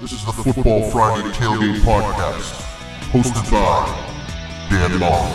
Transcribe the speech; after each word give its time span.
This 0.00 0.12
is 0.12 0.24
the 0.24 0.32
Football 0.32 0.90
Friday 0.90 1.28
Tailgate 1.28 1.80
Podcast, 1.80 2.52
hosted 3.10 3.50
by 3.50 3.84
Dan 4.70 4.98
Long. 4.98 5.30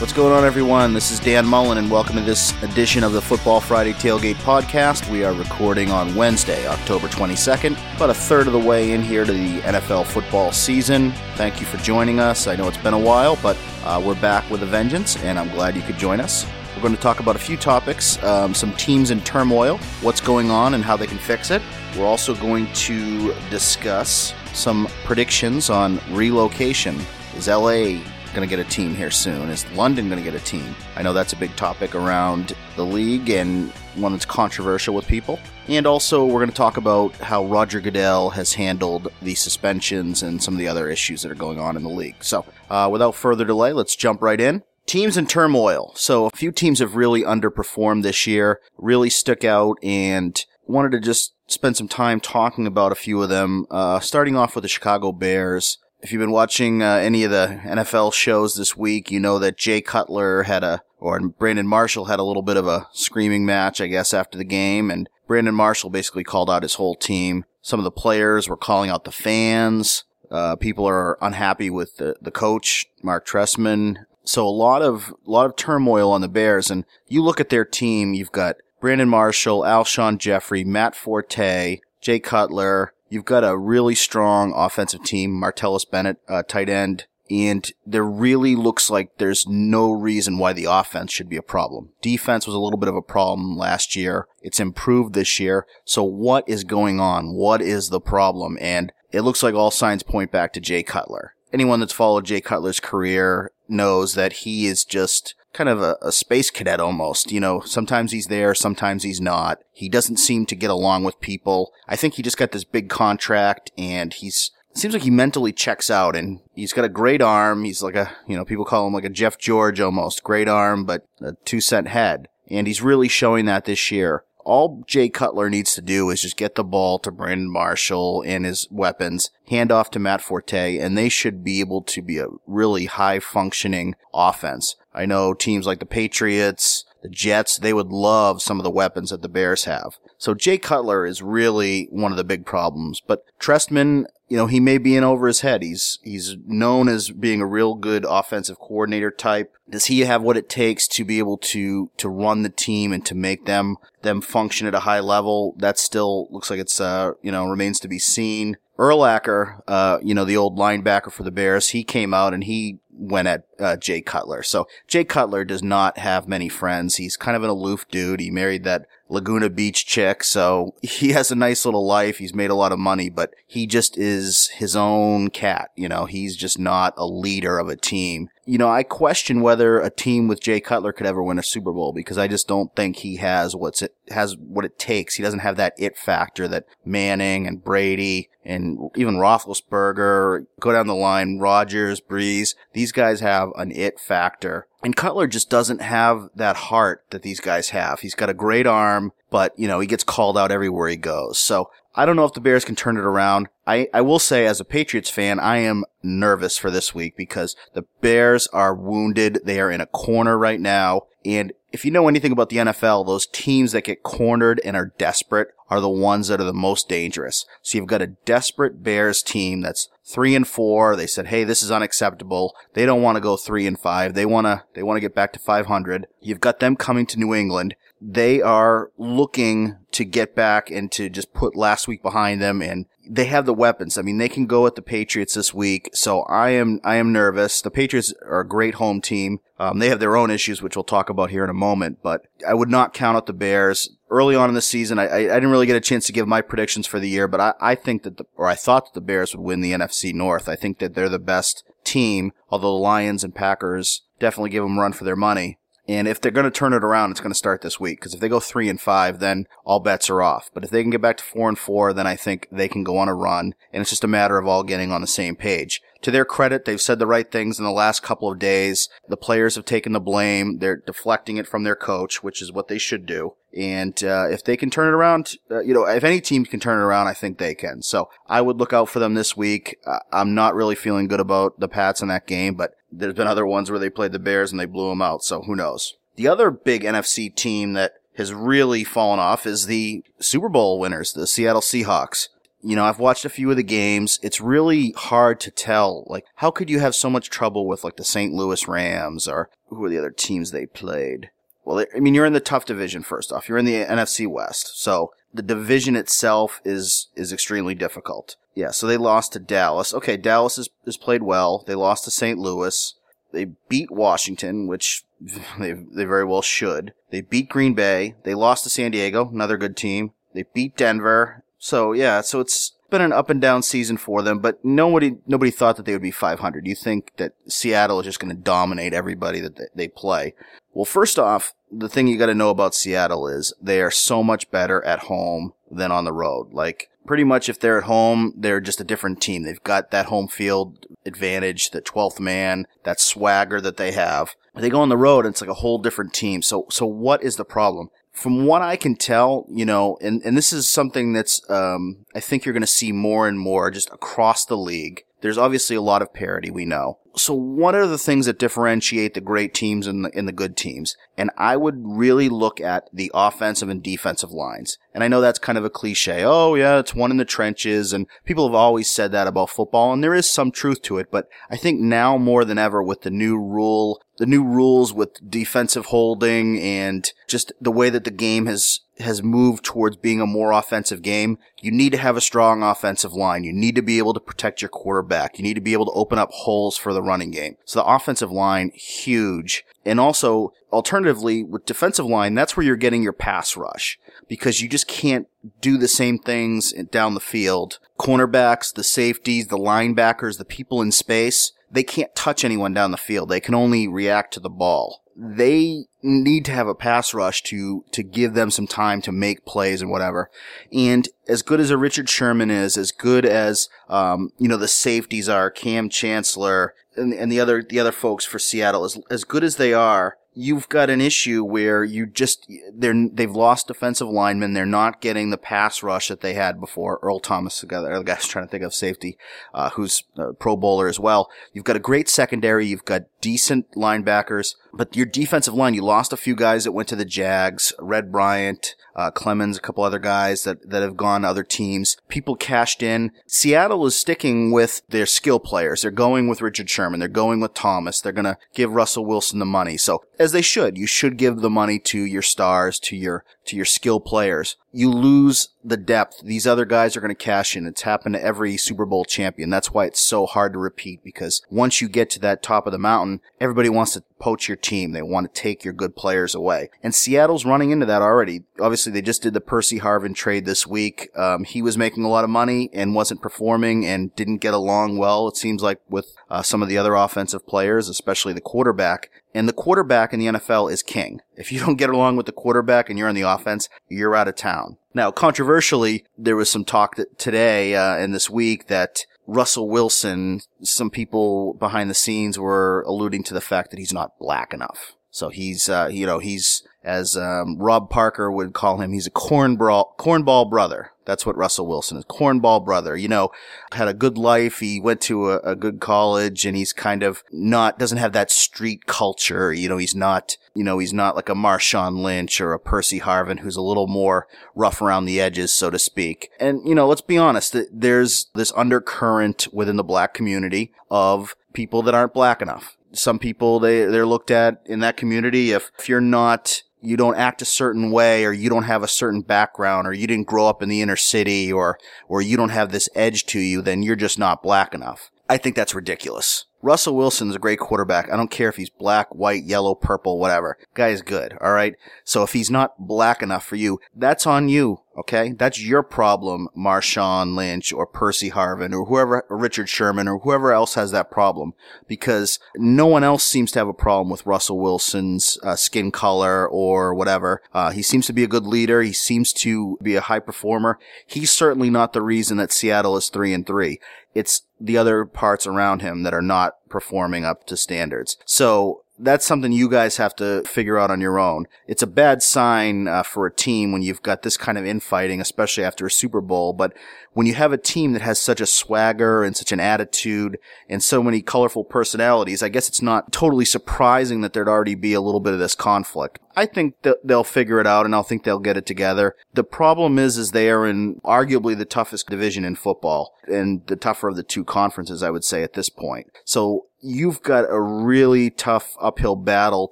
What's 0.00 0.12
going 0.12 0.32
on, 0.32 0.44
everyone? 0.44 0.94
This 0.94 1.10
is 1.10 1.18
Dan 1.18 1.44
Mullen, 1.44 1.78
and 1.78 1.90
welcome 1.90 2.14
to 2.14 2.22
this 2.22 2.52
edition 2.62 3.02
of 3.02 3.12
the 3.14 3.20
Football 3.20 3.58
Friday 3.58 3.94
Tailgate 3.94 4.36
Podcast. 4.36 5.10
We 5.10 5.24
are 5.24 5.32
recording 5.32 5.90
on 5.90 6.14
Wednesday, 6.14 6.68
October 6.68 7.08
22nd, 7.08 7.72
about 7.96 8.10
a 8.10 8.14
third 8.14 8.46
of 8.46 8.52
the 8.52 8.60
way 8.60 8.92
in 8.92 9.02
here 9.02 9.24
to 9.24 9.32
the 9.32 9.58
NFL 9.62 10.06
football 10.06 10.52
season. 10.52 11.10
Thank 11.34 11.58
you 11.58 11.66
for 11.66 11.78
joining 11.78 12.20
us. 12.20 12.46
I 12.46 12.54
know 12.54 12.68
it's 12.68 12.78
been 12.78 12.94
a 12.94 12.98
while, 12.98 13.36
but 13.42 13.58
uh, 13.82 14.00
we're 14.04 14.20
back 14.20 14.48
with 14.50 14.62
a 14.62 14.66
vengeance, 14.66 15.16
and 15.16 15.36
I'm 15.36 15.48
glad 15.48 15.74
you 15.74 15.82
could 15.82 15.98
join 15.98 16.20
us. 16.20 16.46
We're 16.74 16.82
going 16.82 16.96
to 16.96 17.00
talk 17.00 17.20
about 17.20 17.36
a 17.36 17.38
few 17.38 17.56
topics, 17.56 18.22
um, 18.22 18.54
some 18.54 18.72
teams 18.74 19.10
in 19.10 19.20
turmoil, 19.20 19.78
what's 20.00 20.20
going 20.20 20.50
on, 20.50 20.74
and 20.74 20.82
how 20.82 20.96
they 20.96 21.06
can 21.06 21.18
fix 21.18 21.50
it. 21.50 21.60
We're 21.96 22.06
also 22.06 22.34
going 22.34 22.72
to 22.72 23.34
discuss 23.50 24.32
some 24.54 24.88
predictions 25.04 25.68
on 25.68 26.00
relocation. 26.10 26.98
Is 27.36 27.48
LA 27.48 28.00
going 28.34 28.40
to 28.40 28.46
get 28.46 28.58
a 28.58 28.64
team 28.64 28.94
here 28.94 29.10
soon? 29.10 29.50
Is 29.50 29.70
London 29.72 30.08
going 30.08 30.22
to 30.22 30.24
get 30.24 30.40
a 30.40 30.44
team? 30.44 30.74
I 30.96 31.02
know 31.02 31.12
that's 31.12 31.34
a 31.34 31.36
big 31.36 31.54
topic 31.56 31.94
around 31.94 32.54
the 32.76 32.84
league 32.84 33.28
and 33.28 33.70
one 33.94 34.12
that's 34.12 34.24
controversial 34.24 34.94
with 34.94 35.06
people. 35.06 35.38
And 35.68 35.86
also, 35.86 36.24
we're 36.24 36.40
going 36.40 36.48
to 36.48 36.54
talk 36.54 36.78
about 36.78 37.14
how 37.16 37.44
Roger 37.44 37.80
Goodell 37.80 38.30
has 38.30 38.54
handled 38.54 39.12
the 39.20 39.34
suspensions 39.34 40.22
and 40.22 40.42
some 40.42 40.54
of 40.54 40.58
the 40.58 40.68
other 40.68 40.88
issues 40.88 41.22
that 41.22 41.30
are 41.30 41.36
going 41.36 41.60
on 41.60 41.76
in 41.76 41.82
the 41.82 41.90
league. 41.90 42.16
So, 42.24 42.46
uh, 42.70 42.88
without 42.90 43.14
further 43.14 43.44
delay, 43.44 43.72
let's 43.72 43.94
jump 43.94 44.22
right 44.22 44.40
in. 44.40 44.62
Teams 44.92 45.16
in 45.16 45.26
turmoil. 45.26 45.94
So 45.94 46.26
a 46.26 46.36
few 46.36 46.52
teams 46.52 46.80
have 46.80 46.96
really 46.96 47.22
underperformed 47.22 48.02
this 48.02 48.26
year, 48.26 48.60
really 48.76 49.08
stuck 49.08 49.42
out, 49.42 49.78
and 49.82 50.44
wanted 50.66 50.92
to 50.92 51.00
just 51.00 51.32
spend 51.46 51.78
some 51.78 51.88
time 51.88 52.20
talking 52.20 52.66
about 52.66 52.92
a 52.92 52.94
few 52.94 53.22
of 53.22 53.30
them. 53.30 53.64
Uh, 53.70 54.00
starting 54.00 54.36
off 54.36 54.54
with 54.54 54.64
the 54.64 54.68
Chicago 54.68 55.10
Bears. 55.10 55.78
If 56.02 56.12
you've 56.12 56.20
been 56.20 56.30
watching 56.30 56.82
uh, 56.82 56.96
any 56.96 57.24
of 57.24 57.30
the 57.30 57.58
NFL 57.64 58.12
shows 58.12 58.54
this 58.54 58.76
week, 58.76 59.10
you 59.10 59.18
know 59.18 59.38
that 59.38 59.56
Jay 59.56 59.80
Cutler 59.80 60.42
had 60.42 60.62
a, 60.62 60.82
or 60.98 61.18
Brandon 61.20 61.66
Marshall 61.66 62.04
had 62.04 62.20
a 62.20 62.24
little 62.24 62.42
bit 62.42 62.58
of 62.58 62.66
a 62.66 62.86
screaming 62.92 63.46
match, 63.46 63.80
I 63.80 63.86
guess, 63.86 64.12
after 64.12 64.36
the 64.36 64.44
game, 64.44 64.90
and 64.90 65.08
Brandon 65.26 65.54
Marshall 65.54 65.88
basically 65.88 66.22
called 66.22 66.50
out 66.50 66.64
his 66.64 66.74
whole 66.74 66.96
team. 66.96 67.46
Some 67.62 67.80
of 67.80 67.84
the 67.84 67.90
players 67.90 68.46
were 68.46 68.58
calling 68.58 68.90
out 68.90 69.04
the 69.04 69.10
fans. 69.10 70.04
Uh, 70.30 70.56
people 70.56 70.84
are 70.84 71.16
unhappy 71.22 71.70
with 71.70 71.96
the, 71.96 72.14
the 72.20 72.30
coach, 72.30 72.84
Mark 73.02 73.26
Trestman. 73.26 74.04
So 74.24 74.46
a 74.46 74.50
lot 74.50 74.82
of 74.82 75.14
a 75.26 75.30
lot 75.30 75.46
of 75.46 75.56
turmoil 75.56 76.10
on 76.12 76.20
the 76.20 76.28
Bears, 76.28 76.70
and 76.70 76.84
you 77.08 77.22
look 77.22 77.40
at 77.40 77.48
their 77.48 77.64
team. 77.64 78.14
You've 78.14 78.32
got 78.32 78.56
Brandon 78.80 79.08
Marshall, 79.08 79.62
Alshon 79.62 80.18
Jeffery, 80.18 80.64
Matt 80.64 80.94
Forte, 80.94 81.80
Jay 82.00 82.20
Cutler. 82.20 82.92
You've 83.08 83.24
got 83.24 83.44
a 83.44 83.56
really 83.56 83.94
strong 83.94 84.52
offensive 84.54 85.04
team. 85.04 85.40
Martellus 85.40 85.88
Bennett, 85.88 86.18
uh, 86.28 86.42
tight 86.42 86.68
end, 86.68 87.06
and 87.30 87.70
there 87.84 88.04
really 88.04 88.56
looks 88.56 88.90
like 88.90 89.18
there's 89.18 89.46
no 89.46 89.90
reason 89.90 90.38
why 90.38 90.52
the 90.52 90.64
offense 90.64 91.12
should 91.12 91.28
be 91.28 91.36
a 91.36 91.42
problem. 91.42 91.90
Defense 92.00 92.46
was 92.46 92.54
a 92.54 92.58
little 92.58 92.78
bit 92.78 92.88
of 92.88 92.96
a 92.96 93.02
problem 93.02 93.56
last 93.56 93.96
year. 93.96 94.26
It's 94.40 94.60
improved 94.60 95.14
this 95.14 95.38
year. 95.38 95.66
So 95.84 96.02
what 96.02 96.48
is 96.48 96.64
going 96.64 97.00
on? 97.00 97.34
What 97.34 97.60
is 97.60 97.88
the 97.88 98.00
problem? 98.00 98.56
And 98.60 98.92
it 99.10 99.22
looks 99.22 99.42
like 99.42 99.54
all 99.54 99.70
signs 99.70 100.02
point 100.02 100.30
back 100.30 100.52
to 100.54 100.60
Jay 100.60 100.82
Cutler 100.82 101.34
anyone 101.52 101.80
that's 101.80 101.92
followed 101.92 102.24
Jay 102.24 102.40
Cutler's 102.40 102.80
career 102.80 103.50
knows 103.72 104.14
that 104.14 104.32
he 104.32 104.66
is 104.66 104.84
just 104.84 105.34
kind 105.52 105.68
of 105.68 105.82
a, 105.82 105.96
a, 106.02 106.12
space 106.12 106.50
cadet 106.50 106.80
almost. 106.80 107.30
You 107.32 107.40
know, 107.40 107.60
sometimes 107.60 108.12
he's 108.12 108.26
there, 108.26 108.54
sometimes 108.54 109.02
he's 109.02 109.20
not. 109.20 109.58
He 109.72 109.88
doesn't 109.88 110.16
seem 110.16 110.46
to 110.46 110.56
get 110.56 110.70
along 110.70 111.04
with 111.04 111.20
people. 111.20 111.72
I 111.88 111.96
think 111.96 112.14
he 112.14 112.22
just 112.22 112.38
got 112.38 112.52
this 112.52 112.64
big 112.64 112.88
contract 112.88 113.70
and 113.76 114.14
he's, 114.14 114.50
seems 114.74 114.94
like 114.94 115.02
he 115.02 115.10
mentally 115.10 115.52
checks 115.52 115.90
out 115.90 116.16
and 116.16 116.40
he's 116.54 116.72
got 116.72 116.84
a 116.84 116.90
great 116.90 117.20
arm. 117.20 117.64
He's 117.64 117.82
like 117.82 117.96
a, 117.96 118.12
you 118.26 118.36
know, 118.36 118.44
people 118.44 118.64
call 118.64 118.86
him 118.86 118.94
like 118.94 119.04
a 119.04 119.10
Jeff 119.10 119.38
George 119.38 119.80
almost. 119.80 120.22
Great 120.22 120.48
arm, 120.48 120.84
but 120.84 121.06
a 121.20 121.32
two 121.44 121.60
cent 121.60 121.88
head. 121.88 122.28
And 122.50 122.66
he's 122.66 122.82
really 122.82 123.08
showing 123.08 123.46
that 123.46 123.64
this 123.64 123.90
year 123.90 124.24
all 124.44 124.82
Jay 124.86 125.08
Cutler 125.08 125.48
needs 125.48 125.74
to 125.74 125.82
do 125.82 126.10
is 126.10 126.22
just 126.22 126.36
get 126.36 126.54
the 126.54 126.64
ball 126.64 126.98
to 127.00 127.10
Brandon 127.10 127.50
Marshall 127.50 128.22
and 128.26 128.44
his 128.44 128.68
weapons, 128.70 129.30
hand 129.48 129.72
off 129.72 129.90
to 129.92 129.98
Matt 129.98 130.20
Forte, 130.20 130.78
and 130.78 130.96
they 130.96 131.08
should 131.08 131.42
be 131.44 131.60
able 131.60 131.82
to 131.82 132.02
be 132.02 132.18
a 132.18 132.28
really 132.46 132.86
high 132.86 133.20
functioning 133.20 133.94
offense. 134.14 134.76
I 134.94 135.06
know 135.06 135.34
teams 135.34 135.66
like 135.66 135.78
the 135.78 135.86
Patriots, 135.86 136.84
the 137.02 137.08
Jets, 137.08 137.58
they 137.58 137.72
would 137.72 137.88
love 137.88 138.42
some 138.42 138.60
of 138.60 138.64
the 138.64 138.70
weapons 138.70 139.10
that 139.10 139.22
the 139.22 139.28
Bears 139.28 139.64
have. 139.64 139.98
So 140.18 140.34
Jay 140.34 140.58
Cutler 140.58 141.04
is 141.06 141.22
really 141.22 141.88
one 141.90 142.12
of 142.12 142.18
the 142.18 142.24
big 142.24 142.46
problems, 142.46 143.00
but 143.06 143.24
Trestman, 143.40 144.04
you 144.32 144.38
know, 144.38 144.46
he 144.46 144.60
may 144.60 144.78
be 144.78 144.96
in 144.96 145.04
over 145.04 145.26
his 145.26 145.42
head. 145.42 145.62
He's, 145.62 145.98
he's 146.02 146.38
known 146.46 146.88
as 146.88 147.10
being 147.10 147.42
a 147.42 147.46
real 147.46 147.74
good 147.74 148.06
offensive 148.08 148.58
coordinator 148.58 149.10
type. 149.10 149.54
Does 149.68 149.84
he 149.84 150.00
have 150.00 150.22
what 150.22 150.38
it 150.38 150.48
takes 150.48 150.88
to 150.88 151.04
be 151.04 151.18
able 151.18 151.36
to, 151.36 151.90
to 151.98 152.08
run 152.08 152.42
the 152.42 152.48
team 152.48 152.94
and 152.94 153.04
to 153.04 153.14
make 153.14 153.44
them, 153.44 153.76
them 154.00 154.22
function 154.22 154.66
at 154.66 154.74
a 154.74 154.80
high 154.80 155.00
level? 155.00 155.54
That 155.58 155.78
still 155.78 156.28
looks 156.30 156.48
like 156.48 156.60
it's, 156.60 156.80
uh, 156.80 157.12
you 157.20 157.30
know, 157.30 157.44
remains 157.44 157.78
to 157.80 157.88
be 157.88 157.98
seen. 157.98 158.56
Urlacher, 158.78 159.60
uh, 159.68 159.98
you 160.02 160.14
know, 160.14 160.24
the 160.24 160.38
old 160.38 160.56
linebacker 160.56 161.12
for 161.12 161.24
the 161.24 161.30
Bears, 161.30 161.68
he 161.68 161.84
came 161.84 162.14
out 162.14 162.32
and 162.32 162.44
he 162.44 162.78
went 162.90 163.28
at 163.28 163.44
uh, 163.60 163.76
Jay 163.76 164.00
Cutler. 164.00 164.42
So 164.42 164.66
Jay 164.88 165.04
Cutler 165.04 165.44
does 165.44 165.62
not 165.62 165.98
have 165.98 166.26
many 166.26 166.48
friends. 166.48 166.96
He's 166.96 167.18
kind 167.18 167.36
of 167.36 167.44
an 167.44 167.50
aloof 167.50 167.86
dude. 167.88 168.20
He 168.20 168.30
married 168.30 168.64
that 168.64 168.86
Laguna 169.12 169.50
Beach 169.50 169.84
chick, 169.84 170.24
so 170.24 170.74
he 170.80 171.10
has 171.10 171.30
a 171.30 171.36
nice 171.36 171.66
little 171.66 171.86
life. 171.86 172.16
He's 172.16 172.34
made 172.34 172.48
a 172.48 172.54
lot 172.54 172.72
of 172.72 172.78
money, 172.78 173.10
but 173.10 173.34
he 173.46 173.66
just 173.66 173.98
is 173.98 174.48
his 174.48 174.74
own 174.74 175.28
cat. 175.28 175.70
You 175.76 175.86
know, 175.88 176.06
he's 176.06 176.34
just 176.34 176.58
not 176.58 176.94
a 176.96 177.06
leader 177.06 177.58
of 177.58 177.68
a 177.68 177.76
team. 177.76 178.30
You 178.46 178.56
know, 178.56 178.70
I 178.70 178.82
question 178.82 179.42
whether 179.42 179.78
a 179.78 179.90
team 179.90 180.28
with 180.28 180.40
Jay 180.40 180.60
Cutler 180.60 180.94
could 180.94 181.06
ever 181.06 181.22
win 181.22 181.38
a 181.38 181.42
Super 181.42 181.72
Bowl 181.72 181.92
because 181.92 182.16
I 182.16 182.26
just 182.26 182.48
don't 182.48 182.74
think 182.74 182.96
he 182.96 183.16
has 183.16 183.54
what's 183.54 183.82
it 183.82 183.94
has 184.08 184.34
what 184.36 184.64
it 184.64 184.78
takes. 184.78 185.16
He 185.16 185.22
doesn't 185.22 185.40
have 185.40 185.56
that 185.56 185.74
it 185.76 185.98
factor 185.98 186.48
that 186.48 186.64
Manning 186.82 187.46
and 187.46 187.62
Brady 187.62 188.30
and 188.44 188.90
even 188.96 189.16
Roethlisberger 189.16 190.46
go 190.58 190.72
down 190.72 190.86
the 190.86 190.94
line, 190.94 191.38
Rodgers, 191.38 192.00
Brees. 192.00 192.54
These 192.72 192.92
guys 192.92 193.20
have 193.20 193.50
an 193.56 193.72
it 193.72 194.00
factor 194.00 194.66
and 194.82 194.96
Cutler 194.96 195.26
just 195.26 195.48
doesn't 195.48 195.80
have 195.80 196.28
that 196.34 196.56
heart 196.56 197.04
that 197.10 197.22
these 197.22 197.40
guys 197.40 197.70
have. 197.70 198.00
He's 198.00 198.14
got 198.14 198.30
a 198.30 198.34
great 198.34 198.66
arm, 198.66 199.12
but, 199.30 199.56
you 199.58 199.68
know, 199.68 199.80
he 199.80 199.86
gets 199.86 200.04
called 200.04 200.36
out 200.36 200.50
everywhere 200.50 200.88
he 200.88 200.96
goes. 200.96 201.38
So 201.38 201.70
I 201.94 202.04
don't 202.04 202.16
know 202.16 202.24
if 202.24 202.32
the 202.32 202.40
Bears 202.40 202.64
can 202.64 202.74
turn 202.74 202.96
it 202.96 203.04
around. 203.04 203.48
I, 203.66 203.88
I 203.94 204.00
will 204.00 204.18
say, 204.18 204.46
as 204.46 204.60
a 204.60 204.64
Patriots 204.64 205.10
fan, 205.10 205.38
I 205.38 205.58
am 205.58 205.84
nervous 206.02 206.58
for 206.58 206.70
this 206.70 206.94
week 206.94 207.16
because 207.16 207.54
the 207.74 207.84
Bears 208.00 208.48
are 208.48 208.74
wounded. 208.74 209.40
They 209.44 209.60
are 209.60 209.70
in 209.70 209.80
a 209.80 209.86
corner 209.86 210.36
right 210.36 210.60
now. 210.60 211.02
And 211.24 211.52
if 211.70 211.84
you 211.84 211.90
know 211.90 212.08
anything 212.08 212.32
about 212.32 212.48
the 212.48 212.56
NFL, 212.56 213.06
those 213.06 213.26
teams 213.26 213.72
that 213.72 213.84
get 213.84 214.02
cornered 214.02 214.60
and 214.64 214.76
are 214.76 214.92
desperate 214.98 215.48
are 215.72 215.80
the 215.80 215.88
ones 215.88 216.28
that 216.28 216.38
are 216.38 216.44
the 216.44 216.52
most 216.52 216.86
dangerous. 216.86 217.46
So 217.62 217.78
you've 217.78 217.86
got 217.86 218.02
a 218.02 218.08
desperate 218.26 218.82
Bears 218.82 219.22
team 219.22 219.62
that's 219.62 219.88
three 220.04 220.34
and 220.34 220.46
four. 220.46 220.96
They 220.96 221.06
said, 221.06 221.28
Hey, 221.28 221.44
this 221.44 221.62
is 221.62 221.70
unacceptable. 221.70 222.54
They 222.74 222.84
don't 222.84 223.00
want 223.00 223.16
to 223.16 223.22
go 223.22 223.38
three 223.38 223.66
and 223.66 223.80
five. 223.80 224.12
They 224.12 224.26
want 224.26 224.46
to, 224.46 224.64
they 224.74 224.82
want 224.82 224.98
to 224.98 225.00
get 225.00 225.14
back 225.14 225.32
to 225.32 225.38
500. 225.38 226.08
You've 226.20 226.40
got 226.40 226.60
them 226.60 226.76
coming 226.76 227.06
to 227.06 227.18
New 227.18 227.32
England. 227.32 227.74
They 228.02 228.42
are 228.42 228.90
looking 228.98 229.78
to 229.92 230.04
get 230.04 230.34
back 230.34 230.70
and 230.70 230.92
to 230.92 231.08
just 231.08 231.32
put 231.32 231.56
last 231.56 231.88
week 231.88 232.02
behind 232.02 232.42
them 232.42 232.60
and 232.60 232.84
they 233.08 233.24
have 233.26 233.46
the 233.46 233.54
weapons. 233.54 233.98
I 233.98 234.02
mean, 234.02 234.18
they 234.18 234.28
can 234.28 234.46
go 234.46 234.66
at 234.66 234.74
the 234.74 234.82
Patriots 234.82 235.34
this 235.34 235.52
week. 235.52 235.90
So 235.92 236.22
I 236.22 236.50
am, 236.50 236.80
I 236.84 236.96
am 236.96 237.12
nervous. 237.12 237.60
The 237.60 237.70
Patriots 237.70 238.14
are 238.22 238.40
a 238.40 238.46
great 238.46 238.74
home 238.74 239.00
team. 239.00 239.40
Um, 239.58 239.78
they 239.78 239.88
have 239.88 240.00
their 240.00 240.16
own 240.16 240.30
issues, 240.30 240.62
which 240.62 240.76
we'll 240.76 240.84
talk 240.84 241.10
about 241.10 241.30
here 241.30 241.44
in 241.44 241.50
a 241.50 241.54
moment, 241.54 241.98
but 242.02 242.26
I 242.46 242.54
would 242.54 242.68
not 242.68 242.94
count 242.94 243.16
out 243.16 243.26
the 243.26 243.32
Bears. 243.32 243.90
Early 244.12 244.36
on 244.36 244.50
in 244.50 244.54
the 244.54 244.60
season, 244.60 244.98
I, 244.98 245.06
I, 245.06 245.22
didn't 245.22 245.50
really 245.50 245.66
get 245.66 245.74
a 245.74 245.80
chance 245.80 246.04
to 246.06 246.12
give 246.12 246.28
my 246.28 246.42
predictions 246.42 246.86
for 246.86 247.00
the 247.00 247.08
year, 247.08 247.26
but 247.26 247.40
I, 247.40 247.54
I 247.62 247.74
think 247.74 248.02
that 248.02 248.18
the, 248.18 248.26
or 248.36 248.46
I 248.46 248.54
thought 248.54 248.84
that 248.84 248.94
the 248.94 249.00
Bears 249.00 249.34
would 249.34 249.42
win 249.42 249.62
the 249.62 249.72
NFC 249.72 250.12
North. 250.12 250.50
I 250.50 250.54
think 250.54 250.80
that 250.80 250.94
they're 250.94 251.08
the 251.08 251.18
best 251.18 251.64
team, 251.82 252.32
although 252.50 252.74
the 252.74 252.78
Lions 252.78 253.24
and 253.24 253.34
Packers 253.34 254.02
definitely 254.20 254.50
give 254.50 254.64
them 254.64 254.76
a 254.76 254.82
run 254.82 254.92
for 254.92 255.04
their 255.04 255.16
money. 255.16 255.56
And 255.88 256.06
if 256.06 256.20
they're 256.20 256.30
going 256.30 256.44
to 256.44 256.50
turn 256.50 256.74
it 256.74 256.84
around, 256.84 257.10
it's 257.10 257.20
going 257.20 257.32
to 257.32 257.38
start 257.38 257.62
this 257.62 257.80
week. 257.80 257.98
Because 257.98 258.14
if 258.14 258.20
they 258.20 258.28
go 258.28 258.38
three 258.38 258.68
and 258.68 258.80
five, 258.80 259.18
then 259.18 259.46
all 259.64 259.80
bets 259.80 260.08
are 260.10 260.22
off. 260.22 260.50
But 260.54 260.62
if 260.62 260.70
they 260.70 260.82
can 260.82 260.90
get 260.90 261.00
back 261.00 261.16
to 261.16 261.24
four 261.24 261.48
and 261.48 261.58
four, 261.58 261.92
then 261.92 262.06
I 262.06 262.14
think 262.14 262.46
they 262.52 262.68
can 262.68 262.84
go 262.84 262.98
on 262.98 263.08
a 263.08 263.14
run. 263.14 263.54
And 263.72 263.80
it's 263.80 263.90
just 263.90 264.04
a 264.04 264.08
matter 264.08 264.38
of 264.38 264.46
all 264.46 264.62
getting 264.62 264.92
on 264.92 265.00
the 265.00 265.06
same 265.06 265.34
page. 265.34 265.80
To 266.02 266.10
their 266.10 266.24
credit, 266.24 266.64
they've 266.64 266.80
said 266.80 266.98
the 266.98 267.06
right 267.06 267.30
things 267.30 267.58
in 267.58 267.64
the 267.64 267.70
last 267.70 268.02
couple 268.02 268.30
of 268.30 268.38
days. 268.38 268.88
The 269.08 269.16
players 269.16 269.54
have 269.54 269.64
taken 269.64 269.92
the 269.92 270.00
blame. 270.00 270.58
They're 270.58 270.76
deflecting 270.76 271.36
it 271.36 271.46
from 271.46 271.62
their 271.62 271.76
coach, 271.76 272.24
which 272.24 272.42
is 272.42 272.52
what 272.52 272.66
they 272.66 272.78
should 272.78 273.06
do. 273.06 273.34
And 273.56 274.02
uh, 274.02 274.28
if 274.28 274.42
they 274.42 274.56
can 274.56 274.70
turn 274.70 274.88
it 274.88 274.96
around, 274.96 275.36
uh, 275.50 275.60
you 275.60 275.72
know, 275.74 275.84
if 275.84 276.02
any 276.02 276.20
team 276.20 276.44
can 276.44 276.58
turn 276.58 276.80
it 276.80 276.84
around, 276.84 277.06
I 277.06 277.14
think 277.14 277.38
they 277.38 277.54
can. 277.54 277.82
So 277.82 278.08
I 278.26 278.40
would 278.40 278.56
look 278.56 278.72
out 278.72 278.88
for 278.88 278.98
them 278.98 279.14
this 279.14 279.36
week. 279.36 279.78
I'm 280.12 280.34
not 280.34 280.54
really 280.54 280.74
feeling 280.74 281.06
good 281.06 281.20
about 281.20 281.60
the 281.60 281.68
Pats 281.68 282.02
in 282.02 282.08
that 282.08 282.26
game, 282.26 282.54
but 282.54 282.72
there's 282.90 283.14
been 283.14 283.26
other 283.26 283.46
ones 283.46 283.70
where 283.70 283.78
they 283.78 283.90
played 283.90 284.12
the 284.12 284.18
Bears 284.18 284.50
and 284.50 284.60
they 284.60 284.66
blew 284.66 284.88
them 284.88 285.02
out. 285.02 285.22
So 285.22 285.42
who 285.42 285.54
knows? 285.54 285.94
The 286.16 286.28
other 286.28 286.50
big 286.50 286.82
NFC 286.82 287.34
team 287.34 287.74
that 287.74 287.92
has 288.16 288.34
really 288.34 288.84
fallen 288.84 289.20
off 289.20 289.46
is 289.46 289.66
the 289.66 290.04
Super 290.18 290.48
Bowl 290.48 290.80
winners, 290.80 291.12
the 291.12 291.26
Seattle 291.26 291.62
Seahawks. 291.62 292.28
You 292.62 292.76
know, 292.76 292.84
I've 292.84 292.98
watched 292.98 293.24
a 293.24 293.30
few 293.30 293.50
of 293.50 293.56
the 293.56 293.62
games. 293.62 294.18
It's 294.22 294.40
really 294.40 294.92
hard 294.96 295.40
to 295.40 295.50
tell. 295.50 296.04
Like, 296.06 296.24
how 296.36 296.50
could 296.50 296.70
you 296.70 296.78
have 296.78 296.94
so 296.94 297.10
much 297.10 297.30
trouble 297.30 297.66
with 297.66 297.84
like 297.84 297.96
the 297.96 298.04
St. 298.04 298.32
Louis 298.32 298.68
Rams 298.68 299.26
or 299.26 299.50
who 299.68 299.84
are 299.84 299.88
the 299.90 299.98
other 299.98 300.10
teams 300.10 300.50
they 300.50 300.66
played? 300.66 301.30
Well, 301.64 301.84
I 301.94 302.00
mean, 302.00 302.14
you're 302.14 302.26
in 302.26 302.32
the 302.32 302.40
tough 302.40 302.64
division 302.64 303.02
first 303.02 303.32
off. 303.32 303.48
You're 303.48 303.58
in 303.58 303.64
the 303.64 303.84
NFC 303.84 304.28
West. 304.28 304.80
So 304.80 305.12
the 305.32 305.42
division 305.42 305.96
itself 305.96 306.60
is, 306.64 307.08
is 307.16 307.32
extremely 307.32 307.74
difficult. 307.74 308.36
Yeah. 308.54 308.70
So 308.70 308.86
they 308.86 308.96
lost 308.96 309.32
to 309.32 309.38
Dallas. 309.38 309.94
Okay. 309.94 310.16
Dallas 310.16 310.56
has, 310.56 310.68
has 310.84 310.96
played 310.96 311.22
well. 311.22 311.64
They 311.66 311.74
lost 311.74 312.04
to 312.04 312.10
St. 312.10 312.38
Louis. 312.38 312.94
They 313.32 313.46
beat 313.68 313.90
Washington, 313.90 314.66
which 314.66 315.04
they, 315.58 315.72
they 315.72 316.04
very 316.04 316.24
well 316.24 316.42
should. 316.42 316.94
They 317.10 317.20
beat 317.20 317.48
Green 317.48 317.74
Bay. 317.74 318.14
They 318.24 318.34
lost 318.34 318.64
to 318.64 318.70
San 318.70 318.90
Diego, 318.90 319.28
another 319.28 319.56
good 319.56 319.76
team. 319.76 320.12
They 320.34 320.44
beat 320.54 320.76
Denver. 320.76 321.44
So 321.62 321.92
yeah, 321.92 322.22
so 322.22 322.40
it's 322.40 322.72
been 322.90 323.00
an 323.00 323.12
up 323.12 323.30
and 323.30 323.40
down 323.40 323.62
season 323.62 323.96
for 323.96 324.20
them, 324.20 324.40
but 324.40 324.62
nobody 324.64 325.18
nobody 325.28 325.52
thought 325.52 325.76
that 325.76 325.86
they 325.86 325.92
would 325.92 326.02
be 326.02 326.10
500. 326.10 326.66
You 326.66 326.74
think 326.74 327.12
that 327.18 327.34
Seattle 327.46 328.00
is 328.00 328.06
just 328.06 328.18
going 328.18 328.34
to 328.34 328.42
dominate 328.42 328.92
everybody 328.92 329.38
that 329.38 329.70
they 329.72 329.86
play? 329.86 330.34
Well, 330.74 330.84
first 330.84 331.20
off, 331.20 331.54
the 331.70 331.88
thing 331.88 332.08
you 332.08 332.18
got 332.18 332.26
to 332.26 332.34
know 332.34 332.50
about 332.50 332.74
Seattle 332.74 333.28
is 333.28 333.54
they 333.62 333.80
are 333.80 333.92
so 333.92 334.24
much 334.24 334.50
better 334.50 334.84
at 334.84 335.04
home 335.04 335.52
than 335.70 335.92
on 335.92 336.04
the 336.04 336.12
road. 336.12 336.52
Like 336.52 336.90
pretty 337.06 337.22
much 337.22 337.48
if 337.48 337.60
they're 337.60 337.78
at 337.78 337.84
home, 337.84 338.34
they're 338.36 338.60
just 338.60 338.80
a 338.80 338.84
different 338.84 339.22
team. 339.22 339.44
They've 339.44 339.62
got 339.62 339.92
that 339.92 340.06
home 340.06 340.26
field 340.26 340.84
advantage, 341.06 341.70
the 341.70 341.80
12th 341.80 342.18
man, 342.18 342.66
that 342.82 342.98
swagger 342.98 343.60
that 343.60 343.76
they 343.76 343.92
have. 343.92 344.34
They 344.56 344.68
go 344.68 344.80
on 344.80 344.88
the 344.88 344.96
road 344.96 345.24
and 345.26 345.32
it's 345.32 345.40
like 345.40 345.48
a 345.48 345.54
whole 345.54 345.78
different 345.78 346.12
team. 346.12 346.42
So, 346.42 346.66
so 346.70 346.86
what 346.86 347.22
is 347.22 347.36
the 347.36 347.44
problem? 347.44 347.90
From 348.12 348.46
what 348.46 348.62
I 348.62 348.76
can 348.76 348.94
tell, 348.94 349.46
you 349.50 349.64
know, 349.64 349.96
and, 350.00 350.22
and 350.22 350.36
this 350.36 350.52
is 350.52 350.68
something 350.68 351.12
that's, 351.12 351.40
um, 351.50 352.04
I 352.14 352.20
think 352.20 352.44
you're 352.44 352.52
going 352.52 352.60
to 352.60 352.66
see 352.66 352.92
more 352.92 353.26
and 353.26 353.38
more 353.38 353.70
just 353.70 353.90
across 353.90 354.44
the 354.44 354.56
league. 354.56 355.04
There's 355.22 355.38
obviously 355.38 355.76
a 355.76 355.80
lot 355.80 356.02
of 356.02 356.12
parity, 356.12 356.50
we 356.50 356.64
know. 356.64 356.98
So 357.14 357.32
what 357.32 357.74
are 357.74 357.86
the 357.86 357.98
things 357.98 358.26
that 358.26 358.38
differentiate 358.38 359.14
the 359.14 359.20
great 359.20 359.54
teams 359.54 359.86
and 359.86 360.04
the, 360.04 360.10
and 360.16 360.26
the 360.26 360.32
good 360.32 360.56
teams? 360.56 360.96
And 361.16 361.30
I 361.36 361.56
would 361.56 361.76
really 361.84 362.28
look 362.28 362.60
at 362.60 362.88
the 362.92 363.10
offensive 363.14 363.68
and 363.68 363.82
defensive 363.82 364.32
lines. 364.32 364.78
And 364.92 365.04
I 365.04 365.08
know 365.08 365.20
that's 365.20 365.38
kind 365.38 365.56
of 365.56 365.64
a 365.64 365.70
cliche. 365.70 366.24
Oh 366.24 366.54
yeah, 366.54 366.78
it's 366.78 366.94
one 366.94 367.10
in 367.10 367.18
the 367.18 367.24
trenches. 367.24 367.92
And 367.92 368.06
people 368.24 368.48
have 368.48 368.54
always 368.54 368.90
said 368.90 369.12
that 369.12 369.28
about 369.28 369.50
football. 369.50 369.92
And 369.92 370.02
there 370.02 370.14
is 370.14 370.28
some 370.28 370.50
truth 370.50 370.82
to 370.82 370.98
it. 370.98 371.10
But 371.10 371.28
I 371.50 371.56
think 371.56 371.80
now 371.80 372.16
more 372.16 372.44
than 372.44 372.58
ever 372.58 372.82
with 372.82 373.02
the 373.02 373.10
new 373.10 373.38
rule, 373.38 374.02
the 374.22 374.26
new 374.26 374.44
rules 374.44 374.92
with 374.92 375.28
defensive 375.28 375.86
holding 375.86 376.56
and 376.60 377.12
just 377.26 377.52
the 377.60 377.72
way 377.72 377.90
that 377.90 378.04
the 378.04 378.10
game 378.12 378.46
has 378.46 378.78
has 379.00 379.20
moved 379.20 379.64
towards 379.64 379.96
being 379.96 380.20
a 380.20 380.26
more 380.26 380.52
offensive 380.52 381.02
game, 381.02 381.38
you 381.60 381.72
need 381.72 381.90
to 381.90 381.98
have 381.98 382.16
a 382.16 382.20
strong 382.20 382.62
offensive 382.62 383.14
line. 383.14 383.42
You 383.42 383.52
need 383.52 383.74
to 383.74 383.82
be 383.82 383.98
able 383.98 384.14
to 384.14 384.20
protect 384.20 384.62
your 384.62 384.68
quarterback. 384.68 385.38
You 385.38 385.42
need 385.42 385.54
to 385.54 385.60
be 385.60 385.72
able 385.72 385.86
to 385.86 385.98
open 385.98 386.20
up 386.20 386.30
holes 386.30 386.76
for 386.76 386.92
the 386.92 387.02
running 387.02 387.32
game. 387.32 387.56
So 387.64 387.80
the 387.80 387.86
offensive 387.86 388.30
line, 388.30 388.70
huge. 388.76 389.64
And 389.84 389.98
also, 389.98 390.52
alternatively, 390.72 391.42
with 391.42 391.66
defensive 391.66 392.06
line, 392.06 392.36
that's 392.36 392.56
where 392.56 392.64
you're 392.64 392.76
getting 392.76 393.02
your 393.02 393.12
pass 393.12 393.56
rush 393.56 393.98
because 394.28 394.62
you 394.62 394.68
just 394.68 394.86
can't 394.86 395.26
do 395.60 395.76
the 395.78 395.88
same 395.88 396.20
things 396.20 396.72
down 396.92 397.14
the 397.14 397.20
field. 397.20 397.80
Cornerbacks, 397.98 398.72
the 398.72 398.84
safeties, 398.84 399.48
the 399.48 399.58
linebackers, 399.58 400.38
the 400.38 400.44
people 400.44 400.80
in 400.80 400.92
space, 400.92 401.50
they 401.72 401.82
can't 401.82 402.14
touch 402.14 402.44
anyone 402.44 402.74
down 402.74 402.90
the 402.90 402.96
field. 402.96 403.28
They 403.28 403.40
can 403.40 403.54
only 403.54 403.88
react 403.88 404.34
to 404.34 404.40
the 404.40 404.50
ball 404.50 405.02
they 405.16 405.84
need 406.02 406.44
to 406.44 406.52
have 406.52 406.66
a 406.66 406.74
pass 406.74 407.14
rush 407.14 407.42
to 407.42 407.84
to 407.92 408.02
give 408.02 408.34
them 408.34 408.50
some 408.50 408.66
time 408.66 409.02
to 409.02 409.12
make 409.12 409.44
plays 409.44 409.82
and 409.82 409.90
whatever. 409.90 410.30
And 410.72 411.08
as 411.28 411.42
good 411.42 411.60
as 411.60 411.70
a 411.70 411.76
Richard 411.76 412.08
Sherman 412.08 412.50
is, 412.50 412.76
as 412.76 412.92
good 412.92 413.24
as 413.24 413.68
um, 413.88 414.30
you 414.38 414.48
know 414.48 414.56
the 414.56 414.68
safeties 414.68 415.28
are, 415.28 415.50
Kam 415.50 415.88
Chancellor 415.88 416.74
and, 416.96 417.12
and 417.12 417.30
the 417.30 417.40
other 417.40 417.62
the 417.62 417.78
other 417.78 417.92
folks 417.92 418.24
for 418.24 418.38
Seattle, 418.38 418.84
as 418.84 418.98
as 419.10 419.24
good 419.24 419.44
as 419.44 419.56
they 419.56 419.72
are, 419.72 420.16
you've 420.34 420.68
got 420.68 420.90
an 420.90 421.00
issue 421.00 421.44
where 421.44 421.84
you 421.84 422.06
just 422.06 422.50
they're 422.74 423.08
they've 423.12 423.30
lost 423.30 423.68
defensive 423.68 424.08
linemen. 424.08 424.54
They're 424.54 424.66
not 424.66 425.00
getting 425.00 425.30
the 425.30 425.38
pass 425.38 425.82
rush 425.82 426.08
that 426.08 426.20
they 426.20 426.34
had 426.34 426.60
before. 426.60 426.98
Earl 427.02 427.20
Thomas, 427.20 427.60
the 427.60 427.66
guy, 427.66 427.80
the 427.80 428.02
guy's 428.02 428.26
trying 428.26 428.46
to 428.46 428.50
think 428.50 428.64
of 428.64 428.74
safety, 428.74 429.18
uh, 429.52 429.70
who's 429.70 430.04
a 430.16 430.32
Pro 430.32 430.56
Bowler 430.56 430.88
as 430.88 430.98
well. 430.98 431.30
You've 431.52 431.64
got 431.64 431.76
a 431.76 431.80
great 431.80 432.08
secondary. 432.08 432.66
You've 432.66 432.84
got 432.84 433.02
decent 433.20 433.70
linebackers, 433.72 434.54
but 434.72 434.96
your 434.96 435.06
defensive 435.06 435.54
line, 435.54 435.74
you 435.74 435.82
lost 435.82 436.12
a 436.12 436.16
few 436.16 436.34
guys 436.34 436.64
that 436.64 436.72
went 436.72 436.88
to 436.88 436.96
the 436.96 437.04
Jags. 437.04 437.72
Red 437.78 438.10
Bryant, 438.10 438.74
uh, 438.96 439.10
Clemons, 439.10 439.58
a 439.58 439.60
couple 439.60 439.84
other 439.84 439.98
guys 439.98 440.44
that, 440.44 440.68
that 440.70 440.82
have 440.82 440.96
gone 440.96 441.22
to 441.22 441.28
other 441.28 441.44
teams. 441.44 441.96
People 442.08 442.36
cashed 442.36 442.82
in. 442.82 443.12
Seattle 443.26 443.84
is 443.86 443.96
sticking 443.96 444.50
with 444.50 444.82
their 444.88 445.06
skill 445.06 445.38
players. 445.38 445.82
They're 445.82 445.90
going 445.90 446.28
with 446.28 446.40
Richard 446.40 446.70
Sherman. 446.70 447.00
They're 447.00 447.08
going 447.08 447.40
with 447.40 447.54
Thomas. 447.54 448.00
They're 448.00 448.12
going 448.12 448.24
to 448.24 448.38
give 448.54 448.72
Russell 448.72 449.04
Wilson 449.04 449.38
the 449.38 449.44
money. 449.44 449.76
So 449.76 450.04
as 450.18 450.32
they 450.32 450.42
should, 450.42 450.78
you 450.78 450.86
should 450.86 451.16
give 451.16 451.40
the 451.40 451.50
money 451.50 451.78
to 451.80 451.98
your 451.98 452.22
stars, 452.22 452.78
to 452.80 452.96
your, 452.96 453.24
to 453.46 453.56
your 453.56 453.64
skill 453.66 454.00
players. 454.00 454.56
You 454.72 454.90
lose 454.90 455.50
the 455.62 455.76
depth. 455.76 456.22
These 456.24 456.46
other 456.46 456.64
guys 456.64 456.96
are 456.96 457.00
going 457.00 457.14
to 457.14 457.14
cash 457.14 457.56
in. 457.56 457.66
It's 457.66 457.82
happened 457.82 458.14
to 458.14 458.22
every 458.22 458.56
Super 458.56 458.86
Bowl 458.86 459.04
champion. 459.04 459.50
That's 459.50 459.70
why 459.70 459.86
it's 459.86 460.00
so 460.00 460.26
hard 460.26 460.54
to 460.54 460.58
repeat 460.58 461.04
because 461.04 461.42
once 461.50 461.80
you 461.80 461.88
get 461.88 462.10
to 462.10 462.18
that 462.20 462.42
top 462.42 462.66
of 462.66 462.72
the 462.72 462.78
mountain, 462.78 463.20
everybody 463.40 463.68
wants 463.68 463.92
to 463.92 464.02
poach 464.18 464.48
your 464.48 464.56
team. 464.56 464.92
They 464.92 465.02
want 465.02 465.32
to 465.32 465.40
take 465.40 465.64
your 465.64 465.74
good 465.74 465.96
players 465.96 466.34
away. 466.34 466.70
And 466.82 466.94
Seattle's 466.94 467.44
running 467.44 467.70
into 467.70 467.86
that 467.86 468.02
already. 468.02 468.44
Obviously, 468.60 468.92
they 468.92 469.02
just 469.02 469.22
did 469.22 469.34
the 469.34 469.40
Percy 469.40 469.80
Harvin 469.80 470.14
trade 470.14 470.46
this 470.46 470.66
week. 470.66 471.10
Um, 471.16 471.44
he 471.44 471.60
was 471.60 471.76
making 471.76 472.04
a 472.04 472.08
lot 472.08 472.24
of 472.24 472.30
money 472.30 472.70
and 472.72 472.94
wasn't 472.94 473.20
performing 473.22 473.84
and 473.86 474.14
didn't 474.16 474.38
get 474.38 474.54
along 474.54 474.96
well, 474.96 475.28
it 475.28 475.36
seems 475.36 475.62
like, 475.62 475.80
with 475.88 476.14
uh, 476.30 476.42
some 476.42 476.62
of 476.62 476.68
the 476.68 476.78
other 476.78 476.94
offensive 476.94 477.46
players, 477.46 477.88
especially 477.88 478.32
the 478.32 478.40
quarterback. 478.40 479.10
And 479.34 479.48
the 479.48 479.52
quarterback 479.52 480.12
in 480.12 480.20
the 480.20 480.26
NFL 480.26 480.70
is 480.70 480.82
king. 480.82 481.20
If 481.36 481.50
you 481.52 481.60
don't 481.60 481.76
get 481.76 481.90
along 481.90 482.16
with 482.16 482.26
the 482.26 482.32
quarterback 482.32 482.88
and 482.90 482.98
you're 482.98 483.08
on 483.08 483.14
the 483.14 483.22
offense, 483.22 483.68
you're 483.88 484.14
out 484.14 484.28
of 484.28 484.36
town. 484.36 484.76
Now, 484.94 485.10
controversially, 485.10 486.04
there 486.18 486.36
was 486.36 486.50
some 486.50 486.64
talk 486.64 486.96
that 486.96 487.18
today 487.18 487.74
uh, 487.74 487.96
and 487.96 488.14
this 488.14 488.28
week 488.28 488.66
that 488.66 489.06
Russell 489.26 489.68
Wilson, 489.68 490.42
some 490.62 490.90
people 490.90 491.54
behind 491.54 491.88
the 491.88 491.94
scenes 491.94 492.38
were 492.38 492.84
alluding 492.86 493.22
to 493.24 493.34
the 493.34 493.40
fact 493.40 493.70
that 493.70 493.78
he's 493.78 493.92
not 493.92 494.18
black 494.18 494.52
enough. 494.52 494.94
So 495.10 495.28
he's, 495.28 495.68
uh, 495.68 495.88
you 495.92 496.06
know, 496.06 496.18
he's, 496.18 496.62
as 496.82 497.16
um, 497.16 497.58
Rob 497.58 497.90
Parker 497.90 498.30
would 498.30 498.54
call 498.54 498.78
him, 498.78 498.92
he's 498.92 499.06
a 499.06 499.10
cornball, 499.10 499.96
cornball 499.98 500.48
brother. 500.48 500.91
That's 501.04 501.26
what 501.26 501.36
Russell 501.36 501.66
Wilson 501.66 501.98
is. 501.98 502.04
Cornball 502.04 502.64
brother. 502.64 502.96
You 502.96 503.08
know, 503.08 503.30
had 503.72 503.88
a 503.88 503.94
good 503.94 504.18
life. 504.18 504.60
He 504.60 504.80
went 504.80 505.00
to 505.02 505.30
a, 505.30 505.38
a, 505.38 505.56
good 505.56 505.80
college 505.80 506.44
and 506.44 506.56
he's 506.56 506.72
kind 506.72 507.02
of 507.02 507.22
not, 507.30 507.78
doesn't 507.78 507.98
have 507.98 508.12
that 508.12 508.30
street 508.30 508.86
culture. 508.86 509.52
You 509.52 509.68
know, 509.68 509.76
he's 509.76 509.94
not, 509.94 510.36
you 510.54 510.64
know, 510.64 510.78
he's 510.78 510.92
not 510.92 511.16
like 511.16 511.28
a 511.28 511.34
Marshawn 511.34 512.02
Lynch 512.02 512.40
or 512.40 512.52
a 512.52 512.60
Percy 512.60 513.00
Harvin 513.00 513.40
who's 513.40 513.56
a 513.56 513.62
little 513.62 513.86
more 513.86 514.26
rough 514.54 514.80
around 514.80 515.04
the 515.04 515.20
edges, 515.20 515.52
so 515.52 515.70
to 515.70 515.78
speak. 515.78 516.30
And, 516.38 516.66
you 516.66 516.74
know, 516.74 516.86
let's 516.86 517.00
be 517.00 517.18
honest. 517.18 517.56
There's 517.72 518.26
this 518.34 518.52
undercurrent 518.56 519.48
within 519.52 519.76
the 519.76 519.84
black 519.84 520.14
community 520.14 520.72
of 520.90 521.34
people 521.52 521.82
that 521.82 521.94
aren't 521.94 522.14
black 522.14 522.42
enough. 522.42 522.76
Some 522.92 523.18
people, 523.18 523.58
they, 523.58 523.84
they're 523.86 524.06
looked 524.06 524.30
at 524.30 524.62
in 524.66 524.80
that 524.80 524.96
community. 524.96 525.52
If, 525.52 525.70
if 525.78 525.88
you're 525.88 526.00
not 526.00 526.62
you 526.82 526.96
don't 526.96 527.16
act 527.16 527.42
a 527.42 527.46
certain 527.46 527.90
way 527.90 528.24
or 528.24 528.32
you 528.32 528.50
don't 528.50 528.64
have 528.64 528.82
a 528.82 528.88
certain 528.88 529.22
background 529.22 529.86
or 529.86 529.92
you 529.92 530.06
didn't 530.06 530.26
grow 530.26 530.46
up 530.46 530.62
in 530.62 530.68
the 530.68 530.82
inner 530.82 530.96
city 530.96 531.52
or, 531.52 531.78
or 532.08 532.20
you 532.20 532.36
don't 532.36 532.50
have 532.50 532.72
this 532.72 532.88
edge 532.94 533.24
to 533.26 533.38
you, 533.38 533.62
then 533.62 533.82
you're 533.82 533.96
just 533.96 534.18
not 534.18 534.42
black 534.42 534.74
enough. 534.74 535.10
I 535.28 535.38
think 535.38 535.56
that's 535.56 535.74
ridiculous. 535.74 536.46
Russell 536.62 536.96
Wilson's 536.96 537.34
a 537.34 537.40
great 537.40 537.58
quarterback. 537.58 538.10
I 538.10 538.16
don't 538.16 538.30
care 538.30 538.48
if 538.48 538.56
he's 538.56 538.70
black, 538.70 539.12
white, 539.12 539.42
yellow, 539.42 539.74
purple, 539.74 540.18
whatever. 540.18 540.56
Guy 540.74 540.88
is 540.88 541.02
good. 541.02 541.36
All 541.40 541.52
right. 541.52 541.74
So 542.04 542.22
if 542.22 542.32
he's 542.32 542.50
not 542.50 542.78
black 542.78 543.20
enough 543.20 543.44
for 543.44 543.56
you, 543.56 543.80
that's 543.94 544.26
on 544.26 544.48
you. 544.48 544.78
Okay. 544.96 545.32
That's 545.32 545.60
your 545.60 545.82
problem, 545.82 546.48
Marshawn 546.56 547.34
Lynch 547.34 547.72
or 547.72 547.86
Percy 547.86 548.30
Harvin 548.30 548.72
or 548.72 548.84
whoever, 548.84 549.24
or 549.28 549.38
Richard 549.38 549.68
Sherman 549.68 550.06
or 550.06 550.18
whoever 550.18 550.52
else 550.52 550.74
has 550.74 550.92
that 550.92 551.10
problem 551.10 551.54
because 551.88 552.38
no 552.56 552.86
one 552.86 553.02
else 553.02 553.24
seems 553.24 553.50
to 553.52 553.58
have 553.58 553.68
a 553.68 553.74
problem 553.74 554.10
with 554.10 554.26
Russell 554.26 554.60
Wilson's 554.60 555.38
uh, 555.42 555.56
skin 555.56 555.90
color 555.90 556.46
or 556.46 556.94
whatever. 556.94 557.42
Uh, 557.52 557.70
he 557.70 557.82
seems 557.82 558.06
to 558.06 558.12
be 558.12 558.22
a 558.22 558.28
good 558.28 558.46
leader. 558.46 558.82
He 558.82 558.92
seems 558.92 559.32
to 559.34 559.78
be 559.82 559.96
a 559.96 560.02
high 560.02 560.20
performer. 560.20 560.78
He's 561.06 561.30
certainly 561.30 561.70
not 561.70 561.92
the 561.92 562.02
reason 562.02 562.36
that 562.36 562.52
Seattle 562.52 562.96
is 562.96 563.08
three 563.08 563.32
and 563.32 563.46
three. 563.46 563.80
It's 564.14 564.42
the 564.60 564.76
other 564.76 565.04
parts 565.04 565.46
around 565.46 565.82
him 565.82 566.02
that 566.02 566.14
are 566.14 566.22
not 566.22 566.56
performing 566.68 567.24
up 567.24 567.46
to 567.46 567.56
standards. 567.56 568.16
So 568.24 568.82
that's 568.98 569.26
something 569.26 569.50
you 569.52 569.68
guys 569.68 569.96
have 569.96 570.14
to 570.16 570.42
figure 570.44 570.78
out 570.78 570.90
on 570.90 571.00
your 571.00 571.18
own. 571.18 571.46
It's 571.66 571.82
a 571.82 571.88
bad 571.88 572.22
sign 572.22 572.86
uh, 572.86 573.02
for 573.02 573.26
a 573.26 573.32
team 573.32 573.72
when 573.72 573.82
you've 573.82 574.02
got 574.02 574.22
this 574.22 574.36
kind 574.36 574.56
of 574.56 574.64
infighting, 574.64 575.20
especially 575.20 575.64
after 575.64 575.86
a 575.86 575.90
Super 575.90 576.20
Bowl. 576.20 576.52
But 576.52 576.72
when 577.12 577.26
you 577.26 577.34
have 577.34 577.52
a 577.52 577.58
team 577.58 577.92
that 577.92 578.02
has 578.02 578.18
such 578.18 578.40
a 578.40 578.46
swagger 578.46 579.24
and 579.24 579.36
such 579.36 579.50
an 579.50 579.60
attitude 579.60 580.38
and 580.68 580.82
so 580.82 581.02
many 581.02 581.20
colorful 581.20 581.64
personalities, 581.64 582.42
I 582.42 582.48
guess 582.48 582.68
it's 582.68 582.82
not 582.82 583.12
totally 583.12 583.44
surprising 583.44 584.20
that 584.20 584.34
there'd 584.34 584.48
already 584.48 584.76
be 584.76 584.92
a 584.94 585.00
little 585.00 585.20
bit 585.20 585.32
of 585.32 585.40
this 585.40 585.54
conflict. 585.54 586.20
I 586.36 586.46
think 586.46 586.74
they'll 587.04 587.24
figure 587.24 587.60
it 587.60 587.66
out 587.66 587.84
and 587.84 587.94
I'll 587.94 588.02
think 588.02 588.24
they'll 588.24 588.38
get 588.38 588.56
it 588.56 588.66
together. 588.66 589.14
The 589.34 589.44
problem 589.44 589.98
is, 589.98 590.16
is 590.16 590.30
they 590.30 590.50
are 590.50 590.66
in 590.66 591.00
arguably 591.04 591.56
the 591.56 591.64
toughest 591.64 592.08
division 592.08 592.44
in 592.44 592.56
football 592.56 593.14
and 593.26 593.66
the 593.66 593.76
tougher 593.76 594.08
of 594.08 594.16
the 594.16 594.22
two 594.22 594.44
conferences, 594.44 595.02
I 595.02 595.10
would 595.10 595.24
say 595.24 595.42
at 595.42 595.52
this 595.52 595.68
point. 595.68 596.08
So 596.24 596.66
you've 596.80 597.22
got 597.22 597.44
a 597.48 597.60
really 597.60 598.30
tough 598.30 598.76
uphill 598.80 599.16
battle 599.16 599.68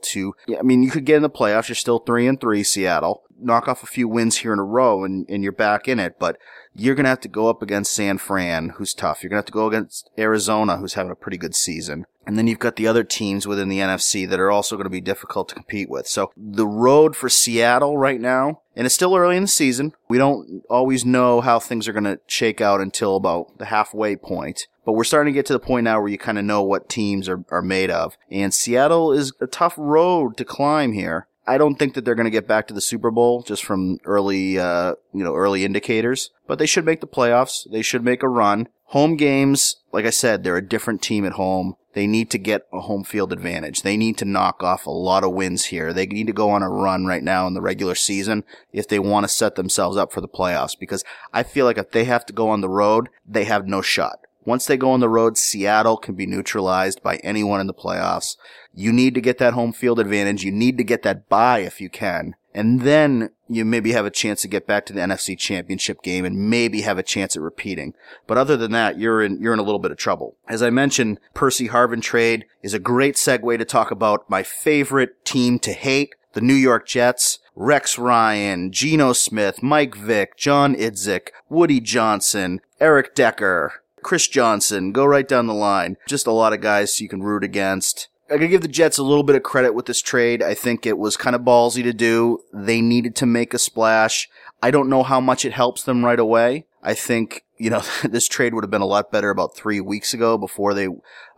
to, 0.02 0.34
I 0.58 0.62
mean, 0.62 0.82
you 0.82 0.90
could 0.90 1.04
get 1.04 1.16
in 1.16 1.22
the 1.22 1.30
playoffs. 1.30 1.68
You're 1.68 1.76
still 1.76 1.98
three 1.98 2.26
and 2.26 2.40
three, 2.40 2.62
Seattle. 2.62 3.22
Knock 3.42 3.68
off 3.68 3.82
a 3.82 3.86
few 3.86 4.06
wins 4.06 4.38
here 4.38 4.52
in 4.52 4.58
a 4.58 4.64
row 4.64 5.02
and, 5.02 5.26
and 5.28 5.42
you're 5.42 5.52
back 5.52 5.88
in 5.88 5.98
it. 5.98 6.18
But 6.18 6.36
you're 6.74 6.94
going 6.94 7.04
to 7.04 7.10
have 7.10 7.20
to 7.20 7.28
go 7.28 7.48
up 7.48 7.62
against 7.62 7.92
San 7.92 8.18
Fran, 8.18 8.70
who's 8.76 8.94
tough. 8.94 9.22
You're 9.22 9.30
going 9.30 9.38
to 9.38 9.40
have 9.40 9.46
to 9.46 9.52
go 9.52 9.66
against 9.66 10.10
Arizona, 10.18 10.76
who's 10.76 10.94
having 10.94 11.10
a 11.10 11.16
pretty 11.16 11.38
good 11.38 11.54
season. 11.54 12.04
And 12.30 12.38
then 12.38 12.46
you've 12.46 12.60
got 12.60 12.76
the 12.76 12.86
other 12.86 13.02
teams 13.02 13.48
within 13.48 13.68
the 13.68 13.80
NFC 13.80 14.28
that 14.28 14.38
are 14.38 14.52
also 14.52 14.76
going 14.76 14.84
to 14.84 14.88
be 14.88 15.00
difficult 15.00 15.48
to 15.48 15.56
compete 15.56 15.90
with. 15.90 16.06
So 16.06 16.30
the 16.36 16.64
road 16.64 17.16
for 17.16 17.28
Seattle 17.28 17.98
right 17.98 18.20
now, 18.20 18.62
and 18.76 18.86
it's 18.86 18.94
still 18.94 19.16
early 19.16 19.36
in 19.36 19.42
the 19.42 19.48
season. 19.48 19.94
We 20.08 20.16
don't 20.16 20.62
always 20.70 21.04
know 21.04 21.40
how 21.40 21.58
things 21.58 21.88
are 21.88 21.92
going 21.92 22.04
to 22.04 22.20
shake 22.28 22.60
out 22.60 22.80
until 22.80 23.16
about 23.16 23.58
the 23.58 23.64
halfway 23.64 24.14
point. 24.14 24.68
But 24.86 24.92
we're 24.92 25.02
starting 25.02 25.34
to 25.34 25.36
get 25.36 25.44
to 25.46 25.52
the 25.52 25.58
point 25.58 25.82
now 25.82 25.98
where 25.98 26.08
you 26.08 26.18
kind 26.18 26.38
of 26.38 26.44
know 26.44 26.62
what 26.62 26.88
teams 26.88 27.28
are, 27.28 27.44
are 27.50 27.62
made 27.62 27.90
of. 27.90 28.16
And 28.30 28.54
Seattle 28.54 29.12
is 29.12 29.32
a 29.40 29.48
tough 29.48 29.74
road 29.76 30.36
to 30.36 30.44
climb 30.44 30.92
here. 30.92 31.26
I 31.48 31.58
don't 31.58 31.80
think 31.80 31.94
that 31.94 32.04
they're 32.04 32.14
going 32.14 32.26
to 32.26 32.30
get 32.30 32.46
back 32.46 32.68
to 32.68 32.74
the 32.74 32.80
Super 32.80 33.10
Bowl 33.10 33.42
just 33.42 33.64
from 33.64 33.98
early, 34.04 34.56
uh, 34.56 34.94
you 35.12 35.24
know, 35.24 35.34
early 35.34 35.64
indicators, 35.64 36.30
but 36.46 36.60
they 36.60 36.66
should 36.66 36.84
make 36.84 37.00
the 37.00 37.08
playoffs. 37.08 37.68
They 37.68 37.82
should 37.82 38.04
make 38.04 38.22
a 38.22 38.28
run. 38.28 38.68
Home 38.90 39.14
games, 39.14 39.76
like 39.92 40.04
I 40.04 40.10
said, 40.10 40.42
they're 40.42 40.56
a 40.56 40.68
different 40.68 41.00
team 41.00 41.24
at 41.24 41.34
home. 41.34 41.76
They 41.92 42.08
need 42.08 42.28
to 42.30 42.38
get 42.38 42.66
a 42.72 42.80
home 42.80 43.04
field 43.04 43.32
advantage. 43.32 43.82
They 43.82 43.96
need 43.96 44.18
to 44.18 44.24
knock 44.24 44.64
off 44.64 44.84
a 44.84 44.90
lot 44.90 45.22
of 45.22 45.32
wins 45.32 45.66
here. 45.66 45.92
They 45.92 46.06
need 46.06 46.26
to 46.26 46.32
go 46.32 46.50
on 46.50 46.64
a 46.64 46.68
run 46.68 47.06
right 47.06 47.22
now 47.22 47.46
in 47.46 47.54
the 47.54 47.60
regular 47.60 47.94
season 47.94 48.42
if 48.72 48.88
they 48.88 48.98
want 48.98 49.22
to 49.22 49.28
set 49.28 49.54
themselves 49.54 49.96
up 49.96 50.12
for 50.12 50.20
the 50.20 50.26
playoffs 50.26 50.76
because 50.76 51.04
I 51.32 51.44
feel 51.44 51.66
like 51.66 51.78
if 51.78 51.92
they 51.92 52.02
have 52.02 52.26
to 52.26 52.32
go 52.32 52.48
on 52.48 52.62
the 52.62 52.68
road, 52.68 53.10
they 53.24 53.44
have 53.44 53.68
no 53.68 53.80
shot. 53.80 54.26
Once 54.44 54.66
they 54.66 54.76
go 54.76 54.90
on 54.90 54.98
the 54.98 55.08
road, 55.08 55.38
Seattle 55.38 55.96
can 55.96 56.16
be 56.16 56.26
neutralized 56.26 57.00
by 57.00 57.18
anyone 57.18 57.60
in 57.60 57.68
the 57.68 57.74
playoffs. 57.74 58.36
You 58.74 58.92
need 58.92 59.14
to 59.14 59.20
get 59.20 59.38
that 59.38 59.52
home 59.52 59.72
field 59.72 60.00
advantage. 60.00 60.42
You 60.42 60.50
need 60.50 60.76
to 60.78 60.84
get 60.84 61.04
that 61.04 61.28
bye 61.28 61.60
if 61.60 61.80
you 61.80 61.90
can. 61.90 62.34
And 62.52 62.80
then 62.80 63.30
you 63.50 63.64
maybe 63.64 63.92
have 63.92 64.06
a 64.06 64.10
chance 64.10 64.42
to 64.42 64.48
get 64.48 64.66
back 64.66 64.86
to 64.86 64.92
the 64.92 65.00
NFC 65.00 65.36
championship 65.36 66.02
game 66.02 66.24
and 66.24 66.48
maybe 66.48 66.82
have 66.82 66.98
a 66.98 67.02
chance 67.02 67.36
at 67.36 67.42
repeating. 67.42 67.94
But 68.26 68.38
other 68.38 68.56
than 68.56 68.72
that, 68.72 68.98
you're 68.98 69.22
in, 69.22 69.40
you're 69.40 69.52
in 69.52 69.58
a 69.58 69.64
little 69.64 69.78
bit 69.78 69.90
of 69.90 69.96
trouble. 69.96 70.36
As 70.48 70.62
I 70.62 70.70
mentioned, 70.70 71.18
Percy 71.34 71.68
Harvin 71.68 72.02
trade 72.02 72.46
is 72.62 72.74
a 72.74 72.78
great 72.78 73.16
segue 73.16 73.58
to 73.58 73.64
talk 73.64 73.90
about 73.90 74.28
my 74.30 74.42
favorite 74.42 75.24
team 75.24 75.58
to 75.60 75.72
hate, 75.72 76.14
the 76.32 76.40
New 76.40 76.54
York 76.54 76.86
Jets. 76.86 77.38
Rex 77.56 77.98
Ryan, 77.98 78.72
Geno 78.72 79.12
Smith, 79.12 79.62
Mike 79.62 79.94
Vick, 79.94 80.34
John 80.38 80.74
Idzik, 80.74 81.28
Woody 81.50 81.78
Johnson, 81.78 82.62
Eric 82.80 83.14
Decker, 83.14 83.82
Chris 84.02 84.28
Johnson, 84.28 84.92
go 84.92 85.04
right 85.04 85.28
down 85.28 85.46
the 85.46 85.52
line. 85.52 85.98
Just 86.06 86.26
a 86.26 86.32
lot 86.32 86.54
of 86.54 86.62
guys 86.62 87.00
you 87.02 87.08
can 87.08 87.22
root 87.22 87.44
against. 87.44 88.08
I 88.30 88.34
gotta 88.34 88.46
give 88.46 88.62
the 88.62 88.68
Jets 88.68 88.96
a 88.98 89.02
little 89.02 89.24
bit 89.24 89.34
of 89.34 89.42
credit 89.42 89.74
with 89.74 89.86
this 89.86 90.00
trade. 90.00 90.40
I 90.40 90.54
think 90.54 90.86
it 90.86 90.96
was 90.96 91.16
kind 91.16 91.34
of 91.34 91.42
ballsy 91.42 91.82
to 91.82 91.92
do. 91.92 92.38
They 92.52 92.80
needed 92.80 93.16
to 93.16 93.26
make 93.26 93.52
a 93.52 93.58
splash. 93.58 94.28
I 94.62 94.70
don't 94.70 94.88
know 94.88 95.02
how 95.02 95.20
much 95.20 95.44
it 95.44 95.52
helps 95.52 95.82
them 95.82 96.04
right 96.04 96.18
away. 96.18 96.66
I 96.80 96.94
think, 96.94 97.44
you 97.60 97.68
know, 97.68 97.82
this 98.04 98.26
trade 98.26 98.54
would 98.54 98.64
have 98.64 98.70
been 98.70 98.80
a 98.80 98.86
lot 98.86 99.12
better 99.12 99.30
about 99.30 99.54
three 99.54 99.80
weeks 99.80 100.14
ago 100.14 100.38
before 100.38 100.72
they, 100.72 100.88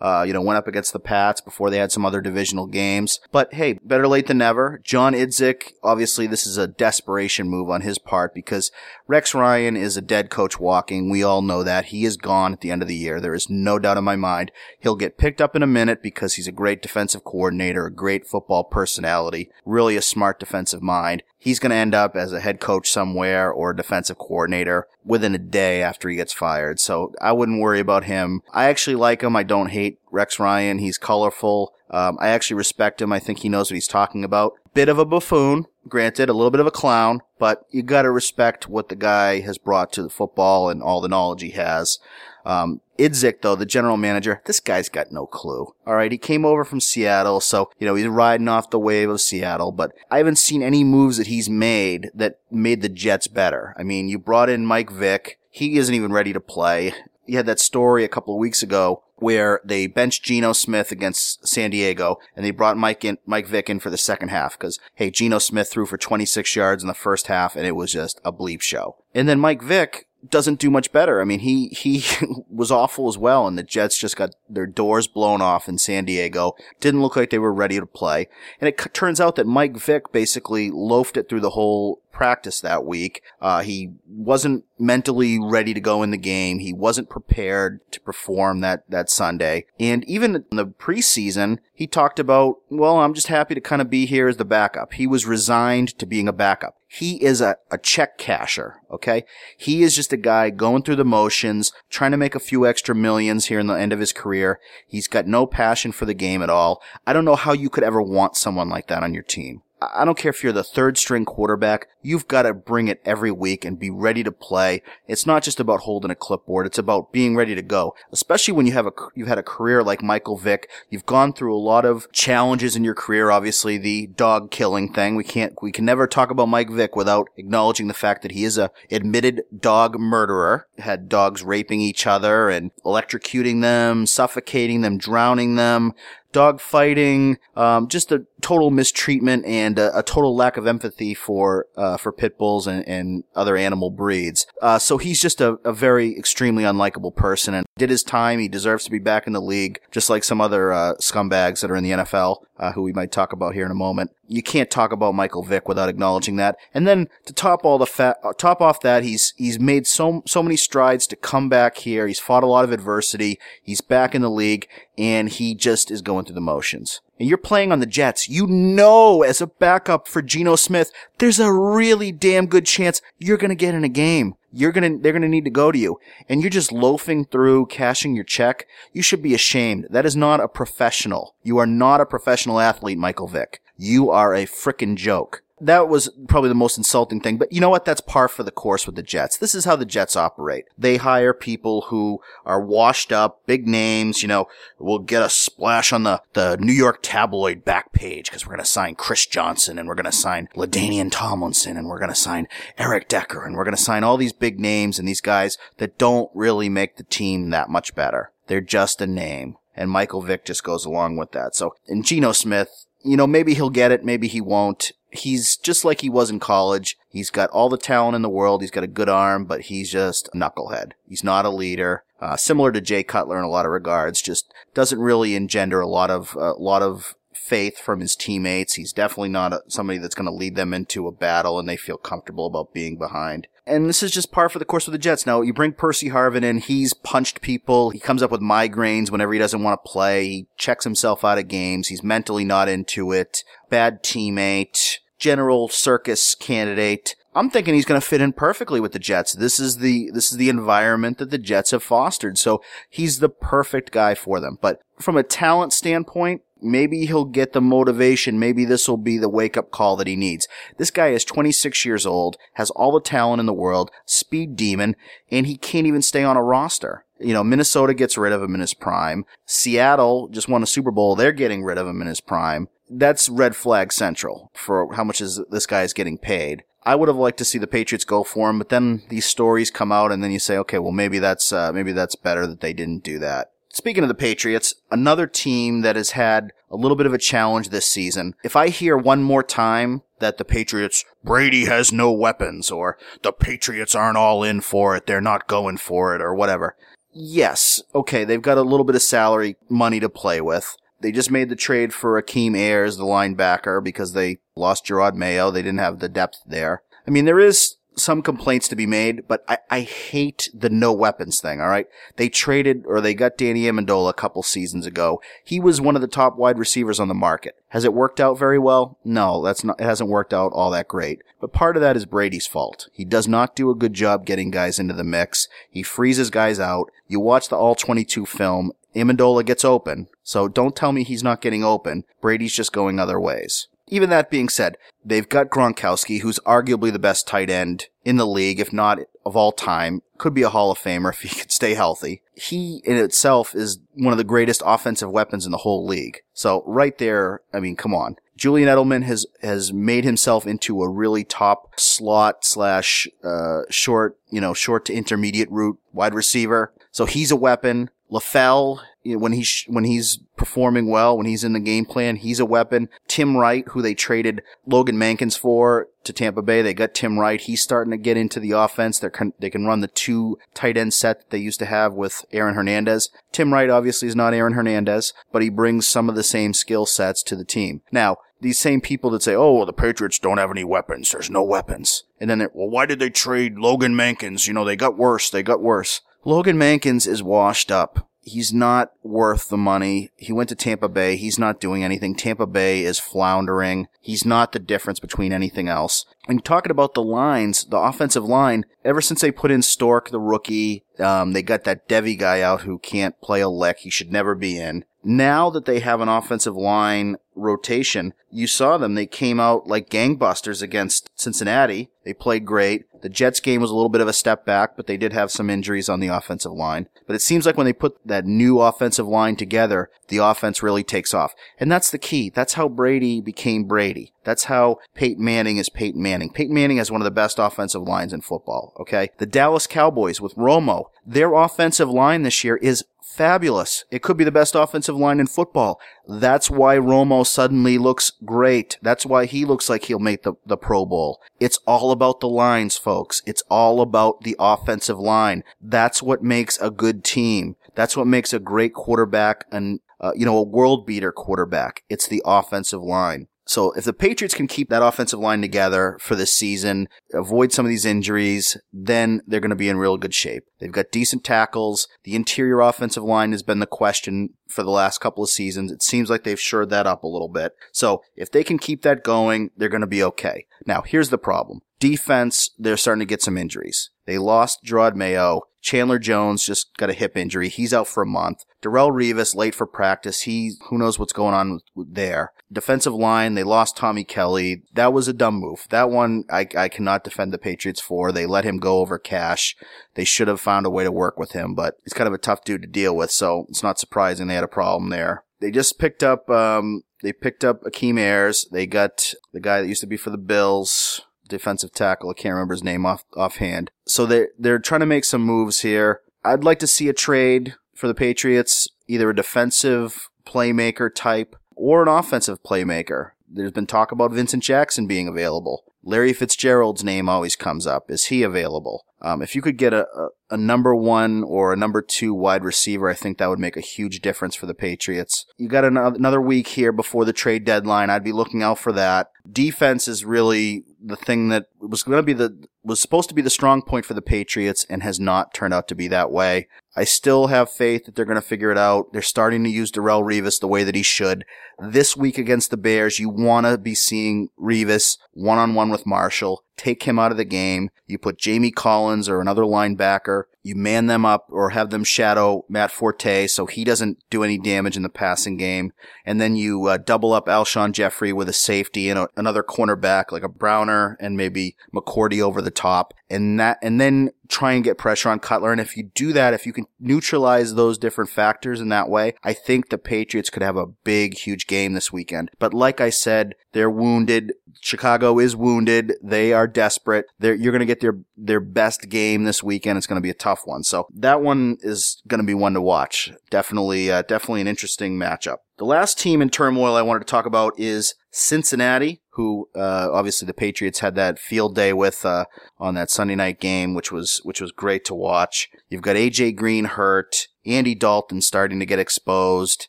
uh, 0.01 0.25
you 0.27 0.33
know, 0.33 0.41
went 0.41 0.57
up 0.57 0.69
against 0.69 0.93
the 0.93 1.01
Pats, 1.01 1.41
before 1.41 1.69
they 1.69 1.79
had 1.79 1.91
some 1.91 2.07
other 2.07 2.21
divisional 2.21 2.67
games. 2.67 3.21
But 3.33 3.53
hey, 3.55 3.75
better 3.83 4.07
late 4.07 4.29
than 4.29 4.39
never. 4.39 4.81
John 4.85 5.15
Idzik, 5.15 5.73
obviously 5.83 6.27
this 6.27 6.47
is 6.47 6.57
a 6.57 6.69
desperation 6.69 7.49
move 7.49 7.69
on 7.69 7.81
his 7.81 7.99
part 7.99 8.35
because 8.35 8.71
Rex 9.09 9.35
Ryan 9.35 9.77
is 9.77 9.97
a 9.97 10.03
dead 10.03 10.31
coach 10.31 10.61
walking. 10.61 11.11
We 11.11 11.25
all 11.25 11.43
know 11.43 11.65
that. 11.65 11.87
He 11.87 12.05
is 12.05 12.17
gone 12.17 12.53
at 12.53 12.61
the 12.61 12.71
end 12.71 12.83
of 12.83 12.89
the 12.89 12.97
year. 12.97 13.21
There 13.21 13.35
is 13.35 13.51
no 13.51 13.79
doubt 13.81 13.99
in 13.99 14.05
my 14.05 14.17
mind. 14.17 14.53
He'll 14.79 14.97
get 14.97 15.19
picked 15.19 15.41
up 15.41 15.57
in 15.57 15.63
a 15.63 15.67
minute 15.67 16.03
because 16.03 16.35
he's 16.35 16.49
a 16.49 16.53
great 16.53 16.81
defensive 16.81 17.25
coordinator, 17.25 17.87
a 17.87 17.93
great 17.93 18.27
football 18.27 18.65
personality, 18.65 19.51
really 19.67 19.97
a 19.97 20.03
smart 20.03 20.39
defensive 20.39 20.83
mind 20.83 21.25
he's 21.43 21.59
going 21.59 21.71
to 21.71 21.77
end 21.77 21.93
up 21.93 22.15
as 22.15 22.33
a 22.33 22.39
head 22.39 22.61
coach 22.61 22.89
somewhere 22.89 23.51
or 23.51 23.71
a 23.71 23.77
defensive 23.77 24.17
coordinator 24.17 24.87
within 25.05 25.35
a 25.35 25.39
day 25.39 25.83
after 25.83 26.09
gets 26.17 26.33
fired. 26.33 26.81
So 26.81 27.15
I 27.21 27.33
wouldn't 27.33 27.61
worry 27.61 27.81
about 27.81 28.05
him. 28.05 28.43
I 28.53 28.65
actually 28.65 28.97
like 28.97 29.23
him. 29.23 29.37
I 29.37 29.43
don't 29.43 29.69
hate 29.69 29.99
Rex 30.11 30.39
Ryan. 30.39 30.79
He's 30.79 30.99
colorful. 30.99 31.75
Um, 31.91 32.17
I 32.21 32.29
actually 32.29 32.57
respect 32.57 33.03
him. 33.03 33.13
I 33.13 33.19
think 33.19 33.41
he 33.41 33.49
knows 33.49 33.71
what 33.71 33.75
he's 33.75 33.87
talking 33.87 34.25
about. 34.25 34.55
Bit 34.73 34.89
of 34.89 34.99
a 34.99 35.05
buffoon, 35.05 35.67
granted, 35.87 36.31
a 36.31 36.33
little 36.33 36.51
bit 36.51 36.61
of 36.61 36.67
a 36.67 36.71
clown, 36.71 37.21
but 37.39 37.67
you 37.71 37.83
gotta 37.83 38.11
respect 38.11 38.67
what 38.67 38.89
the 38.89 38.97
guy 38.97 39.41
has 39.41 39.59
brought 39.59 39.93
to 39.93 40.03
the 40.03 40.09
football 40.09 40.71
and 40.71 40.83
all 40.83 41.03
the 41.03 41.09
knowledge 41.09 41.43
he 41.43 41.51
has. 41.51 41.99
Um, 42.45 42.81
Idzik, 42.99 43.43
though, 43.43 43.57
the 43.57 43.67
general 43.67 43.97
manager, 43.97 44.43
this 44.45 44.61
guy's 44.61 44.89
got 44.89 45.13
no 45.13 45.27
clue. 45.27 45.75
All 45.87 45.97
right, 45.97 46.13
he 46.13 46.19
came 46.19 46.45
over 46.45 46.65
from 46.65 46.81
Seattle, 46.81 47.41
so 47.41 47.71
you 47.79 47.87
know 47.87 47.95
he's 47.95 48.07
riding 48.07 48.49
off 48.49 48.71
the 48.71 48.79
wave 48.79 49.11
of 49.11 49.21
Seattle. 49.21 49.73
But 49.73 49.93
I 50.11 50.19
haven't 50.19 50.39
seen 50.39 50.63
any 50.63 50.85
moves 50.85 51.17
that 51.17 51.27
he's 51.27 51.49
made 51.49 52.11
that 52.15 52.39
made 52.51 52.83
the 52.83 52.89
Jets 52.89 53.27
better. 53.27 53.75
I 53.79 53.83
mean, 53.83 54.09
you 54.09 54.19
brought 54.19 54.49
in 54.49 54.67
Mike 54.67 54.91
Vick. 54.91 55.39
He 55.51 55.77
isn't 55.79 55.95
even 55.95 56.13
ready 56.13 56.33
to 56.33 56.41
play. 56.41 56.95
You 57.27 57.37
had 57.37 57.47
that 57.47 57.61
story 57.61 58.05
a 58.05 58.09
couple 58.09 58.35
of 58.35 58.41
weeks 58.41 58.63
ago 58.63 59.03
where 59.17 59.61
they 59.65 59.87
benched 59.87 60.25
Geno 60.25 60.53
Smith 60.53 60.91
against 60.91 61.47
San 61.47 61.71
Diego 61.71 62.19
and 62.35 62.45
they 62.45 62.51
brought 62.51 62.77
Mike 62.77 63.05
in, 63.05 63.19
Mike 63.25 63.47
Vick 63.47 63.71
in 63.71 63.79
for 63.79 63.89
the 63.89 63.97
second 63.97 64.31
half 64.31 64.59
because, 64.59 64.81
hey, 64.97 65.11
Geno 65.11 65.39
Smith 65.39 65.71
threw 65.71 65.87
for 65.87 65.97
26 65.97 66.57
yards 66.57 66.83
in 66.83 66.89
the 66.89 66.95
first 66.95 67.29
half 67.29 67.55
and 67.55 67.65
it 67.65 67.77
was 67.77 67.93
just 67.93 68.21
a 68.25 68.33
bleep 68.33 68.61
show. 68.61 68.97
And 69.15 69.29
then 69.29 69.39
Mike 69.39 69.63
Vick 69.63 70.09
doesn't 70.29 70.61
do 70.61 70.71
much 70.71 70.93
better. 70.93 71.21
I 71.21 71.25
mean, 71.25 71.41
he, 71.41 71.69
he 71.69 72.05
was 72.49 72.71
awful 72.71 73.09
as 73.09 73.19
well, 73.19 73.47
and 73.47 73.59
the 73.59 73.63
Jets 73.63 73.99
just 73.99 74.17
got 74.17 74.35
their 74.49 74.67
doors 74.67 75.07
blown 75.07 75.41
off 75.41 75.69
in 75.69 75.79
San 75.79 76.05
Diego. 76.05 76.55
Didn't 76.81 77.03
look 77.03 77.17
like 77.17 77.31
they 77.31 77.39
were 77.39 77.53
ready 77.53 77.79
to 77.79 77.87
play. 77.87 78.29
And 78.61 78.69
it 78.69 78.81
c- 78.81 78.91
turns 78.91 79.21
out 79.21 79.37
that 79.37 79.47
Mike 79.47 79.77
Vick 79.77 80.13
basically 80.13 80.71
loafed 80.71 81.17
it 81.17 81.29
through 81.29 81.41
the 81.41 81.51
whole 81.51 82.02
practice 82.13 82.61
that 82.61 82.85
week. 82.85 83.23
Uh, 83.41 83.63
he 83.63 83.93
wasn't 84.07 84.65
mentally 84.79 85.39
ready 85.41 85.73
to 85.75 85.81
go 85.81 86.03
in 86.03 86.11
the 86.11 86.17
game. 86.17 86.59
He 86.59 86.73
wasn't 86.73 87.09
prepared 87.09 87.81
to 87.93 88.01
perform 88.01 88.61
that, 88.61 88.89
that 88.91 89.11
Sunday. 89.11 89.67
And 89.79 90.05
even 90.09 90.45
in 90.51 90.57
the 90.57 90.67
preseason, 90.67 91.59
he 91.73 91.87
talked 91.87 92.19
about, 92.19 92.57
well, 92.69 92.99
I'm 92.99 93.15
just 93.15 93.29
happy 93.29 93.55
to 93.55 93.61
kind 93.61 93.83
of 93.83 93.91
be 93.91 94.07
here 94.07 94.29
as 94.29 94.37
the 94.37 94.45
backup. 94.45 94.93
He 94.93 95.07
was 95.07 95.27
resigned 95.27 95.99
to 95.99 96.07
being 96.07 96.29
a 96.29 96.33
backup. 96.33 96.77
He 96.87 97.23
is 97.25 97.41
a, 97.41 97.57
a 97.71 97.79
check 97.79 98.19
casher, 98.19 98.75
okay? 98.91 99.25
He 99.57 99.83
is 99.83 99.97
just 99.97 100.13
a 100.13 100.19
guy 100.19 100.51
going 100.51 100.83
through 100.83 100.97
the 100.97 101.05
motions, 101.05 101.73
trying 101.89 102.11
to 102.11 102.19
make 102.19 102.35
a 102.35 102.41
few 102.41 102.67
extra 102.67 102.95
millions 102.95 103.47
here 103.47 103.59
in 103.59 103.67
the 103.67 103.75
end 103.75 103.95
of 103.95 104.01
his 104.01 104.13
career. 104.13 104.61
He's 104.87 105.09
got 105.09 105.27
no 105.27 105.47
passion 105.47 105.93
for 105.93 106.05
the 106.05 106.13
game 106.13 106.43
at 106.43 106.51
all. 106.51 106.83
I 107.07 107.15
don't 107.15 107.25
know 107.25 107.35
how 107.35 107.53
you 107.53 107.71
could 107.71 107.85
ever 107.85 108.03
want 108.03 108.37
someone 108.37 108.69
like 108.69 108.89
that 108.89 109.03
on 109.03 109.15
your 109.15 109.23
team. 109.23 109.63
I 109.95 110.05
don't 110.05 110.19
care 110.19 110.31
if 110.31 110.43
you're 110.43 110.53
the 110.53 110.65
third 110.65 110.99
string 110.99 111.25
quarterback, 111.25 111.89
you've 112.03 112.29
got 112.29 112.43
to 112.43 112.55
bring 112.55 112.89
it 112.89 113.01
every 113.05 113.31
week 113.31 113.65
and 113.65 113.79
be 113.79 113.91
ready 113.91 114.23
to 114.25 114.33
play. 114.33 114.83
It's 115.07 115.27
not 115.27 115.43
just 115.43 115.61
about 115.61 115.81
holding 115.81 116.11
a 116.11 116.15
clipboard, 116.15 116.67
it's 116.67 116.79
about 116.79 117.13
being 117.13 117.37
ready 117.37 117.55
to 117.55 117.63
go. 117.63 117.95
Especially 118.11 118.53
when 118.53 118.67
you 118.67 118.73
have 118.73 118.87
a 118.87 118.93
you've 119.15 119.29
had 119.29 119.39
a 119.39 119.43
career 119.43 119.83
like 119.83 120.03
Michael 120.03 120.37
Vick, 120.37 120.69
you've 120.91 121.07
gone 121.07 121.33
through 121.33 121.55
a 121.55 121.59
lot 121.59 121.85
of 121.85 122.11
challenges 122.13 122.77
in 122.77 122.85
your 122.85 122.95
career, 122.95 123.31
obviously 123.31 123.79
the 123.79 124.09
dog 124.09 124.51
killing 124.51 124.93
thing. 124.93 125.17
We 125.17 125.25
can't 125.25 125.55
we 125.63 125.73
can 125.73 125.85
never 125.85 126.07
talk 126.07 126.31
about 126.31 126.49
Mike 126.49 126.71
Vick 126.71 126.97
without 126.97 127.29
acknowledging 127.37 127.89
the 127.89 127.95
fact 127.95 128.23
that 128.23 128.33
he 128.33 128.45
is 128.45 128.59
a 128.59 128.71
admitted 128.91 129.43
dog 129.57 129.99
murderer. 129.99 130.67
Had 130.79 131.09
dogs 131.09 131.43
raping 131.43 131.81
each 131.81 132.07
other 132.07 132.49
and 132.49 132.71
electrocuting 132.85 133.63
them, 133.63 134.07
suffocating 134.07 134.81
them, 134.81 134.99
drowning 134.99 135.57
them, 135.57 135.95
dog 136.33 136.61
fighting, 136.61 137.39
um, 137.57 137.89
just 137.89 138.11
a 138.11 138.27
total 138.43 138.71
mistreatment 138.71 139.47
and 139.47 139.79
a, 139.79 139.97
a 139.99 140.03
total 140.03 140.35
lack 140.37 140.57
of 140.57 140.67
empathy 140.67 141.15
for 141.15 141.67
uh, 141.77 141.97
for 141.97 142.13
pit 142.13 142.37
bulls 142.37 142.67
and, 142.67 142.87
and 142.87 143.25
other 143.35 143.57
animal 143.57 143.91
breeds. 143.91 144.47
Uh, 144.61 144.79
so 144.79 144.99
he's 144.99 145.23
just 145.23 145.41
a, 145.41 145.59
a, 145.65 145.73
very 145.73 146.17
extremely 146.19 146.65
unlikable 146.65 147.15
person 147.15 147.55
and 147.55 147.67
did 147.79 147.89
his 147.89 148.03
time. 148.03 148.39
He 148.39 148.49
deserves 148.49 148.85
to 148.85 148.91
be 148.91 148.99
back 148.99 149.27
in 149.27 149.33
the 149.33 149.41
league, 149.41 149.81
just 149.91 150.11
like 150.11 150.25
some 150.25 150.41
other 150.41 150.73
uh, 150.73 150.95
scumbags 151.01 151.61
that 151.61 151.71
are 151.71 151.77
in 151.77 151.85
the 151.85 151.91
NFL, 151.91 152.39
uh, 152.59 152.73
who 152.73 152.83
we 152.83 152.93
might 152.93 153.11
talk 153.11 153.33
about 153.33 153.55
here 153.55 153.65
in 153.65 153.71
a 153.71 153.77
moment. 153.77 154.11
You 154.27 154.43
can't 154.43 154.71
talk 154.71 154.93
about 154.93 155.15
Michael 155.15 155.43
Vick 155.43 155.69
without 155.69 155.89
acknowledging 155.89 156.37
that. 156.37 156.57
And 156.75 156.87
then 156.87 157.09
to 157.27 157.33
top 157.33 157.65
all 157.65 157.79
the 157.79 157.87
fat, 157.87 158.19
uh, 158.23 158.33
top 158.33 158.61
off 158.61 158.81
that, 158.81 159.05
he's 159.05 159.33
he's 159.37 159.59
made 159.59 159.87
so 159.87 160.23
so 160.27 160.43
many 160.43 160.57
strides 160.57 161.07
to 161.09 161.17
come 161.17 161.49
back 161.49 161.79
here. 161.79 162.07
He's 162.07 162.21
fought 162.21 162.43
a 162.43 162.47
lot 162.47 162.65
of 162.65 162.73
adversity. 162.73 163.39
He's 163.63 163.81
back 163.81 164.15
in 164.15 164.23
the 164.23 164.31
league, 164.31 164.69
and 164.99 165.29
he 165.29 165.55
just 165.55 165.91
is 165.91 166.03
going 166.03 166.25
through 166.25 166.35
the 166.35 166.41
motions 166.41 167.01
and 167.19 167.29
you're 167.29 167.39
playing 167.39 167.73
on 167.73 167.81
the 167.81 167.87
Jets, 167.87 168.29
you 168.29 168.47
know 168.47 169.23
as 169.23 169.41
a 169.41 169.47
backup 169.47 170.09
for 170.09 170.23
Geno 170.23 170.57
Smith, 170.57 170.91
there's 171.19 171.39
a 171.39 171.53
really 171.53 172.13
damn 172.13 172.47
good 172.47 172.67
chance 172.67 173.01
you're 173.19 173.37
to 173.51 173.55
get 173.55 173.75
in 173.75 173.85
a 173.85 173.89
game. 173.89 174.35
You're 174.53 174.73
to, 174.73 174.99
they're 174.99 175.13
to 175.13 175.29
need 175.29 175.45
to 175.45 175.51
go 175.51 175.73
to 175.73 175.79
you. 175.79 175.99
And 176.29 176.43
you're 176.43 176.51
just 176.51 176.73
loafing 176.73 177.25
through, 177.25 177.67
cashing 177.67 178.15
your 178.15 178.25
check. 178.25 178.67
You 178.93 179.03
should 179.03 179.23
be 179.23 179.35
ashamed. 179.35 179.87
That 179.91 180.05
is 180.05 180.15
not 180.15 180.41
a 180.41 180.49
professional. 180.49 181.35
You 181.43 181.59
are 181.59 181.67
not 181.67 182.01
a 182.01 182.07
professional 182.07 182.61
athlete, 182.61 182.99
Michael 182.99 183.29
Vick. 183.29 183.63
You 183.77 184.11
are 184.11 184.35
a 184.35 184.45
frickin' 184.45 184.97
joke 184.97 185.43
that 185.63 185.89
was 185.89 186.11
probably 186.29 186.49
the 186.49 186.55
most 186.55 186.77
insulting 186.77 187.21
thing. 187.21 187.39
But 187.39 187.53
you 187.53 187.61
know 187.61 187.71
what? 187.71 187.85
That's 187.85 188.01
par 188.01 188.29
for 188.29 188.43
the 188.43 188.51
course 188.51 188.85
with 188.87 188.97
the 188.97 189.03
Jets. 189.03 189.39
This 189.39 189.55
is 189.55 189.65
how 189.65 189.77
the 189.77 189.85
Jets 189.85 190.17
operate. 190.17 190.65
They 190.77 190.97
hire 190.97 191.33
people 191.33 191.83
who 191.83 192.21
are 192.45 192.61
washed 192.61 193.13
up, 193.13 193.47
big 193.47 193.67
names, 193.67 194.23
you 194.23 194.29
know, 194.29 194.49
we'll 194.79 194.99
get 194.99 195.23
a 195.23 195.29
splash 195.29 195.93
on 195.93 196.03
the, 196.03 196.21
the 196.33 196.57
New 196.59 196.73
York 196.73 196.99
tabloid 197.03 197.65
back 197.65 197.93
page 197.93 198.27
because 198.27 198.45
we're 198.45 198.55
going 198.55 198.65
to 198.65 198.71
sign 198.71 198.95
Chris 198.97 199.27
Johnson 199.27 199.79
and 199.79 199.89
we're 199.89 199.95
going 199.95 200.05
to 200.05 200.13
sign 200.13 200.49
LaDainian 200.57 201.11
Tomlinson 201.13 201.77
and 201.77 201.89
we're 201.89 201.99
going 201.99 202.09
to 202.09 202.15
sign 202.15 202.49
Eric 202.77 203.09
Decker 203.09 203.45
and 203.45 203.57
we're 203.57 203.65
going 203.65 203.77
to 203.77 203.83
sign 203.83 204.05
all 204.05 204.17
these 204.17 204.33
big 204.33 204.59
names 204.59 204.99
and 204.99 205.07
these 205.07 205.21
guys 205.21 205.57
that 205.79 205.99
don't 205.99 206.31
really 206.35 206.69
make 206.69 206.97
the 206.97 207.05
team 207.05 207.51
that 207.51 207.71
much 207.71 207.95
better. 207.95 208.33
They're 208.49 208.61
just 208.61 209.01
a 209.01 209.07
name. 209.07 209.57
And 209.75 209.91
Michael 209.91 210.21
Vick 210.21 210.45
just 210.45 210.65
goes 210.65 210.85
along 210.85 211.17
with 211.17 211.33
that. 211.33 211.55
So, 211.55 211.75
and 211.89 212.05
Geno 212.05 212.33
Smith, 212.33 212.87
you 213.05 213.17
know, 213.17 213.27
maybe 213.27 213.55
he'll 213.55 213.71
get 213.71 213.93
it, 213.93 214.05
maybe 214.05 214.29
he 214.29 214.41
won't 214.41 214.93
he's 215.13 215.57
just 215.57 215.85
like 215.85 216.01
he 216.01 216.09
was 216.09 216.31
in 216.31 216.41
college. 216.41 216.99
He's 217.09 217.31
got 217.31 217.51
all 217.51 217.69
the 217.69 217.79
talent 217.79 218.17
in 218.17 218.23
the 218.23 218.29
world. 218.29 218.63
He's 218.63 218.71
got 218.71 218.85
a 218.85 218.89
good 218.89 219.09
arm, 219.09 219.45
but 219.45 219.63
he's 219.63 219.91
just 219.91 220.29
a 220.29 220.37
knucklehead. 220.37 220.93
He's 221.07 221.23
not 221.23 221.45
a 221.45 221.51
leader. 221.51 222.05
Uh, 222.21 222.37
similar 222.37 222.73
to 222.73 222.81
Jay 222.81 223.03
Cutler 223.03 223.39
in 223.39 223.45
a 223.45 223.49
lot 223.49 223.67
of 223.67 223.73
regards, 223.73 224.23
just 224.23 224.53
doesn't 224.75 225.01
really 225.01 225.35
engender 225.35 225.81
a 225.81 225.89
lot 225.89 226.11
of 226.11 226.35
a 226.37 226.53
lot 226.53 226.83
of 226.83 227.15
faith 227.35 227.79
from 227.79 228.01
his 228.01 228.17
teammates. 228.17 228.75
He's 228.75 228.93
definitely 228.93 229.31
not 229.31 229.53
a, 229.53 229.63
somebody 229.69 229.99
that's 229.99 230.15
going 230.15 230.27
to 230.27 230.33
lead 230.33 230.57
them 230.57 230.73
into 230.73 231.07
a 231.07 231.13
battle 231.13 231.59
and 231.59 231.69
they 231.69 231.77
feel 231.77 231.99
comfortable 231.99 232.47
about 232.47 232.73
being 232.73 232.97
behind. 232.97 233.49
And 233.67 233.89
this 233.89 234.03
is 234.03 234.11
just 234.11 234.33
par 234.33 234.49
for 234.49 234.59
the 234.59 234.65
course 234.65 234.87
with 234.87 234.93
the 234.93 234.99
Jets. 234.99 235.25
Now, 235.25 235.41
you 235.41 235.53
bring 235.53 235.73
Percy 235.73 236.11
Harvin 236.11 236.43
in, 236.43 236.59
he's 236.59 236.95
punched 236.95 237.41
people. 237.41 237.91
He 237.91 238.01
comes 238.01 238.23
up 238.23 238.31
with 238.31 238.41
migraines 238.41 239.11
whenever 239.11 239.33
he 239.33 239.39
doesn't 239.39 239.63
want 239.63 239.81
to 239.83 239.91
play. 239.91 240.25
He 240.25 240.47
checks 240.57 240.85
himself 240.85 241.25
out 241.25 241.39
of 241.39 241.47
games. 241.47 241.89
He's 241.89 242.03
mentally 242.03 242.45
not 242.45 242.69
into 242.69 243.13
it. 243.13 243.45
Bad 243.71 244.03
teammate 244.03 244.99
general 245.23 245.69
circus 245.69 246.35
candidate. 246.35 247.15
I'm 247.35 247.49
thinking 247.49 247.75
he's 247.75 247.85
going 247.85 248.01
to 248.01 248.07
fit 248.07 248.21
in 248.21 248.33
perfectly 248.33 248.81
with 248.81 248.91
the 248.91 248.99
Jets. 248.99 249.33
This 249.33 249.61
is 249.61 249.79
the 249.79 250.11
this 250.13 250.33
is 250.33 250.37
the 250.37 250.49
environment 250.49 251.19
that 251.19 251.31
the 251.31 251.39
Jets 251.39 251.71
have 251.71 251.83
fostered. 251.83 252.37
So 252.37 252.61
he's 252.91 253.21
the 253.21 253.29
perfect 253.29 253.93
guy 253.93 254.15
for 254.15 254.41
them. 254.41 254.59
But 254.61 254.83
from 254.99 255.17
a 255.17 255.23
talent 255.23 255.73
standpoint, 255.73 256.43
maybe 256.63 257.07
he'll 257.07 257.25
get 257.25 257.53
the 257.53 257.61
motivation. 257.61 258.39
Maybe 258.39 258.65
this 258.65 258.89
will 258.89 258.97
be 258.97 259.19
the 259.19 259.29
wake 259.29 259.57
up 259.57 259.71
call 259.71 259.97
that 259.97 260.07
he 260.07 260.17
needs. 260.17 260.49
This 260.79 260.91
guy 260.91 261.09
is 261.09 261.25
26 261.25 261.85
years 261.85 262.07
old, 262.07 262.37
has 262.55 262.71
all 262.71 262.93
the 262.93 263.01
talent 263.01 263.41
in 263.41 263.47
the 263.47 263.53
world, 263.53 263.91
speed 264.07 264.57
demon, 264.57 264.97
and 265.31 265.47
he 265.47 265.57
can't 265.57 265.87
even 265.87 266.03
stay 266.03 266.23
on 266.23 266.37
a 266.37 266.43
roster. 266.43 267.05
You 267.19 267.33
know, 267.33 267.45
Minnesota 267.45 267.95
gets 267.95 268.19
rid 268.19 268.33
of 268.33 268.43
him 268.43 268.55
in 268.55 268.61
his 268.61 268.75
prime. 268.75 269.25
Seattle 269.47 270.29
just 270.29 270.49
won 270.49 270.63
a 270.63 270.67
Super 270.67 270.91
Bowl. 270.91 271.15
They're 271.15 271.33
getting 271.33 271.63
rid 271.63 271.79
of 271.79 271.87
him 271.87 272.01
in 272.01 272.09
his 272.09 272.21
prime 272.21 272.69
that's 272.93 273.29
red 273.29 273.57
flag 273.57 273.93
central 273.93 274.51
for 274.55 274.93
how 274.95 275.05
much 275.05 275.21
is 275.21 275.41
this 275.51 275.67
guy 275.67 275.83
is 275.83 275.93
getting 275.93 276.19
paid. 276.19 276.65
I 276.85 276.97
would 276.97 277.09
have 277.09 277.17
liked 277.17 277.39
to 277.39 277.45
see 277.45 277.59
the 277.59 277.67
Patriots 277.67 278.05
go 278.05 278.25
for 278.25 278.51
him, 278.51 278.59
but 278.59 278.69
then 278.69 279.03
these 279.09 279.25
stories 279.25 279.71
come 279.71 279.93
out, 279.93 280.11
and 280.11 280.23
then 280.23 280.33
you 280.33 280.41
say, 280.41 280.57
okay, 280.59 280.79
well 280.79 280.93
maybe 280.93 281.19
that's 281.19 281.53
uh, 281.53 281.73
maybe 281.73 281.93
that's 281.93 282.17
better 282.17 282.47
that 282.47 282.61
they 282.61 282.73
didn't 282.73 283.05
do 283.05 283.19
that. 283.21 283.53
Speaking 283.75 284.05
of 284.05 284.09
the 284.09 284.15
Patriots, 284.15 284.75
another 284.91 285.27
team 285.27 285.81
that 285.81 285.97
has 285.97 286.11
had 286.11 286.53
a 286.71 286.77
little 286.77 286.97
bit 286.97 287.07
of 287.07 287.15
a 287.15 287.19
challenge 287.19 287.71
this 287.71 287.87
season. 287.87 288.35
If 288.45 288.55
I 288.55 288.69
hear 288.69 288.99
one 288.99 289.23
more 289.23 289.43
time 289.43 290.03
that 290.19 290.37
the 290.37 290.45
Patriots, 290.45 291.07
Brady 291.25 291.65
has 291.65 291.91
no 291.91 292.13
weapons, 292.13 292.71
or 292.71 292.99
the 293.23 293.33
Patriots 293.33 293.95
aren't 293.95 294.19
all 294.19 294.45
in 294.45 294.61
for 294.61 294.95
it, 294.95 295.07
they're 295.07 295.23
not 295.23 295.49
going 295.49 295.79
for 295.79 296.15
it, 296.15 296.21
or 296.21 296.35
whatever. 296.35 296.77
Yes, 297.15 297.83
okay, 297.95 298.25
they've 298.25 298.43
got 298.43 298.59
a 298.59 298.63
little 298.63 298.85
bit 298.85 298.95
of 298.95 299.03
salary 299.03 299.57
money 299.71 300.01
to 300.01 300.11
play 300.11 300.43
with. 300.43 300.77
They 301.01 301.11
just 301.11 301.31
made 301.31 301.49
the 301.49 301.57
trade 301.57 301.95
for 301.95 302.21
Akeem 302.21 302.55
Ayers, 302.55 302.99
the 302.99 303.05
linebacker, 303.05 303.83
because 303.83 304.13
they 304.13 304.39
lost 304.55 304.85
Jerod 304.85 305.15
Mayo. 305.15 305.51
They 305.51 305.63
didn't 305.63 305.81
have 305.81 305.99
the 305.99 306.11
depth 306.11 306.43
there. 306.47 306.83
I 307.07 307.11
mean, 307.11 307.25
there 307.25 307.41
is 307.41 307.77
some 307.97 308.23
complaints 308.23 308.69
to 308.69 308.77
be 308.77 308.87
made, 308.87 309.27
but 309.29 309.45
I, 309.49 309.59
I 309.71 309.81
hate 309.81 310.49
the 310.55 310.71
no 310.71 310.93
weapons 310.93 311.41
thing, 311.41 311.61
alright? 311.61 311.87
They 312.17 312.29
traded, 312.29 312.85
or 312.87 313.01
they 313.01 313.15
got 313.15 313.37
Danny 313.37 313.63
Amendola 313.63 314.11
a 314.11 314.15
couple 314.15 314.43
seasons 314.43 314.87
ago. 314.87 315.21
He 315.45 315.61
was 315.61 315.81
one 315.81 315.95
of 315.97 316.03
the 316.03 316.09
top 316.09 316.37
wide 316.37 316.59
receivers 316.59 316.99
on 316.99 317.09
the 317.09 317.15
market. 317.15 317.57
Has 317.69 317.85
it 317.85 317.95
worked 317.95 318.21
out 318.21 318.39
very 318.39 318.59
well? 318.59 318.99
No, 319.05 319.43
that's 319.43 319.65
not, 319.65 319.81
it 319.81 319.85
hasn't 319.85 320.11
worked 320.11 320.35
out 320.35 320.53
all 320.53 320.71
that 320.71 320.89
great. 320.89 321.23
But 321.41 321.53
part 321.53 321.77
of 321.77 321.83
that 321.83 321.97
is 321.97 322.07
Brady's 322.07 322.47
fault. 322.47 322.89
He 322.93 323.05
does 323.05 323.29
not 323.29 323.57
do 323.57 323.71
a 323.71 323.75
good 323.75 323.95
job 323.95 324.27
getting 324.27 324.51
guys 324.51 324.79
into 324.79 324.95
the 324.95 325.05
mix. 325.05 325.49
He 325.71 325.83
freezes 325.83 326.31
guys 326.31 326.61
out. 326.61 326.91
You 327.09 327.21
watch 327.21 327.49
the 327.49 327.57
all 327.57 327.75
22 327.75 328.27
film, 328.27 328.73
Amendola 328.95 329.45
gets 329.45 329.65
open. 329.65 330.09
So 330.23 330.49
don't 330.49 330.77
tell 330.77 330.93
me 330.93 331.03
he's 331.03 331.23
not 331.23 331.41
getting 331.41 331.65
open. 331.65 332.05
Brady's 332.21 332.55
just 332.55 332.73
going 332.73 332.99
other 332.99 333.19
ways. 333.19 333.69
Even 333.93 334.09
that 334.09 334.31
being 334.31 334.49
said, 334.49 334.79
they've 335.05 335.29
got 335.29 335.51
Gronkowski, 335.51 336.23
who's 336.23 336.39
arguably 336.47 336.91
the 336.91 336.99
best 336.99 337.29
tight 337.29 337.51
end 337.51 337.89
in 338.07 338.17
the 338.17 338.27
league, 338.27 338.59
if 338.59 338.73
not 338.73 339.01
of 339.27 339.37
all 339.37 339.53
time. 339.53 340.01
Could 340.17 340.33
be 340.33 340.41
a 340.41 340.49
Hall 340.49 340.71
of 340.71 340.79
Famer 340.79 341.13
if 341.13 341.21
he 341.21 341.29
could 341.29 341.53
stay 341.53 341.75
healthy. 341.75 342.23
He 342.33 342.81
in 342.85 342.97
itself 342.97 343.55
is 343.55 343.81
one 343.93 344.13
of 344.13 344.17
the 344.17 344.25
greatest 344.25 344.63
offensive 344.65 345.11
weapons 345.11 345.45
in 345.45 345.53
the 345.53 345.59
whole 345.59 345.87
league. 345.87 346.23
So 346.33 346.63
right 346.67 346.97
there, 346.97 347.43
I 347.53 347.61
mean, 347.61 347.77
come 347.77 347.95
on. 347.95 348.17
Julian 348.35 348.67
Edelman 348.67 349.03
has 349.03 349.27
has 349.43 349.75
made 349.75 350.05
himself 350.05 350.47
into 350.47 350.83
a 350.83 350.89
really 350.89 351.23
top 351.23 351.79
slot 351.79 352.47
slash 352.47 353.07
uh, 353.23 353.61
short, 353.69 354.17
you 354.31 354.41
know, 354.41 354.55
short 354.55 354.87
to 354.87 354.95
intermediate 354.95 355.51
route 355.51 355.79
wide 355.93 356.15
receiver. 356.15 356.73
So 356.93 357.05
he's 357.05 357.31
a 357.31 357.37
weapon. 357.37 357.91
LaFell, 358.11 358.81
you 359.03 359.15
know, 359.15 359.19
when 359.19 359.33
he's 359.33 359.65
when 359.67 359.85
he's 359.85 360.19
performing 360.37 360.89
well, 360.89 361.17
when 361.17 361.27
he's 361.27 361.45
in 361.45 361.53
the 361.53 361.61
game 361.61 361.85
plan, 361.85 362.17
he's 362.17 362.41
a 362.41 362.47
weapon. 362.47 362.89
Tim 363.09 363.37
Wright, 363.37 363.67
who 363.69 363.83
they 363.83 363.95
traded 363.95 364.43
Logan 364.67 364.97
Mankins 364.97 365.39
for 365.39 365.89
to 366.05 366.13
Tampa 366.13 366.43
Bay, 366.43 366.63
they 366.63 366.75
got 366.75 366.95
Tim 366.95 367.19
Wright. 367.19 367.41
He's 367.41 367.63
starting 367.63 367.91
to 367.91 367.97
get 367.97 368.17
into 368.17 368.41
the 368.41 368.53
offense. 368.53 368.99
They 368.99 369.09
they 369.39 369.51
can 369.51 369.67
run 369.67 369.81
the 369.81 369.89
two 369.89 370.39
tight 370.55 370.77
end 370.77 370.95
set 370.95 371.19
that 371.19 371.31
they 371.31 371.39
used 371.39 371.59
to 371.61 371.67
have 371.67 371.95
with 371.95 372.25
Aaron 372.33 372.55
Hernandez. 372.55 373.11
Tim 373.33 373.53
Wright 373.53 373.71
obviously 373.71 374.09
is 374.09 374.17
not 374.17 374.35
Aaron 374.35 374.55
Hernandez, 374.55 375.13
but 375.33 375.43
he 375.43 375.49
brings 375.49 375.87
some 375.87 376.09
of 376.09 376.15
the 376.15 376.23
same 376.23 376.55
skill 376.55 376.87
sets 376.87 377.23
to 377.25 377.37
the 377.37 377.45
team. 377.45 377.83
Now, 377.91 378.19
these 378.41 378.59
same 378.59 378.81
people 378.81 379.11
that 379.11 379.23
say, 379.23 379.35
"Oh, 379.35 379.55
well, 379.55 379.67
the 379.67 379.73
Patriots 379.73 380.19
don't 380.19 380.39
have 380.39 380.51
any 380.51 380.65
weapons. 380.65 381.11
There's 381.11 381.31
no 381.31 381.43
weapons," 381.43 382.05
and 382.21 382.29
then, 382.29 382.41
well, 382.53 382.69
why 382.71 382.87
did 382.87 382.99
they 382.99 383.11
trade 383.11 383.59
Logan 383.59 383.95
Mankins? 383.95 384.47
You 384.47 384.55
know, 384.55 384.65
they 384.65 384.77
got 384.77 384.99
worse. 384.99 385.31
They 385.31 385.43
got 385.43 385.63
worse. 385.63 386.01
Logan 386.25 386.57
Mankins 386.57 387.07
is 387.09 387.23
washed 387.23 387.73
up. 387.73 388.09
He's 388.25 388.53
not 388.53 388.93
worth 389.03 389.49
the 389.49 389.57
money. 389.57 390.11
He 390.17 390.33
went 390.33 390.49
to 390.51 390.55
Tampa 390.55 390.89
Bay. 390.89 391.17
He's 391.17 391.41
not 391.41 391.61
doing 391.61 391.83
anything. 391.83 392.15
Tampa 392.15 392.47
Bay 392.47 392.85
is 392.85 393.01
floundering. 393.01 393.89
He's 394.01 394.25
not 394.25 394.53
the 394.53 394.61
difference 394.61 395.01
between 395.01 395.33
anything 395.33 395.69
else. 395.69 396.05
And 396.29 396.45
talking 396.45 396.71
about 396.71 396.95
the 396.95 397.03
lines, 397.03 397.65
the 397.65 397.79
offensive 397.79 398.25
line, 398.25 398.65
ever 398.85 399.01
since 399.01 399.21
they 399.21 399.33
put 399.33 399.51
in 399.51 399.61
Stork, 399.61 400.11
the 400.11 400.21
rookie, 400.21 400.85
um, 401.01 401.33
they 401.33 401.43
got 401.43 401.65
that 401.65 401.89
Devey 401.89 402.17
guy 402.17 402.41
out 402.41 402.63
who 402.63 402.79
can't 402.79 403.21
play 403.21 403.41
a 403.41 403.49
lick. 403.49 403.79
He 403.79 403.91
should 403.91 404.13
never 404.13 404.37
be 404.37 404.57
in. 404.57 404.85
Now 405.05 405.51
that 405.51 405.65
they 405.65 405.81
have 405.81 406.01
an 406.01 406.09
offensive 406.09 406.55
line 406.55 407.17
rotation, 407.35 408.15
you 408.31 408.47
saw 408.47 408.79
them. 408.79 408.95
They 408.95 409.07
came 409.07 409.41
out 409.41 409.67
like 409.67 409.91
gangbusters 409.91 410.63
against 410.63 411.11
Cincinnati. 411.17 411.91
They 412.05 412.15
played 412.15 412.47
great. 412.47 412.85
The 413.03 413.09
Jets 413.09 413.41
game 413.41 413.61
was 413.61 413.71
a 413.71 413.75
little 413.75 413.89
bit 413.89 414.01
of 414.01 414.09
a 414.09 414.13
step 414.13 414.47
back, 414.47 414.77
but 414.77 414.87
they 414.87 414.97
did 414.97 415.13
have 415.13 415.31
some 415.31 415.51
injuries 415.51 415.89
on 415.89 416.01
the 416.01 416.09
offensive 416.09 416.53
line. 416.53 416.89
But 417.07 417.17
it 417.17 417.23
seems 417.23 417.45
like 417.45 417.57
when 417.57 417.67
they 417.67 417.73
put 417.73 417.99
that 418.07 418.25
new 418.25 418.61
offensive 418.61 419.07
line 419.07 419.37
together, 419.37 419.91
the 420.09 420.19
offense 420.19 420.63
really 420.63 420.85
takes 420.85 421.13
off. 421.13 421.35
And 421.59 421.71
that's 421.71 421.91
the 421.91 421.99
key. 421.99 422.31
That's 422.31 422.55
how 422.55 422.69
Brady 422.69 423.21
became 423.21 423.65
Brady. 423.65 424.13
That's 424.25 424.45
how 424.45 424.79
Peyton 424.95 425.25
Manning 425.25 425.57
is 425.57 425.69
Peyton 425.69 426.01
Manning. 426.01 426.31
Peyton 426.31 426.55
Manning 426.55 426.77
has 426.77 426.91
one 426.91 427.01
of 427.01 427.05
the 427.05 427.11
best 427.11 427.39
offensive 427.39 427.83
lines 427.83 428.13
in 428.13 428.21
football, 428.21 428.73
okay? 428.79 429.11
The 429.19 429.27
Dallas 429.27 429.67
Cowboys 429.67 430.21
with 430.21 430.37
Romo, 430.37 430.87
their 431.05 431.35
offensive 431.35 431.91
line 431.91 432.23
this 432.23 432.45
year 432.45 432.57
is 432.57 432.85
fabulous. 433.17 433.85
It 433.91 434.03
could 434.03 434.17
be 434.17 434.25
the 434.25 434.33
best 434.33 434.55
offensive 434.55 434.97
line 434.97 435.21
in 435.21 435.27
football. 435.27 435.81
That's 436.09 436.51
why 436.51 436.77
Romo 436.77 437.27
suddenly 437.27 437.79
looks 437.79 438.13
great. 438.25 438.79
That's 438.83 439.07
why 439.07 439.27
he 439.27 439.45
looks 439.45 439.69
like 439.69 439.85
he'll 439.85 439.99
make 439.99 440.23
the, 440.23 440.35
the 440.47 440.57
Pro 440.57 440.85
Bowl. 440.87 441.21
It's 441.39 441.59
all 441.67 441.91
about 441.93 442.21
the 442.21 442.29
lines, 442.29 442.77
folks. 442.77 443.23
It's 443.27 443.43
all 443.51 443.81
about 443.81 444.23
the 444.23 444.37
offensive 444.39 444.99
line. 444.99 445.45
That's 445.61 446.03
what 446.03 446.23
makes 446.23 446.59
a 446.61 446.71
good 446.71 447.05
team. 447.05 447.57
That's 447.75 447.97
what 447.97 448.07
makes 448.07 448.33
a 448.33 448.39
great 448.39 448.75
quarterback 448.75 449.45
and, 449.53 449.81
uh, 450.01 450.13
you 450.15 450.27
know, 450.27 450.39
a 450.39 450.43
world 450.43 450.87
beater 450.87 451.13
quarterback. 451.13 451.85
It's 451.89 452.07
the 452.07 452.23
offensive 452.25 452.83
line. 452.83 453.29
So 453.45 453.73
if 453.73 453.85
the 453.85 453.93
Patriots 453.93 454.35
can 454.35 454.47
keep 454.47 454.69
that 454.71 454.83
offensive 454.83 455.19
line 455.19 455.43
together 455.43 455.99
for 456.01 456.15
this 456.15 456.33
season, 456.33 456.89
avoid 457.13 457.53
some 457.53 457.67
of 457.67 457.71
these 457.71 457.85
injuries, 457.85 458.57
then 458.73 459.21
they're 459.27 459.41
going 459.41 459.51
to 459.51 459.57
be 459.57 459.69
in 459.69 459.79
real 459.79 459.97
good 459.97 460.15
shape. 460.15 460.45
They've 460.61 460.71
got 460.71 460.93
decent 460.93 461.25
tackles. 461.25 461.89
The 462.05 462.15
interior 462.15 462.61
offensive 462.61 463.03
line 463.03 463.33
has 463.33 463.43
been 463.43 463.59
the 463.59 463.67
question 463.67 464.31
for 464.49 464.63
the 464.63 464.71
last 464.71 464.99
couple 464.99 465.25
of 465.25 465.31
seasons. 465.31 465.73
It 465.73 465.83
seems 465.83 466.09
like 466.09 466.25
they've 466.25 466.39
shored 466.39 466.71
that 466.71 466.87
up 466.87 467.03
a 467.03 467.09
little 467.09 467.29
bit. 467.29 467.53
So 467.73 468.03
if 468.17 468.31
they 468.31 468.45
can 468.45 468.59
keep 468.59 468.83
that 468.83 469.03
going, 469.03 469.51
they're 469.57 469.69
going 469.69 469.81
to 469.81 469.87
be 469.87 470.05
okay. 470.05 470.47
Now, 470.67 470.83
here's 470.83 471.11
the 471.11 471.19
problem. 471.19 471.63
Defense, 471.83 472.51
they're 472.57 472.77
starting 472.77 473.01
to 473.01 473.07
get 473.07 473.23
some 473.23 473.37
injuries. 473.37 473.91
They 474.07 474.17
lost 474.17 474.61
Jerod 474.65 474.95
Mayo. 474.95 475.41
Chandler 475.61 475.99
Jones 475.99 476.47
just 476.47 476.77
got 476.77 476.91
a 476.91 476.93
hip 476.93 477.17
injury. 477.17 477.49
He's 477.49 477.75
out 477.75 477.89
for 477.89 478.05
a 478.05 478.07
month. 478.07 478.45
Darrelle 478.63 478.93
Revis 478.93 479.35
late 479.35 479.53
for 479.53 479.67
practice. 479.67 480.21
He 480.23 480.53
who 480.69 480.79
knows 480.79 481.01
what's 481.01 481.13
going 481.13 481.35
on 481.35 481.59
there. 481.75 482.31
Defensive 482.53 482.95
line, 482.95 483.35
they 483.35 483.43
lost 483.43 483.77
Tommy 483.77 484.05
Kelly. 484.05 484.63
That 484.73 484.93
was 484.93 485.09
a 485.09 485.13
dumb 485.13 485.35
move. 485.41 485.67
That 485.71 485.91
one 485.91 486.23
I, 486.31 486.47
I 486.57 486.69
cannot 486.69 487.03
defend 487.03 487.33
the 487.33 487.39
Patriots 487.39 487.81
for. 487.81 488.13
They 488.13 488.27
let 488.27 488.45
him 488.45 488.59
go 488.59 488.79
over 488.79 488.97
cash. 488.97 489.57
They 489.95 490.05
should 490.05 490.29
have 490.29 490.41
found 490.41 490.67
a 490.67 490.71
way 490.71 490.85
to 490.85 490.93
work 490.93 491.19
with 491.19 491.33
him, 491.33 491.57
but 491.57 491.79
he's 491.83 491.95
kind 491.95 492.07
of 492.07 492.15
a 492.15 492.19
tough 492.19 492.45
dude 492.45 492.63
to 492.63 492.69
deal 492.69 492.97
with, 492.97 493.11
so 493.11 493.47
it's 493.49 493.65
not 493.65 493.81
surprising 493.81 494.29
they 494.29 494.37
had 494.37 494.45
a 494.45 494.49
problem 494.49 494.91
there. 494.91 495.25
They 495.41 495.51
just 495.51 495.81
picked 495.81 496.05
up 496.05 496.31
um 496.31 496.85
they 497.03 497.13
picked 497.13 497.45
up 497.45 497.63
Akeem 497.65 497.99
Ayers. 497.99 498.47
They 498.53 498.67
got 498.67 499.15
the 499.33 499.41
guy 499.41 499.61
that 499.61 499.67
used 499.67 499.81
to 499.81 499.89
be 499.89 499.97
for 499.97 500.11
the 500.11 500.17
Bills 500.17 501.03
defensive 501.33 501.73
tackle. 501.73 502.11
I 502.11 502.15
can't 502.15 502.35
remember 502.35 502.55
his 502.55 502.65
name 502.65 502.87
off 502.87 503.05
offhand. 503.17 503.71
So 503.87 504.07
they 504.07 504.27
they're 504.39 504.59
trying 504.59 504.81
to 504.81 504.87
make 504.87 505.05
some 505.05 505.23
moves 505.23 505.61
here. 505.61 506.01
I'd 506.25 506.45
like 506.45 506.61
to 506.61 506.67
see 506.67 506.89
a 506.89 506.93
trade 506.93 507.55
for 507.75 507.89
the 507.89 507.95
Patriots, 507.95 508.69
either 508.87 509.11
a 509.11 509.17
defensive 509.17 510.09
playmaker 510.25 510.89
type 510.95 511.37
or 511.57 511.83
an 511.83 511.89
offensive 511.89 512.43
playmaker. 512.43 513.11
There's 513.29 513.51
been 513.51 513.67
talk 513.67 513.93
about 513.93 514.13
Vincent 514.13 514.43
Jackson 514.43 514.87
being 514.87 515.09
available. 515.09 515.65
Larry 515.85 516.13
Fitzgerald's 516.13 516.85
name 516.85 517.09
always 517.09 517.35
comes 517.35 517.67
up. 517.67 517.91
Is 517.91 518.07
he 518.07 518.23
available? 518.23 518.85
Um, 519.01 519.21
if 519.21 519.35
you 519.35 519.43
could 519.43 519.57
get 519.57 519.73
a, 519.73 519.87
a, 519.97 520.09
a, 520.31 520.37
number 520.37 520.77
one 520.77 521.25
or 521.25 521.53
a 521.53 521.57
number 521.57 521.83
two 521.83 522.15
wide 522.15 522.45
receiver, 522.45 522.89
I 522.89 522.95
think 522.95 523.19
that 523.19 523.29
would 523.29 523.41
make 523.41 523.57
a 523.57 523.61
huge 523.61 524.01
difference 524.01 524.37
for 524.37 524.47
the 524.47 524.55
Patriots. 524.55 525.27
You 525.39 525.49
got 525.49 525.65
another 525.65 526.21
week 526.21 526.47
here 526.47 526.71
before 526.71 527.05
the 527.05 527.13
trade 527.13 527.45
deadline. 527.45 527.91
I'd 527.91 528.05
be 528.05 528.13
looking 528.13 528.45
out 528.45 528.61
for 528.61 528.71
that. 528.73 529.09
Defense 529.31 529.89
is 529.89 530.05
really 530.05 530.65
the 530.85 530.97
thing 530.97 531.29
that 531.29 531.47
was 531.61 531.83
going 531.83 531.99
to 531.99 532.03
be 532.03 532.13
the 532.13 532.47
was 532.65 532.81
supposed 532.81 533.09
to 533.09 533.15
be 533.15 533.23
the 533.23 533.31
strong 533.31 533.63
point 533.63 533.85
for 533.85 533.95
the 533.95 534.03
Patriots 534.03 534.65
and 534.69 534.83
has 534.83 535.01
not 535.01 535.35
turned 535.35 535.55
out 535.55 535.69
to 535.69 535.75
be 535.75 535.89
that 535.89 536.11
way. 536.11 536.49
I 536.77 536.85
still 536.85 537.27
have 537.27 537.51
faith 537.51 537.85
that 537.85 537.95
they're 537.95 538.05
going 538.05 538.17
to 538.17 538.23
figure 538.23 538.51
it 538.51 538.59
out. 538.59 538.93
They're 538.93 539.03
starting 539.03 539.45
to 539.45 539.51
use 539.51 539.73
Darrelle 539.73 540.03
Revis 540.03 540.41
the 540.41 540.49
way 540.49 540.65
that 540.65 540.75
he 540.75 540.83
should. 540.83 541.25
This 541.59 541.97
week 541.97 542.19
against 542.19 542.51
the 542.51 542.57
Bears, 542.57 542.99
you 542.99 543.09
want 543.09 543.47
to 543.47 543.59
be 543.59 543.75
seeing 543.75 544.29
Revis 544.41 544.97
one 545.13 545.39
on 545.39 545.55
one 545.55 545.71
with 545.71 545.87
Marshall. 545.87 546.45
Take 546.57 546.85
him 546.85 546.99
out 546.99 547.11
of 547.11 547.17
the 547.17 547.25
game. 547.25 547.71
You 547.87 547.99
put 547.99 548.19
Jamie 548.19 548.51
Collins 548.51 549.09
or 549.09 549.21
another 549.21 549.43
linebacker 549.43 550.25
you 550.43 550.57
man 550.57 550.87
them 550.87 551.05
up 551.05 551.27
or 551.31 551.51
have 551.51 551.71
them 551.71 551.85
shadow 551.85 552.45
Matt 552.49 552.71
Forte 552.71 553.27
so 553.29 553.47
he 553.47 553.65
doesn't 553.65 553.99
do 554.11 554.25
any 554.25 554.39
damage 554.39 554.77
in 554.77 554.83
the 554.83 554.89
passing 554.89 555.37
game. 555.37 555.73
And 556.05 556.21
then 556.21 556.35
you 556.35 556.67
uh, 556.67 556.79
double 556.79 557.13
up 557.13 557.27
Alshon 557.27 557.73
Jeffery 557.73 558.13
with 558.13 558.29
a 558.29 558.33
safety 558.33 558.89
and 558.89 558.99
a, 558.99 559.09
another 559.17 559.43
cornerback 559.43 560.11
like 560.11 560.25
a 560.25 560.29
Browner 560.29 560.97
and 561.01 561.17
maybe 561.17 561.57
McCourty 561.73 562.21
over 562.21 562.43
the 562.43 562.51
top. 562.51 562.93
And 563.09 563.39
that, 563.39 563.59
and 563.63 563.81
then 563.81 564.11
try 564.29 564.53
and 564.53 564.65
get 564.65 564.79
pressure 564.79 565.11
on 565.11 565.21
Cutler. 565.21 565.53
And 565.53 565.61
if 565.61 565.77
you 565.77 565.85
do 565.95 566.13
that, 566.13 566.35
if 566.35 566.47
you 566.47 566.53
can 566.53 566.67
neutralize 566.81 567.55
those 567.55 567.79
different 567.79 568.11
factors 568.11 568.61
in 568.61 568.69
that 568.71 568.89
way, 568.89 569.15
I 569.23 569.35
think 569.35 569.69
the 569.69 569.79
Patriots 569.79 570.31
could 570.31 570.43
have 570.43 570.57
a 570.57 570.67
big, 570.67 571.19
huge 571.19 571.47
game 571.47 571.75
this 571.75 571.93
weekend. 571.93 572.31
But 572.39 572.55
like 572.55 572.81
I 572.81 572.91
said, 572.91 573.35
they're 573.53 573.71
wounded. 573.71 574.33
Chicago 574.61 575.19
is 575.19 575.37
wounded. 575.37 575.95
They 576.03 576.33
are 576.33 576.47
desperate. 576.47 577.07
They're, 577.19 577.35
you're 577.35 577.53
going 577.53 577.61
to 577.61 577.67
get 577.67 577.81
their, 577.81 577.99
their 578.17 578.41
best 578.41 578.89
game 578.89 579.25
this 579.25 579.43
weekend. 579.43 579.77
It's 579.77 579.87
going 579.87 580.01
to 580.01 580.03
be 580.03 580.11
a 580.11 580.15
tough 580.15 580.43
one. 580.45 580.63
So 580.65 580.87
that 580.95 581.23
one 581.23 581.57
is 581.61 582.03
going 582.07 582.21
to 582.21 582.27
be 582.27 582.35
one 582.35 582.55
to 582.55 582.61
watch. 582.61 583.13
Definitely, 583.31 583.91
uh, 583.91 584.03
definitely 584.03 584.41
an 584.41 584.49
interesting 584.49 584.99
matchup. 584.99 585.39
The 585.59 585.65
last 585.65 585.99
team 585.99 586.23
in 586.23 586.31
turmoil 586.31 586.75
I 586.75 586.83
wanted 586.83 587.01
to 587.01 587.11
talk 587.11 587.27
about 587.27 587.59
is 587.59 587.95
Cincinnati, 588.11 589.03
who 589.13 589.49
uh, 589.55 589.89
obviously 589.93 590.27
the 590.27 590.35
Patriots 590.35 590.81
had 590.81 590.95
that 590.97 591.19
field 591.19 591.55
day 591.55 591.73
with 591.73 592.05
uh, 592.05 592.25
on 592.59 592.75
that 592.75 592.91
Sunday 592.91 593.15
night 593.15 593.39
game, 593.39 593.75
which 593.75 593.93
was 593.93 594.21
which 594.25 594.41
was 594.41 594.53
great 594.53 594.85
to 594.87 594.95
watch. 594.95 595.49
You've 595.69 595.83
got 595.83 595.97
AJ 595.97 596.37
Green 596.37 596.65
hurt, 596.65 597.29
Andy 597.47 597.75
Dalton 597.75 598.23
starting 598.23 598.59
to 598.61 598.67
get 598.67 598.79
exposed. 598.79 599.69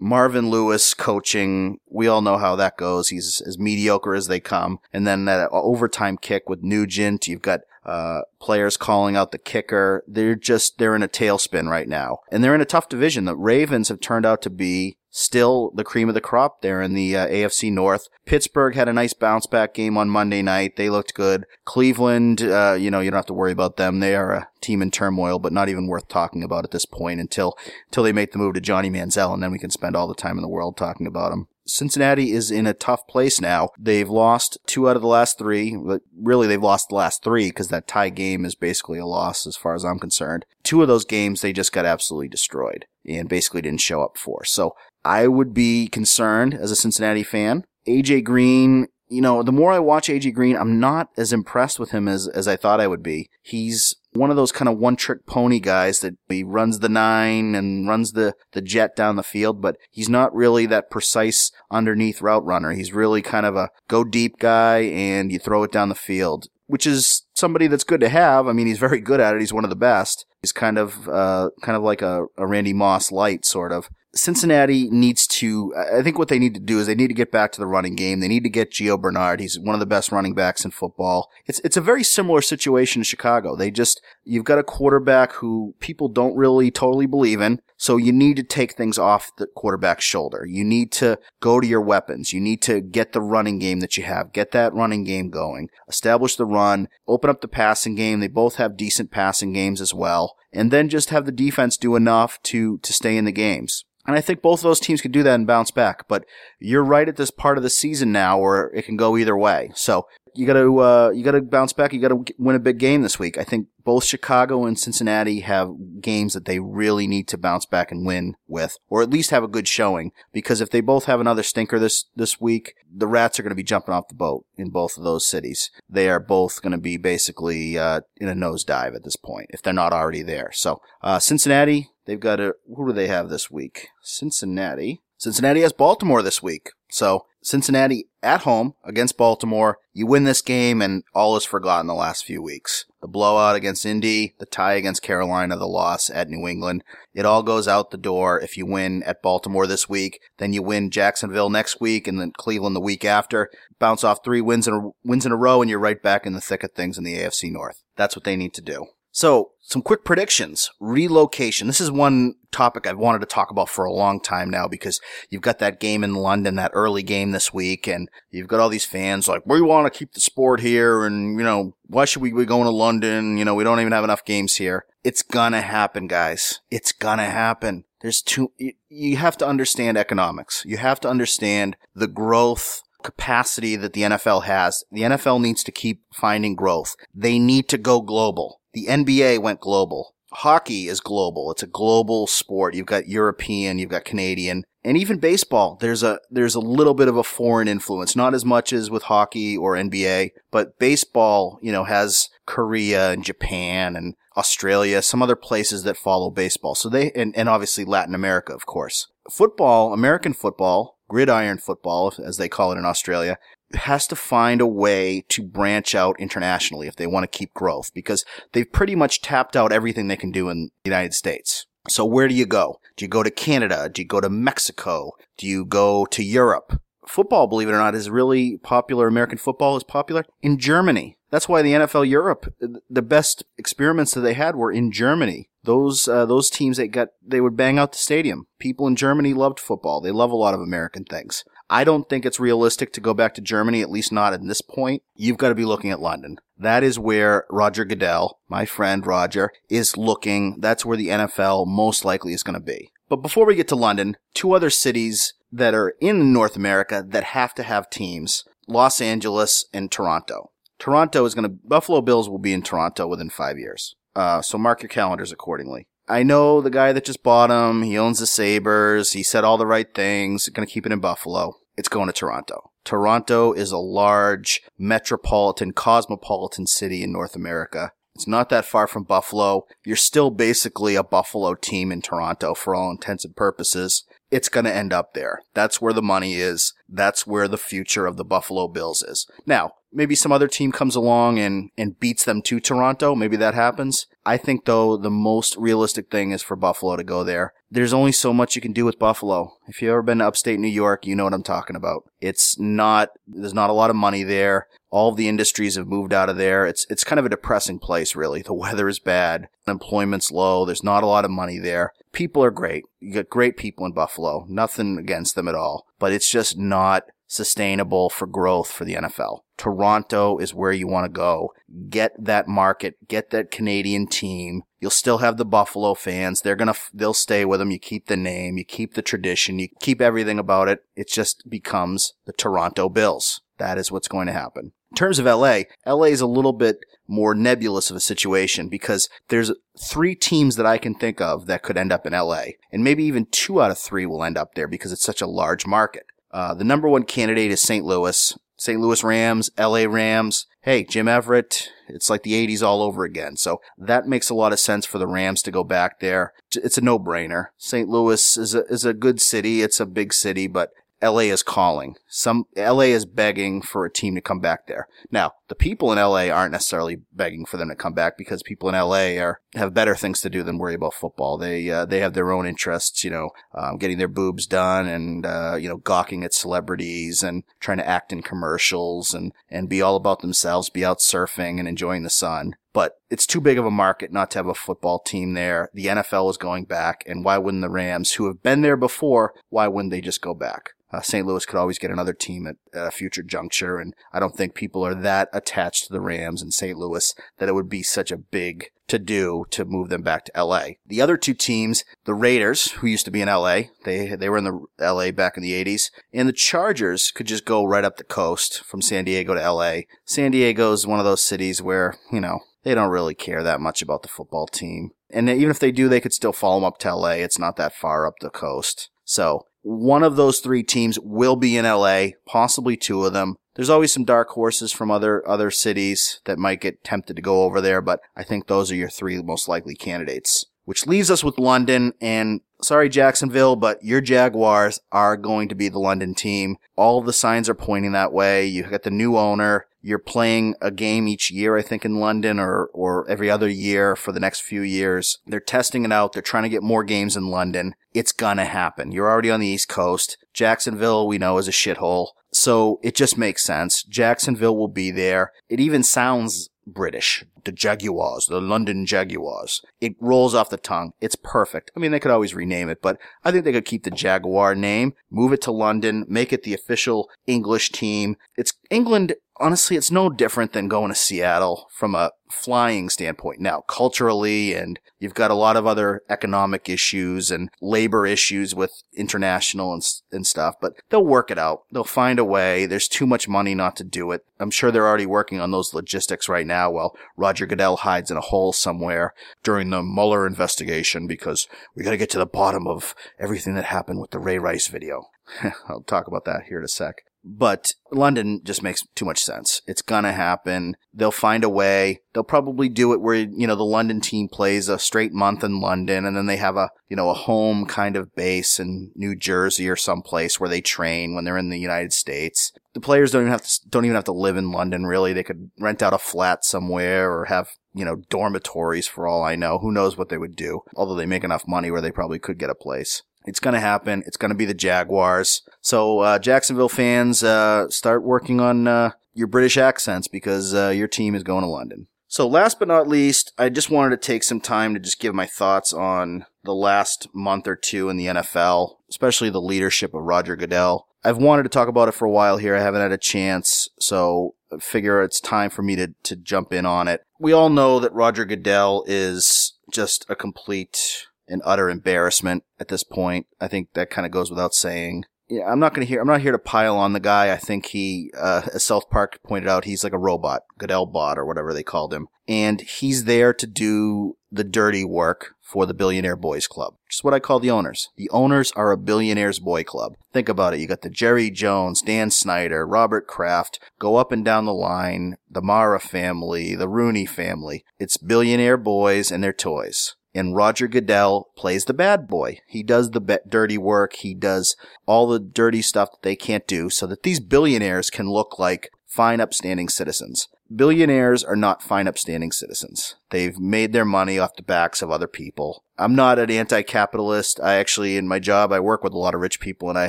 Marvin 0.00 0.48
Lewis 0.48 0.94
coaching, 0.94 1.78
we 1.86 2.08
all 2.08 2.22
know 2.22 2.38
how 2.38 2.56
that 2.56 2.78
goes. 2.78 3.10
He's 3.10 3.42
as 3.46 3.58
mediocre 3.58 4.14
as 4.14 4.26
they 4.26 4.40
come. 4.40 4.80
And 4.92 5.06
then 5.06 5.26
that 5.26 5.50
overtime 5.50 6.16
kick 6.16 6.48
with 6.48 6.62
Nugent. 6.62 7.28
You've 7.28 7.42
got 7.42 7.60
uh, 7.84 8.22
players 8.40 8.76
calling 8.76 9.16
out 9.16 9.32
the 9.32 9.38
kicker. 9.38 10.04
They're 10.06 10.34
just, 10.34 10.78
they're 10.78 10.96
in 10.96 11.02
a 11.02 11.08
tailspin 11.08 11.68
right 11.68 11.88
now. 11.88 12.18
And 12.30 12.42
they're 12.42 12.54
in 12.54 12.60
a 12.60 12.66
tough 12.66 12.88
division. 12.88 13.24
The 13.24 13.36
Ravens 13.36 13.88
have 13.88 14.00
turned 14.00 14.26
out 14.26 14.42
to 14.42 14.50
be 14.50 14.98
still 15.10 15.72
the 15.74 15.84
cream 15.84 16.08
of 16.08 16.14
the 16.14 16.20
crop 16.20 16.62
there 16.62 16.80
in 16.80 16.94
the 16.94 17.16
uh, 17.16 17.26
AFC 17.26 17.72
North. 17.72 18.08
Pittsburgh 18.26 18.74
had 18.74 18.88
a 18.88 18.92
nice 18.92 19.12
bounce 19.12 19.46
back 19.46 19.74
game 19.74 19.96
on 19.96 20.08
Monday 20.08 20.42
night. 20.42 20.76
They 20.76 20.88
looked 20.88 21.14
good. 21.14 21.46
Cleveland, 21.64 22.42
uh, 22.42 22.76
you 22.78 22.90
know, 22.90 23.00
you 23.00 23.10
don't 23.10 23.18
have 23.18 23.26
to 23.26 23.34
worry 23.34 23.52
about 23.52 23.76
them. 23.76 24.00
They 24.00 24.14
are 24.14 24.32
a 24.32 24.48
team 24.60 24.82
in 24.82 24.90
turmoil, 24.90 25.38
but 25.38 25.52
not 25.52 25.68
even 25.68 25.88
worth 25.88 26.08
talking 26.08 26.42
about 26.42 26.64
at 26.64 26.70
this 26.70 26.86
point 26.86 27.20
until 27.20 27.56
until 27.88 28.04
they 28.04 28.12
make 28.12 28.32
the 28.32 28.38
move 28.38 28.54
to 28.54 28.60
Johnny 28.60 28.90
Manziel, 28.90 29.34
and 29.34 29.42
then 29.42 29.50
we 29.50 29.58
can 29.58 29.70
spend 29.70 29.96
all 29.96 30.06
the 30.06 30.14
time 30.14 30.38
in 30.38 30.42
the 30.42 30.48
world 30.48 30.76
talking 30.76 31.06
about 31.06 31.30
them. 31.30 31.48
Cincinnati 31.70 32.32
is 32.32 32.50
in 32.50 32.66
a 32.66 32.74
tough 32.74 33.06
place 33.06 33.40
now. 33.40 33.68
They've 33.78 34.08
lost 34.08 34.58
two 34.66 34.88
out 34.88 34.96
of 34.96 35.02
the 35.02 35.08
last 35.08 35.38
three. 35.38 35.76
But 35.76 36.02
Really, 36.20 36.46
they've 36.46 36.60
lost 36.60 36.88
the 36.88 36.96
last 36.96 37.22
three 37.22 37.48
because 37.48 37.68
that 37.68 37.86
tie 37.86 38.08
game 38.08 38.44
is 38.44 38.54
basically 38.54 38.98
a 38.98 39.06
loss 39.06 39.46
as 39.46 39.56
far 39.56 39.74
as 39.74 39.84
I'm 39.84 39.98
concerned. 39.98 40.44
Two 40.64 40.82
of 40.82 40.88
those 40.88 41.04
games, 41.04 41.40
they 41.40 41.52
just 41.52 41.72
got 41.72 41.86
absolutely 41.86 42.28
destroyed 42.28 42.86
and 43.06 43.28
basically 43.28 43.62
didn't 43.62 43.80
show 43.80 44.02
up 44.02 44.18
for. 44.18 44.44
So 44.44 44.74
I 45.04 45.28
would 45.28 45.54
be 45.54 45.86
concerned 45.86 46.54
as 46.54 46.70
a 46.70 46.76
Cincinnati 46.76 47.22
fan. 47.22 47.64
AJ 47.88 48.24
Green, 48.24 48.88
you 49.08 49.20
know, 49.20 49.42
the 49.42 49.52
more 49.52 49.72
I 49.72 49.78
watch 49.78 50.08
AJ 50.08 50.34
Green, 50.34 50.56
I'm 50.56 50.80
not 50.80 51.08
as 51.16 51.32
impressed 51.32 51.78
with 51.78 51.92
him 51.92 52.08
as, 52.08 52.28
as 52.28 52.46
I 52.48 52.56
thought 52.56 52.80
I 52.80 52.88
would 52.88 53.02
be. 53.02 53.28
He's 53.42 53.94
one 54.12 54.30
of 54.30 54.36
those 54.36 54.52
kind 54.52 54.68
of 54.68 54.78
one 54.78 54.96
trick 54.96 55.24
pony 55.26 55.60
guys 55.60 56.00
that 56.00 56.14
he 56.28 56.42
runs 56.42 56.80
the 56.80 56.88
nine 56.88 57.54
and 57.54 57.88
runs 57.88 58.12
the, 58.12 58.34
the 58.52 58.60
jet 58.60 58.96
down 58.96 59.16
the 59.16 59.22
field, 59.22 59.60
but 59.60 59.76
he's 59.90 60.08
not 60.08 60.34
really 60.34 60.66
that 60.66 60.90
precise 60.90 61.52
underneath 61.70 62.20
route 62.20 62.44
runner. 62.44 62.72
He's 62.72 62.92
really 62.92 63.22
kind 63.22 63.46
of 63.46 63.56
a 63.56 63.70
go 63.88 64.02
deep 64.04 64.38
guy 64.38 64.78
and 64.80 65.30
you 65.30 65.38
throw 65.38 65.62
it 65.62 65.72
down 65.72 65.88
the 65.88 65.94
field, 65.94 66.46
which 66.66 66.86
is 66.86 67.26
somebody 67.40 67.66
that's 67.66 67.84
good 67.84 68.00
to 68.00 68.08
have. 68.08 68.46
I 68.46 68.52
mean, 68.52 68.66
he's 68.66 68.78
very 68.78 69.00
good 69.00 69.18
at 69.18 69.34
it. 69.34 69.40
He's 69.40 69.52
one 69.52 69.64
of 69.64 69.70
the 69.70 69.76
best. 69.76 70.26
He's 70.42 70.52
kind 70.52 70.78
of, 70.78 71.08
uh, 71.08 71.50
kind 71.62 71.76
of 71.76 71.82
like 71.82 72.02
a, 72.02 72.26
a 72.36 72.46
Randy 72.46 72.72
Moss 72.72 73.10
light 73.10 73.44
sort 73.44 73.72
of. 73.72 73.88
Cincinnati 74.12 74.90
needs 74.90 75.24
to, 75.28 75.72
I 75.76 76.02
think 76.02 76.18
what 76.18 76.26
they 76.26 76.40
need 76.40 76.54
to 76.54 76.60
do 76.60 76.80
is 76.80 76.88
they 76.88 76.96
need 76.96 77.08
to 77.08 77.14
get 77.14 77.30
back 77.30 77.52
to 77.52 77.60
the 77.60 77.66
running 77.66 77.94
game. 77.94 78.18
They 78.18 78.26
need 78.26 78.42
to 78.42 78.50
get 78.50 78.72
Gio 78.72 79.00
Bernard. 79.00 79.38
He's 79.38 79.56
one 79.56 79.74
of 79.74 79.80
the 79.80 79.86
best 79.86 80.10
running 80.10 80.34
backs 80.34 80.64
in 80.64 80.72
football. 80.72 81.30
It's, 81.46 81.60
it's 81.60 81.76
a 81.76 81.80
very 81.80 82.02
similar 82.02 82.42
situation 82.42 83.00
in 83.00 83.04
Chicago. 83.04 83.54
They 83.54 83.70
just, 83.70 84.02
you've 84.24 84.44
got 84.44 84.58
a 84.58 84.64
quarterback 84.64 85.34
who 85.34 85.76
people 85.78 86.08
don't 86.08 86.34
really 86.34 86.72
totally 86.72 87.06
believe 87.06 87.40
in. 87.40 87.60
So 87.76 87.96
you 87.96 88.12
need 88.12 88.36
to 88.36 88.42
take 88.42 88.72
things 88.72 88.98
off 88.98 89.30
the 89.38 89.46
quarterback's 89.46 90.04
shoulder. 90.04 90.44
You 90.44 90.64
need 90.64 90.90
to 90.92 91.18
go 91.38 91.60
to 91.60 91.66
your 91.66 91.80
weapons. 91.80 92.32
You 92.32 92.40
need 92.40 92.62
to 92.62 92.80
get 92.80 93.12
the 93.12 93.22
running 93.22 93.60
game 93.60 93.78
that 93.78 93.96
you 93.96 94.02
have. 94.02 94.32
Get 94.32 94.50
that 94.50 94.74
running 94.74 95.04
game 95.04 95.30
going. 95.30 95.70
Establish 95.88 96.34
the 96.34 96.44
run. 96.44 96.88
Open 97.06 97.29
up 97.30 97.40
the 97.40 97.48
passing 97.48 97.94
game. 97.94 98.20
They 98.20 98.28
both 98.28 98.56
have 98.56 98.76
decent 98.76 99.10
passing 99.10 99.52
games 99.52 99.80
as 99.80 99.94
well. 99.94 100.36
And 100.52 100.70
then 100.70 100.88
just 100.88 101.10
have 101.10 101.26
the 101.26 101.32
defense 101.32 101.76
do 101.76 101.96
enough 101.96 102.42
to, 102.44 102.78
to 102.78 102.92
stay 102.92 103.16
in 103.16 103.24
the 103.24 103.32
games. 103.32 103.84
And 104.06 104.16
I 104.16 104.20
think 104.20 104.42
both 104.42 104.60
of 104.60 104.64
those 104.64 104.80
teams 104.80 105.00
could 105.00 105.12
do 105.12 105.22
that 105.22 105.34
and 105.34 105.46
bounce 105.46 105.70
back. 105.70 106.08
But 106.08 106.24
you're 106.58 106.82
right 106.82 107.08
at 107.08 107.16
this 107.16 107.30
part 107.30 107.56
of 107.56 107.62
the 107.62 107.70
season 107.70 108.10
now 108.12 108.38
where 108.38 108.66
it 108.74 108.84
can 108.84 108.96
go 108.96 109.16
either 109.16 109.36
way. 109.36 109.70
So 109.74 110.08
you 110.34 110.46
got 110.46 110.54
to 110.54 110.78
uh, 110.80 111.10
you 111.10 111.24
got 111.24 111.32
to 111.32 111.42
bounce 111.42 111.72
back. 111.72 111.92
You 111.92 112.00
got 112.00 112.08
to 112.08 112.24
win 112.38 112.56
a 112.56 112.60
big 112.60 112.78
game 112.78 113.02
this 113.02 113.18
week. 113.18 113.38
I 113.38 113.44
think 113.44 113.68
both 113.84 114.04
Chicago 114.04 114.64
and 114.64 114.78
Cincinnati 114.78 115.40
have 115.40 116.00
games 116.00 116.34
that 116.34 116.44
they 116.44 116.58
really 116.58 117.06
need 117.06 117.28
to 117.28 117.38
bounce 117.38 117.66
back 117.66 117.90
and 117.90 118.06
win 118.06 118.36
with, 118.46 118.76
or 118.88 119.02
at 119.02 119.10
least 119.10 119.30
have 119.30 119.42
a 119.42 119.48
good 119.48 119.68
showing. 119.68 120.12
Because 120.32 120.60
if 120.60 120.70
they 120.70 120.80
both 120.80 121.04
have 121.04 121.20
another 121.20 121.42
stinker 121.42 121.78
this 121.78 122.06
this 122.14 122.40
week, 122.40 122.74
the 122.92 123.06
Rats 123.06 123.38
are 123.38 123.42
going 123.42 123.50
to 123.50 123.56
be 123.56 123.62
jumping 123.62 123.94
off 123.94 124.08
the 124.08 124.14
boat 124.14 124.44
in 124.56 124.70
both 124.70 124.96
of 124.96 125.04
those 125.04 125.26
cities. 125.26 125.70
They 125.88 126.08
are 126.08 126.20
both 126.20 126.62
going 126.62 126.72
to 126.72 126.78
be 126.78 126.96
basically 126.96 127.78
uh, 127.78 128.02
in 128.16 128.28
a 128.28 128.34
nosedive 128.34 128.94
at 128.94 129.04
this 129.04 129.16
point 129.16 129.50
if 129.50 129.62
they're 129.62 129.72
not 129.72 129.92
already 129.92 130.22
there. 130.22 130.50
So 130.52 130.80
uh, 131.02 131.18
Cincinnati, 131.18 131.88
they've 132.06 132.20
got 132.20 132.40
a 132.40 132.54
who 132.74 132.86
do 132.86 132.92
they 132.92 133.08
have 133.08 133.28
this 133.28 133.50
week? 133.50 133.88
Cincinnati. 134.02 135.00
Cincinnati 135.16 135.60
has 135.60 135.72
Baltimore 135.74 136.22
this 136.22 136.42
week. 136.42 136.70
So 136.90 137.26
Cincinnati 137.42 138.06
at 138.22 138.42
home 138.42 138.74
against 138.84 139.16
Baltimore. 139.16 139.78
You 139.92 140.06
win 140.06 140.24
this 140.24 140.42
game 140.42 140.82
and 140.82 141.04
all 141.14 141.36
is 141.36 141.44
forgotten 141.44 141.86
the 141.86 141.94
last 141.94 142.24
few 142.24 142.42
weeks. 142.42 142.84
The 143.00 143.08
blowout 143.08 143.56
against 143.56 143.86
Indy, 143.86 144.34
the 144.38 144.46
tie 144.46 144.74
against 144.74 145.02
Carolina, 145.02 145.56
the 145.56 145.66
loss 145.66 146.10
at 146.10 146.28
New 146.28 146.46
England. 146.46 146.84
It 147.14 147.24
all 147.24 147.42
goes 147.42 147.66
out 147.66 147.90
the 147.90 147.96
door 147.96 148.38
if 148.38 148.56
you 148.56 148.66
win 148.66 149.02
at 149.04 149.22
Baltimore 149.22 149.66
this 149.66 149.88
week. 149.88 150.20
Then 150.38 150.52
you 150.52 150.62
win 150.62 150.90
Jacksonville 150.90 151.50
next 151.50 151.80
week 151.80 152.06
and 152.06 152.20
then 152.20 152.32
Cleveland 152.36 152.76
the 152.76 152.80
week 152.80 153.04
after. 153.04 153.50
Bounce 153.78 154.04
off 154.04 154.22
three 154.22 154.42
wins 154.42 154.68
in 154.68 154.74
a, 154.74 154.90
wins 155.02 155.24
in 155.24 155.32
a 155.32 155.36
row 155.36 155.62
and 155.62 155.70
you're 155.70 155.78
right 155.78 156.02
back 156.02 156.26
in 156.26 156.34
the 156.34 156.40
thick 156.40 156.62
of 156.62 156.72
things 156.72 156.98
in 156.98 157.04
the 157.04 157.16
AFC 157.16 157.50
North. 157.50 157.82
That's 157.96 158.14
what 158.14 158.24
they 158.24 158.36
need 158.36 158.52
to 158.54 158.62
do. 158.62 158.86
So, 159.12 159.52
some 159.60 159.82
quick 159.82 160.04
predictions. 160.04 160.70
Relocation. 160.80 161.66
This 161.66 161.80
is 161.80 161.90
one 161.90 162.34
topic 162.50 162.86
I've 162.86 162.98
wanted 162.98 163.20
to 163.20 163.26
talk 163.26 163.50
about 163.50 163.68
for 163.68 163.84
a 163.84 163.92
long 163.92 164.20
time 164.20 164.50
now 164.50 164.66
because 164.66 165.00
you've 165.28 165.42
got 165.42 165.60
that 165.60 165.78
game 165.78 166.02
in 166.02 166.14
London, 166.14 166.56
that 166.56 166.72
early 166.74 167.02
game 167.02 167.30
this 167.30 167.54
week, 167.54 167.86
and 167.86 168.08
you've 168.30 168.48
got 168.48 168.60
all 168.60 168.68
these 168.68 168.84
fans 168.84 169.28
like, 169.28 169.42
we 169.46 169.60
want 169.60 169.92
to 169.92 169.96
keep 169.96 170.12
the 170.12 170.20
sport 170.20 170.60
here, 170.60 171.04
and, 171.04 171.38
you 171.38 171.44
know, 171.44 171.74
why 171.86 172.04
should 172.04 172.22
we 172.22 172.32
be 172.32 172.44
going 172.44 172.64
to 172.64 172.70
London? 172.70 173.36
You 173.36 173.44
know, 173.44 173.54
we 173.54 173.64
don't 173.64 173.80
even 173.80 173.92
have 173.92 174.04
enough 174.04 174.24
games 174.24 174.56
here. 174.56 174.86
It's 175.02 175.22
gonna 175.22 175.62
happen, 175.62 176.08
guys. 176.08 176.60
It's 176.70 176.92
gonna 176.92 177.30
happen. 177.30 177.84
There's 178.02 178.20
too, 178.20 178.52
you 178.88 179.16
have 179.16 179.36
to 179.38 179.46
understand 179.46 179.96
economics. 179.96 180.62
You 180.66 180.76
have 180.76 181.00
to 181.00 181.08
understand 181.08 181.76
the 181.94 182.06
growth 182.06 182.82
capacity 183.02 183.76
that 183.76 183.94
the 183.94 184.02
NFL 184.02 184.44
has. 184.44 184.84
The 184.90 185.02
NFL 185.02 185.40
needs 185.40 185.64
to 185.64 185.72
keep 185.72 186.02
finding 186.12 186.54
growth. 186.54 186.96
They 187.14 187.38
need 187.38 187.68
to 187.70 187.78
go 187.78 188.00
global. 188.00 188.59
The 188.72 188.86
NBA 188.86 189.40
went 189.40 189.60
global. 189.60 190.14
Hockey 190.32 190.86
is 190.86 191.00
global. 191.00 191.50
It's 191.50 191.62
a 191.62 191.66
global 191.66 192.26
sport. 192.26 192.74
You've 192.74 192.86
got 192.86 193.08
European, 193.08 193.78
you've 193.78 193.90
got 193.90 194.04
Canadian, 194.04 194.64
and 194.84 194.96
even 194.96 195.18
baseball. 195.18 195.76
There's 195.80 196.02
a 196.02 196.20
there's 196.30 196.54
a 196.54 196.60
little 196.60 196.94
bit 196.94 197.08
of 197.08 197.16
a 197.16 197.24
foreign 197.24 197.66
influence, 197.66 198.14
not 198.14 198.32
as 198.32 198.44
much 198.44 198.72
as 198.72 198.90
with 198.90 199.04
hockey 199.04 199.56
or 199.56 199.74
NBA, 199.74 200.30
but 200.52 200.78
baseball, 200.78 201.58
you 201.62 201.72
know, 201.72 201.84
has 201.84 202.28
Korea 202.46 203.10
and 203.10 203.24
Japan 203.24 203.96
and 203.96 204.14
Australia, 204.36 205.02
some 205.02 205.22
other 205.22 205.36
places 205.36 205.82
that 205.82 205.96
follow 205.96 206.30
baseball. 206.30 206.76
So 206.76 206.88
they 206.88 207.10
and, 207.12 207.36
and 207.36 207.48
obviously 207.48 207.84
Latin 207.84 208.14
America, 208.14 208.54
of 208.54 208.66
course. 208.66 209.08
Football, 209.30 209.92
American 209.92 210.32
football, 210.32 210.98
gridiron 211.08 211.58
football, 211.58 212.14
as 212.24 212.36
they 212.36 212.48
call 212.48 212.72
it 212.72 212.78
in 212.78 212.84
Australia, 212.84 213.36
has 213.74 214.06
to 214.08 214.16
find 214.16 214.60
a 214.60 214.66
way 214.66 215.24
to 215.28 215.42
branch 215.42 215.94
out 215.94 216.18
internationally 216.18 216.88
if 216.88 216.96
they 216.96 217.06
want 217.06 217.24
to 217.24 217.38
keep 217.38 217.54
growth 217.54 217.92
because 217.94 218.24
they've 218.52 218.70
pretty 218.70 218.94
much 218.94 219.20
tapped 219.20 219.56
out 219.56 219.72
everything 219.72 220.08
they 220.08 220.16
can 220.16 220.30
do 220.30 220.48
in 220.48 220.70
the 220.84 220.90
United 220.90 221.14
States. 221.14 221.66
So 221.88 222.04
where 222.04 222.28
do 222.28 222.34
you 222.34 222.46
go? 222.46 222.80
Do 222.96 223.04
you 223.04 223.08
go 223.08 223.22
to 223.22 223.30
Canada? 223.30 223.88
Do 223.88 224.02
you 224.02 224.08
go 224.08 224.20
to 224.20 224.28
Mexico? 224.28 225.12
Do 225.38 225.46
you 225.46 225.64
go 225.64 226.04
to 226.06 226.22
Europe? 226.22 226.80
Football, 227.06 227.46
believe 227.46 227.68
it 227.68 227.72
or 227.72 227.78
not, 227.78 227.94
is 227.94 228.10
really 228.10 228.58
popular. 228.58 229.08
American 229.08 229.38
football 229.38 229.76
is 229.76 229.84
popular 229.84 230.24
in 230.42 230.58
Germany. 230.58 231.16
That's 231.30 231.48
why 231.48 231.62
the 231.62 231.72
NFL 231.72 232.08
Europe, 232.08 232.52
the 232.88 233.02
best 233.02 233.44
experiments 233.56 234.14
that 234.14 234.20
they 234.20 234.34
had 234.34 234.56
were 234.56 234.72
in 234.72 234.92
Germany. 234.92 235.48
Those 235.62 236.08
uh, 236.08 236.26
those 236.26 236.50
teams 236.50 236.76
that 236.78 236.88
got 236.88 237.08
they 237.24 237.40
would 237.40 237.56
bang 237.56 237.78
out 237.78 237.92
the 237.92 237.98
stadium. 237.98 238.46
People 238.58 238.86
in 238.86 238.96
Germany 238.96 239.34
loved 239.34 239.60
football. 239.60 240.00
They 240.00 240.10
love 240.10 240.30
a 240.30 240.36
lot 240.36 240.54
of 240.54 240.60
American 240.60 241.04
things. 241.04 241.44
I 241.72 241.84
don't 241.84 242.08
think 242.08 242.26
it's 242.26 242.40
realistic 242.40 242.92
to 242.94 243.00
go 243.00 243.14
back 243.14 243.32
to 243.34 243.40
Germany, 243.40 243.80
at 243.80 243.90
least 243.90 244.10
not 244.10 244.32
at 244.32 244.44
this 244.44 244.60
point. 244.60 245.04
You've 245.14 245.38
got 245.38 245.50
to 245.50 245.54
be 245.54 245.64
looking 245.64 245.92
at 245.92 246.00
London. 246.00 246.38
That 246.58 246.82
is 246.82 246.98
where 246.98 247.46
Roger 247.48 247.84
Goodell, 247.84 248.40
my 248.48 248.66
friend 248.66 249.06
Roger, 249.06 249.52
is 249.68 249.96
looking. 249.96 250.60
That's 250.60 250.84
where 250.84 250.96
the 250.96 251.08
NFL 251.08 251.68
most 251.68 252.04
likely 252.04 252.34
is 252.34 252.42
going 252.42 252.54
to 252.54 252.60
be. 252.60 252.90
But 253.08 253.22
before 253.22 253.46
we 253.46 253.54
get 253.54 253.68
to 253.68 253.76
London, 253.76 254.16
two 254.34 254.52
other 254.52 254.68
cities 254.68 255.34
that 255.52 255.72
are 255.72 255.94
in 256.00 256.32
North 256.32 256.56
America 256.56 257.04
that 257.06 257.24
have 257.24 257.54
to 257.54 257.62
have 257.62 257.88
teams 257.88 258.44
Los 258.66 259.00
Angeles 259.00 259.64
and 259.72 259.90
Toronto. 259.92 260.50
Toronto 260.80 261.24
is 261.24 261.34
going 261.34 261.44
to, 261.44 261.56
Buffalo 261.64 262.00
Bills 262.00 262.28
will 262.28 262.38
be 262.38 262.52
in 262.52 262.62
Toronto 262.62 263.06
within 263.06 263.30
five 263.30 263.58
years. 263.58 263.94
Uh, 264.16 264.42
so 264.42 264.58
mark 264.58 264.82
your 264.82 264.88
calendars 264.88 265.30
accordingly. 265.30 265.86
I 266.10 266.24
know 266.24 266.60
the 266.60 266.70
guy 266.70 266.92
that 266.92 267.04
just 267.04 267.22
bought 267.22 267.50
him. 267.50 267.82
He 267.82 267.96
owns 267.96 268.18
the 268.18 268.26
Sabres. 268.26 269.12
He 269.12 269.22
said 269.22 269.44
all 269.44 269.56
the 269.56 269.66
right 269.66 269.92
things. 269.94 270.48
Going 270.48 270.66
to 270.66 270.72
keep 270.72 270.84
it 270.84 270.92
in 270.92 271.00
Buffalo. 271.00 271.54
It's 271.76 271.88
going 271.88 272.08
to 272.08 272.12
Toronto. 272.12 272.70
Toronto 272.84 273.52
is 273.52 273.70
a 273.70 273.78
large 273.78 274.60
metropolitan, 274.76 275.72
cosmopolitan 275.72 276.66
city 276.66 277.04
in 277.04 277.12
North 277.12 277.36
America. 277.36 277.92
It's 278.16 278.26
not 278.26 278.48
that 278.48 278.64
far 278.64 278.86
from 278.86 279.04
Buffalo. 279.04 279.66
You're 279.84 279.96
still 279.96 280.30
basically 280.30 280.96
a 280.96 281.04
Buffalo 281.04 281.54
team 281.54 281.92
in 281.92 282.02
Toronto 282.02 282.54
for 282.54 282.74
all 282.74 282.90
intents 282.90 283.24
and 283.24 283.36
purposes 283.36 284.04
it's 284.30 284.48
going 284.48 284.64
to 284.64 284.74
end 284.74 284.92
up 284.92 285.14
there. 285.14 285.42
That's 285.54 285.80
where 285.80 285.92
the 285.92 286.02
money 286.02 286.34
is. 286.34 286.72
That's 286.88 287.26
where 287.26 287.48
the 287.48 287.58
future 287.58 288.06
of 288.06 288.16
the 288.16 288.24
Buffalo 288.24 288.68
Bills 288.68 289.02
is. 289.02 289.26
Now, 289.44 289.72
maybe 289.92 290.14
some 290.14 290.32
other 290.32 290.48
team 290.48 290.72
comes 290.72 290.94
along 290.94 291.38
and, 291.38 291.70
and 291.76 291.98
beats 291.98 292.24
them 292.24 292.42
to 292.42 292.60
Toronto. 292.60 293.14
Maybe 293.14 293.36
that 293.36 293.54
happens. 293.54 294.06
I 294.24 294.36
think 294.36 294.64
though 294.64 294.96
the 294.96 295.10
most 295.10 295.56
realistic 295.56 296.10
thing 296.10 296.30
is 296.30 296.42
for 296.42 296.56
Buffalo 296.56 296.96
to 296.96 297.04
go 297.04 297.24
there. 297.24 297.52
There's 297.70 297.92
only 297.92 298.12
so 298.12 298.32
much 298.32 298.54
you 298.54 298.62
can 298.62 298.72
do 298.72 298.84
with 298.84 298.98
Buffalo. 298.98 299.56
If 299.66 299.80
you've 299.80 299.90
ever 299.90 300.02
been 300.02 300.18
to 300.18 300.26
upstate 300.26 300.58
New 300.58 300.68
York, 300.68 301.06
you 301.06 301.14
know 301.14 301.24
what 301.24 301.34
I'm 301.34 301.42
talking 301.42 301.76
about. 301.76 302.04
It's 302.20 302.58
not, 302.58 303.10
there's 303.26 303.54
not 303.54 303.70
a 303.70 303.74
lot 303.74 303.90
of 303.90 303.96
money 303.96 304.22
there. 304.22 304.66
All 304.90 305.12
the 305.12 305.28
industries 305.28 305.76
have 305.76 305.86
moved 305.86 306.12
out 306.12 306.28
of 306.28 306.36
there. 306.36 306.66
It's, 306.66 306.84
it's 306.90 307.04
kind 307.04 307.20
of 307.20 307.26
a 307.26 307.30
depressing 307.30 307.78
place, 307.78 308.16
really. 308.16 308.42
The 308.42 308.54
weather 308.54 308.88
is 308.88 308.98
bad. 308.98 309.48
Employment's 309.66 310.32
low. 310.32 310.64
There's 310.64 310.84
not 310.84 311.04
a 311.04 311.06
lot 311.06 311.24
of 311.24 311.30
money 311.30 311.58
there. 311.58 311.92
People 312.12 312.42
are 312.42 312.50
great. 312.50 312.84
You 312.98 313.14
got 313.14 313.28
great 313.28 313.56
people 313.56 313.86
in 313.86 313.92
Buffalo. 313.92 314.44
Nothing 314.48 314.98
against 314.98 315.36
them 315.36 315.46
at 315.46 315.54
all. 315.54 315.86
But 316.00 316.12
it's 316.12 316.30
just 316.30 316.58
not 316.58 317.04
sustainable 317.30 318.10
for 318.10 318.26
growth 318.26 318.70
for 318.70 318.84
the 318.84 318.94
NFL. 318.94 319.40
Toronto 319.56 320.38
is 320.38 320.52
where 320.52 320.72
you 320.72 320.88
want 320.88 321.04
to 321.04 321.10
go. 321.10 321.52
Get 321.88 322.12
that 322.18 322.48
market, 322.48 322.96
get 323.06 323.30
that 323.30 323.52
Canadian 323.52 324.08
team. 324.08 324.62
You'll 324.80 324.90
still 324.90 325.18
have 325.18 325.36
the 325.36 325.44
Buffalo 325.44 325.94
fans. 325.94 326.40
They're 326.40 326.56
going 326.56 326.72
to, 326.72 326.80
they'll 326.92 327.14
stay 327.14 327.44
with 327.44 327.60
them. 327.60 327.70
You 327.70 327.78
keep 327.78 328.06
the 328.06 328.16
name, 328.16 328.58
you 328.58 328.64
keep 328.64 328.94
the 328.94 329.02
tradition, 329.02 329.60
you 329.60 329.68
keep 329.80 330.00
everything 330.00 330.38
about 330.38 330.68
it. 330.68 330.80
It 330.96 331.08
just 331.08 331.48
becomes 331.48 332.14
the 332.26 332.32
Toronto 332.32 332.88
Bills. 332.88 333.42
That 333.58 333.78
is 333.78 333.92
what's 333.92 334.08
going 334.08 334.26
to 334.26 334.32
happen. 334.32 334.72
In 334.90 334.96
terms 334.96 335.20
of 335.20 335.26
LA, 335.26 335.60
LA 335.86 336.04
is 336.04 336.20
a 336.20 336.26
little 336.26 336.52
bit 336.52 336.78
more 337.06 337.34
nebulous 337.34 337.90
of 337.90 337.96
a 337.96 338.00
situation 338.00 338.68
because 338.68 339.08
there's 339.28 339.52
three 339.80 340.16
teams 340.16 340.56
that 340.56 340.66
I 340.66 340.78
can 340.78 340.94
think 340.94 341.20
of 341.20 341.46
that 341.46 341.62
could 341.62 341.76
end 341.76 341.92
up 341.92 342.06
in 342.06 342.12
LA. 342.12 342.44
And 342.72 342.82
maybe 342.82 343.04
even 343.04 343.26
two 343.26 343.62
out 343.62 343.70
of 343.70 343.78
three 343.78 344.04
will 344.04 344.24
end 344.24 344.36
up 344.36 344.54
there 344.54 344.66
because 344.66 344.90
it's 344.90 345.04
such 345.04 345.20
a 345.20 345.28
large 345.28 345.64
market. 345.64 346.06
Uh, 346.32 346.54
the 346.54 346.64
number 346.64 346.88
one 346.88 347.04
candidate 347.04 347.50
is 347.50 347.60
St. 347.60 347.84
Louis. 347.84 348.36
St. 348.56 348.78
Louis 348.78 349.02
Rams, 349.02 349.50
LA 349.58 349.84
Rams. 349.84 350.46
Hey, 350.60 350.84
Jim 350.84 351.08
Everett, 351.08 351.70
it's 351.88 352.10
like 352.10 352.22
the 352.22 352.46
80s 352.46 352.62
all 352.62 352.82
over 352.82 353.04
again. 353.04 353.38
So 353.38 353.62
that 353.78 354.06
makes 354.06 354.28
a 354.28 354.34
lot 354.34 354.52
of 354.52 354.60
sense 354.60 354.84
for 354.84 354.98
the 354.98 355.06
Rams 355.06 355.40
to 355.42 355.50
go 355.50 355.64
back 355.64 356.00
there. 356.00 356.34
It's 356.54 356.76
a 356.76 356.82
no-brainer. 356.82 357.46
St. 357.56 357.88
Louis 357.88 358.36
is 358.36 358.54
a, 358.54 358.64
is 358.66 358.84
a 358.84 358.92
good 358.92 359.18
city. 359.22 359.62
It's 359.62 359.80
a 359.80 359.86
big 359.86 360.12
city, 360.12 360.46
but 360.46 360.72
LA 361.02 361.30
is 361.30 361.42
calling. 361.42 361.96
Some 362.06 362.44
LA 362.56 362.90
is 362.90 363.06
begging 363.06 363.62
for 363.62 363.84
a 363.84 363.92
team 363.92 364.14
to 364.14 364.20
come 364.20 364.40
back 364.40 364.66
there. 364.66 364.86
Now, 365.10 365.32
the 365.48 365.54
people 365.54 365.92
in 365.92 365.98
LA 365.98 366.28
aren't 366.28 366.52
necessarily 366.52 366.98
begging 367.12 367.46
for 367.46 367.56
them 367.56 367.68
to 367.68 367.74
come 367.74 367.94
back 367.94 368.18
because 368.18 368.42
people 368.42 368.68
in 368.68 368.74
LA 368.74 369.20
are 369.22 369.40
have 369.54 369.74
better 369.74 369.96
things 369.96 370.20
to 370.20 370.30
do 370.30 370.42
than 370.42 370.58
worry 370.58 370.74
about 370.74 370.94
football. 370.94 371.38
They 371.38 371.70
uh, 371.70 371.86
they 371.86 372.00
have 372.00 372.14
their 372.14 372.32
own 372.32 372.46
interests, 372.46 373.02
you 373.02 373.10
know, 373.10 373.30
um, 373.54 373.78
getting 373.78 373.98
their 373.98 374.08
boobs 374.08 374.46
done 374.46 374.86
and 374.86 375.24
uh, 375.24 375.56
you 375.58 375.68
know 375.68 375.78
gawking 375.78 376.22
at 376.22 376.34
celebrities 376.34 377.22
and 377.22 377.44
trying 377.60 377.78
to 377.78 377.88
act 377.88 378.12
in 378.12 378.22
commercials 378.22 379.14
and 379.14 379.32
and 379.48 379.68
be 379.68 379.80
all 379.80 379.96
about 379.96 380.20
themselves, 380.20 380.70
be 380.70 380.84
out 380.84 380.98
surfing 380.98 381.58
and 381.58 381.66
enjoying 381.68 382.02
the 382.02 382.10
sun 382.10 382.54
but 382.72 383.00
it's 383.10 383.26
too 383.26 383.40
big 383.40 383.58
of 383.58 383.66
a 383.66 383.70
market 383.70 384.12
not 384.12 384.30
to 384.30 384.38
have 384.38 384.46
a 384.46 384.54
football 384.54 385.00
team 385.00 385.34
there. 385.34 385.70
The 385.74 385.86
NFL 385.86 386.30
is 386.30 386.36
going 386.36 386.66
back, 386.66 387.02
and 387.04 387.24
why 387.24 387.36
wouldn't 387.36 387.62
the 387.62 387.68
Rams, 387.68 388.12
who 388.12 388.26
have 388.26 388.44
been 388.44 388.60
there 388.60 388.76
before, 388.76 389.34
why 389.48 389.66
wouldn't 389.66 389.90
they 389.90 390.00
just 390.00 390.22
go 390.22 390.34
back? 390.34 390.70
Uh, 390.92 391.00
St. 391.00 391.26
Louis 391.26 391.46
could 391.46 391.58
always 391.58 391.78
get 391.78 391.90
another 391.90 392.12
team 392.12 392.46
at, 392.46 392.56
at, 392.74 392.88
a 392.88 392.90
future 392.90 393.22
juncture, 393.22 393.78
and 393.78 393.94
I 394.12 394.18
don't 394.18 394.36
think 394.36 394.54
people 394.54 394.84
are 394.84 394.94
that 394.94 395.28
attached 395.32 395.86
to 395.86 395.92
the 395.92 396.00
Rams 396.00 396.42
in 396.42 396.50
St. 396.50 396.76
Louis 396.76 397.14
that 397.38 397.48
it 397.48 397.54
would 397.54 397.68
be 397.68 397.82
such 397.82 398.10
a 398.10 398.16
big 398.16 398.70
to 398.88 398.98
do 398.98 399.44
to 399.50 399.64
move 399.64 399.88
them 399.88 400.02
back 400.02 400.24
to 400.24 400.44
LA. 400.44 400.70
The 400.84 401.00
other 401.00 401.16
two 401.16 401.34
teams, 401.34 401.84
the 402.04 402.14
Raiders, 402.14 402.72
who 402.72 402.88
used 402.88 403.04
to 403.04 403.12
be 403.12 403.22
in 403.22 403.28
LA, 403.28 403.62
they 403.84 404.16
they 404.16 404.28
were 404.28 404.38
in 404.38 404.44
the 404.44 404.66
LA 404.80 405.12
back 405.12 405.36
in 405.36 405.42
the 405.42 405.64
80s, 405.64 405.90
and 406.12 406.28
the 406.28 406.32
Chargers 406.32 407.12
could 407.12 407.26
just 407.26 407.44
go 407.44 407.64
right 407.64 407.84
up 407.84 407.96
the 407.96 408.04
coast 408.04 408.64
from 408.64 408.82
San 408.82 409.04
Diego 409.04 409.34
to 409.34 409.52
LA. 409.52 409.82
San 410.04 410.32
Diego 410.32 410.72
is 410.72 410.86
one 410.86 410.98
of 410.98 411.04
those 411.04 411.22
cities 411.22 411.62
where, 411.62 411.96
you 412.10 412.20
know, 412.20 412.40
they 412.64 412.74
don't 412.74 412.90
really 412.90 413.14
care 413.14 413.42
that 413.42 413.60
much 413.60 413.80
about 413.80 414.02
the 414.02 414.08
football 414.08 414.46
team. 414.46 414.90
And 415.08 415.28
even 415.30 415.50
if 415.50 415.58
they 415.58 415.72
do, 415.72 415.88
they 415.88 416.00
could 416.00 416.12
still 416.12 416.32
follow 416.32 416.56
them 416.56 416.64
up 416.64 416.78
to 416.78 416.94
LA. 416.94 417.10
It's 417.10 417.38
not 417.38 417.56
that 417.56 417.74
far 417.74 418.06
up 418.06 418.14
the 418.20 418.30
coast. 418.30 418.90
So 419.04 419.46
one 419.62 420.02
of 420.02 420.16
those 420.16 420.40
three 420.40 420.62
teams 420.62 420.98
will 421.00 421.36
be 421.36 421.56
in 421.56 421.64
LA, 421.64 422.08
possibly 422.26 422.76
two 422.76 423.04
of 423.04 423.12
them. 423.12 423.36
There's 423.54 423.70
always 423.70 423.92
some 423.92 424.04
dark 424.04 424.30
horses 424.30 424.72
from 424.72 424.90
other 424.90 425.26
other 425.28 425.50
cities 425.50 426.20
that 426.24 426.38
might 426.38 426.60
get 426.60 426.84
tempted 426.84 427.16
to 427.16 427.22
go 427.22 427.42
over 427.42 427.60
there, 427.60 427.82
but 427.82 428.00
I 428.16 428.22
think 428.22 428.46
those 428.46 428.70
are 428.70 428.76
your 428.76 428.88
three 428.88 429.20
most 429.22 429.48
likely 429.48 429.74
candidates. 429.74 430.46
Which 430.70 430.86
leaves 430.86 431.10
us 431.10 431.24
with 431.24 431.36
London 431.36 431.94
and 432.00 432.42
sorry 432.62 432.88
Jacksonville, 432.88 433.56
but 433.56 433.82
your 433.82 434.00
Jaguars 434.00 434.78
are 434.92 435.16
going 435.16 435.48
to 435.48 435.56
be 435.56 435.68
the 435.68 435.80
London 435.80 436.14
team. 436.14 436.58
All 436.76 437.00
the 437.00 437.12
signs 437.12 437.48
are 437.48 437.54
pointing 437.54 437.90
that 437.90 438.12
way. 438.12 438.46
You 438.46 438.62
got 438.62 438.84
the 438.84 438.90
new 438.92 439.16
owner. 439.16 439.66
You're 439.82 439.98
playing 439.98 440.54
a 440.60 440.70
game 440.70 441.08
each 441.08 441.28
year, 441.28 441.56
I 441.56 441.62
think, 441.62 441.84
in 441.84 441.98
London 441.98 442.38
or, 442.38 442.66
or 442.66 443.04
every 443.10 443.28
other 443.28 443.48
year 443.48 443.96
for 443.96 444.12
the 444.12 444.20
next 444.20 444.42
few 444.42 444.60
years. 444.60 445.18
They're 445.26 445.40
testing 445.40 445.84
it 445.84 445.90
out. 445.90 446.12
They're 446.12 446.22
trying 446.22 446.44
to 446.44 446.48
get 446.48 446.62
more 446.62 446.84
games 446.84 447.16
in 447.16 447.26
London. 447.26 447.74
It's 447.92 448.12
gonna 448.12 448.44
happen. 448.44 448.92
You're 448.92 449.10
already 449.10 449.32
on 449.32 449.40
the 449.40 449.48
East 449.48 449.68
Coast. 449.68 450.18
Jacksonville, 450.32 451.08
we 451.08 451.18
know, 451.18 451.38
is 451.38 451.48
a 451.48 451.50
shithole. 451.50 452.10
So 452.32 452.78
it 452.84 452.94
just 452.94 453.18
makes 453.18 453.42
sense. 453.42 453.82
Jacksonville 453.82 454.56
will 454.56 454.68
be 454.68 454.92
there. 454.92 455.32
It 455.48 455.58
even 455.58 455.82
sounds 455.82 456.48
British. 456.74 457.24
The 457.44 457.52
Jaguars, 457.52 458.26
the 458.26 458.40
London 458.40 458.86
Jaguars. 458.86 459.62
It 459.80 459.96
rolls 460.00 460.34
off 460.34 460.50
the 460.50 460.56
tongue. 460.56 460.92
It's 461.00 461.16
perfect. 461.16 461.70
I 461.76 461.80
mean, 461.80 461.90
they 461.90 462.00
could 462.00 462.10
always 462.10 462.34
rename 462.34 462.68
it, 462.68 462.82
but 462.82 462.98
I 463.24 463.30
think 463.30 463.44
they 463.44 463.52
could 463.52 463.64
keep 463.64 463.84
the 463.84 463.90
Jaguar 463.90 464.54
name, 464.54 464.94
move 465.10 465.32
it 465.32 465.42
to 465.42 465.52
London, 465.52 466.04
make 466.08 466.32
it 466.32 466.42
the 466.42 466.54
official 466.54 467.08
English 467.26 467.70
team. 467.70 468.16
It's 468.36 468.52
England 468.70 469.14
honestly, 469.40 469.76
it's 469.76 469.90
no 469.90 470.10
different 470.10 470.52
than 470.52 470.68
going 470.68 470.90
to 470.90 470.94
Seattle 470.94 471.66
from 471.72 471.94
a 471.94 472.12
flying 472.30 472.88
standpoint. 472.90 473.40
Now, 473.40 473.62
culturally, 473.62 474.54
and 474.54 474.78
you've 474.98 475.14
got 475.14 475.30
a 475.30 475.34
lot 475.34 475.56
of 475.56 475.66
other 475.66 476.02
economic 476.08 476.68
issues 476.68 477.30
and 477.30 477.50
labor 477.60 478.06
issues 478.06 478.54
with 478.54 478.82
international 478.94 479.72
and, 479.72 479.82
and 480.12 480.26
stuff, 480.26 480.56
but 480.60 480.74
they'll 480.90 481.04
work 481.04 481.30
it 481.30 481.38
out. 481.38 481.62
They'll 481.72 481.84
find 481.84 482.18
a 482.18 482.24
way. 482.24 482.66
There's 482.66 482.86
too 482.86 483.06
much 483.06 483.26
money 483.26 483.54
not 483.54 483.74
to 483.76 483.84
do 483.84 484.12
it. 484.12 484.24
I'm 484.38 484.50
sure 484.50 484.70
they're 484.70 484.86
already 484.86 485.06
working 485.06 485.40
on 485.40 485.50
those 485.50 485.74
logistics 485.74 486.28
right 486.28 486.46
now 486.46 486.70
while 486.70 486.96
Roger 487.16 487.46
Goodell 487.46 487.78
hides 487.78 488.10
in 488.10 488.16
a 488.16 488.22
hole 488.22 488.52
somewhere 488.52 489.14
during 489.42 489.70
the 489.70 489.82
Mueller 489.82 490.26
investigation 490.26 491.06
because 491.06 491.48
we 491.74 491.82
got 491.82 491.90
to 491.90 491.96
get 491.96 492.10
to 492.10 492.18
the 492.18 492.26
bottom 492.26 492.66
of 492.66 492.94
everything 493.18 493.54
that 493.54 493.64
happened 493.64 494.00
with 494.00 494.10
the 494.10 494.18
Ray 494.18 494.38
Rice 494.38 494.68
video. 494.68 495.06
I'll 495.68 495.82
talk 495.82 496.06
about 496.06 496.24
that 496.26 496.44
here 496.48 496.58
in 496.58 496.64
a 496.64 496.68
sec. 496.68 497.02
But 497.22 497.74
London 497.92 498.40
just 498.44 498.62
makes 498.62 498.82
too 498.94 499.04
much 499.04 499.20
sense. 499.20 499.60
It's 499.66 499.82
gonna 499.82 500.12
happen. 500.12 500.76
They'll 500.92 501.10
find 501.10 501.44
a 501.44 501.48
way. 501.48 502.00
They'll 502.12 502.24
probably 502.24 502.68
do 502.68 502.92
it 502.92 503.00
where, 503.00 503.14
you 503.14 503.46
know, 503.46 503.56
the 503.56 503.64
London 503.64 504.00
team 504.00 504.28
plays 504.28 504.68
a 504.68 504.78
straight 504.78 505.12
month 505.12 505.44
in 505.44 505.60
London 505.60 506.06
and 506.06 506.16
then 506.16 506.26
they 506.26 506.36
have 506.36 506.56
a, 506.56 506.70
you 506.88 506.96
know, 506.96 507.10
a 507.10 507.14
home 507.14 507.66
kind 507.66 507.96
of 507.96 508.14
base 508.14 508.58
in 508.58 508.92
New 508.94 509.14
Jersey 509.14 509.68
or 509.68 509.76
someplace 509.76 510.40
where 510.40 510.48
they 510.48 510.60
train 510.60 511.14
when 511.14 511.24
they're 511.24 511.36
in 511.38 511.50
the 511.50 511.58
United 511.58 511.92
States. 511.92 512.52
The 512.72 512.80
players 512.80 513.10
don't 513.10 513.22
even 513.22 513.32
have 513.32 513.42
to, 513.42 513.60
don't 513.68 513.84
even 513.84 513.96
have 513.96 514.04
to 514.04 514.12
live 514.12 514.36
in 514.36 514.50
London 514.50 514.86
really. 514.86 515.12
They 515.12 515.22
could 515.22 515.50
rent 515.58 515.82
out 515.82 515.92
a 515.92 515.98
flat 515.98 516.44
somewhere 516.44 517.12
or 517.12 517.26
have, 517.26 517.50
you 517.74 517.84
know, 517.84 517.96
dormitories 518.08 518.88
for 518.88 519.06
all 519.06 519.22
I 519.22 519.36
know. 519.36 519.58
Who 519.58 519.72
knows 519.72 519.96
what 519.96 520.08
they 520.08 520.18
would 520.18 520.36
do? 520.36 520.60
Although 520.74 520.96
they 520.96 521.06
make 521.06 521.24
enough 521.24 521.46
money 521.46 521.70
where 521.70 521.82
they 521.82 521.92
probably 521.92 522.18
could 522.18 522.38
get 522.38 522.50
a 522.50 522.54
place. 522.54 523.02
It's 523.26 523.40
going 523.40 523.54
to 523.54 523.60
happen. 523.60 524.02
It's 524.06 524.16
going 524.16 524.30
to 524.30 524.36
be 524.36 524.46
the 524.46 524.54
Jaguars. 524.54 525.42
So, 525.60 526.00
uh, 526.00 526.18
Jacksonville 526.18 526.68
fans, 526.68 527.22
uh, 527.22 527.68
start 527.68 528.02
working 528.02 528.40
on, 528.40 528.66
uh, 528.66 528.92
your 529.12 529.26
British 529.26 529.56
accents 529.56 530.08
because, 530.08 530.54
uh, 530.54 530.68
your 530.68 530.88
team 530.88 531.14
is 531.14 531.22
going 531.22 531.42
to 531.42 531.48
London. 531.48 531.86
So 532.10 532.26
last 532.26 532.58
but 532.58 532.66
not 532.66 532.88
least, 532.88 533.32
I 533.38 533.50
just 533.50 533.70
wanted 533.70 533.90
to 533.90 534.04
take 534.04 534.24
some 534.24 534.40
time 534.40 534.74
to 534.74 534.80
just 534.80 534.98
give 534.98 535.14
my 535.14 535.26
thoughts 535.26 535.72
on 535.72 536.26
the 536.42 536.52
last 536.52 537.06
month 537.14 537.46
or 537.46 537.54
two 537.54 537.88
in 537.88 537.96
the 537.96 538.06
NFL, 538.06 538.78
especially 538.88 539.30
the 539.30 539.40
leadership 539.40 539.94
of 539.94 540.02
Roger 540.02 540.34
Goodell. 540.34 540.88
I've 541.04 541.18
wanted 541.18 541.44
to 541.44 541.48
talk 541.48 541.68
about 541.68 541.86
it 541.86 541.94
for 541.94 542.06
a 542.06 542.10
while 542.10 542.38
here. 542.38 542.56
I 542.56 542.62
haven't 542.62 542.80
had 542.80 542.90
a 542.90 542.98
chance, 542.98 543.68
so 543.78 544.34
I 544.52 544.58
figure 544.58 545.00
it's 545.02 545.20
time 545.20 545.50
for 545.50 545.62
me 545.62 545.76
to, 545.76 545.94
to 546.02 546.16
jump 546.16 546.52
in 546.52 546.66
on 546.66 546.88
it. 546.88 547.04
We 547.20 547.32
all 547.32 547.48
know 547.48 547.78
that 547.78 547.92
Roger 547.92 548.24
Goodell 548.24 548.82
is 548.88 549.52
just 549.72 550.04
a 550.08 550.16
complete 550.16 551.06
and 551.30 551.42
utter 551.44 551.70
embarrassment 551.70 552.44
at 552.58 552.68
this 552.68 552.84
point. 552.84 553.26
I 553.40 553.48
think 553.48 553.72
that 553.74 553.90
kind 553.90 554.04
of 554.04 554.12
goes 554.12 554.30
without 554.30 554.54
saying. 554.54 555.04
Yeah, 555.30 555.48
I'm 555.48 555.60
not 555.60 555.74
going 555.74 555.86
to 555.86 555.88
hear. 555.88 556.00
I'm 556.00 556.08
not 556.08 556.22
here 556.22 556.32
to 556.32 556.38
pile 556.38 556.76
on 556.76 556.92
the 556.92 557.00
guy. 557.00 557.32
I 557.32 557.36
think 557.36 557.66
he, 557.66 558.10
uh, 558.18 558.42
as 558.52 558.64
South 558.64 558.90
Park 558.90 559.20
pointed 559.22 559.48
out, 559.48 559.64
he's 559.64 559.84
like 559.84 559.92
a 559.92 559.98
robot, 559.98 560.42
Goodell 560.58 560.86
bot 560.86 561.18
or 561.18 561.24
whatever 561.24 561.54
they 561.54 561.62
called 561.62 561.94
him, 561.94 562.08
and 562.26 562.60
he's 562.60 563.04
there 563.04 563.32
to 563.34 563.46
do 563.46 564.16
the 564.32 564.42
dirty 564.42 564.84
work 564.84 565.34
for 565.40 565.66
the 565.66 565.74
Billionaire 565.74 566.16
Boys 566.16 566.48
Club, 566.48 566.74
which 566.84 566.96
is 566.96 567.04
what 567.04 567.14
I 567.14 567.20
call 567.20 567.38
the 567.38 567.50
owners. 567.50 567.90
The 567.96 568.10
owners 568.10 568.52
are 568.52 568.72
a 568.72 568.76
billionaires 568.76 569.38
boy 569.38 569.62
club. 569.62 569.94
Think 570.12 570.28
about 570.28 570.54
it. 570.54 570.60
You 570.60 570.66
got 570.66 570.82
the 570.82 570.90
Jerry 570.90 571.30
Jones, 571.30 571.82
Dan 571.82 572.10
Snyder, 572.10 572.66
Robert 572.66 573.06
Kraft, 573.06 573.60
go 573.78 573.96
up 573.96 574.10
and 574.10 574.24
down 574.24 574.46
the 574.46 574.54
line, 574.54 575.16
the 575.28 575.42
Mara 575.42 575.80
family, 575.80 576.56
the 576.56 576.68
Rooney 576.68 577.06
family. 577.06 577.64
It's 577.78 577.96
billionaire 577.96 578.56
boys 578.56 579.10
and 579.12 579.22
their 579.22 579.32
toys 579.32 579.96
and 580.14 580.34
Roger 580.34 580.66
Goodell 580.66 581.28
plays 581.36 581.64
the 581.64 581.74
bad 581.74 582.08
boy. 582.08 582.38
He 582.46 582.62
does 582.62 582.90
the 582.90 583.00
be- 583.00 583.18
dirty 583.28 583.58
work. 583.58 583.94
He 583.94 584.14
does 584.14 584.56
all 584.86 585.06
the 585.06 585.20
dirty 585.20 585.62
stuff 585.62 585.90
that 585.92 586.02
they 586.02 586.16
can't 586.16 586.46
do 586.46 586.70
so 586.70 586.86
that 586.86 587.02
these 587.02 587.20
billionaires 587.20 587.90
can 587.90 588.10
look 588.10 588.38
like 588.38 588.70
fine, 588.86 589.20
upstanding 589.20 589.68
citizens. 589.68 590.28
Billionaires 590.54 591.22
are 591.22 591.36
not 591.36 591.62
fine, 591.62 591.86
upstanding 591.86 592.32
citizens. 592.32 592.96
They've 593.10 593.38
made 593.38 593.72
their 593.72 593.84
money 593.84 594.18
off 594.18 594.36
the 594.36 594.42
backs 594.42 594.82
of 594.82 594.90
other 594.90 595.06
people. 595.06 595.64
I'm 595.78 595.94
not 595.94 596.18
an 596.18 596.30
anti-capitalist. 596.30 597.40
I 597.40 597.54
actually, 597.54 597.96
in 597.96 598.08
my 598.08 598.18
job, 598.18 598.52
I 598.52 598.60
work 598.60 598.82
with 598.82 598.92
a 598.92 598.98
lot 598.98 599.14
of 599.14 599.20
rich 599.20 599.40
people 599.40 599.68
and 599.68 599.78
I, 599.78 599.88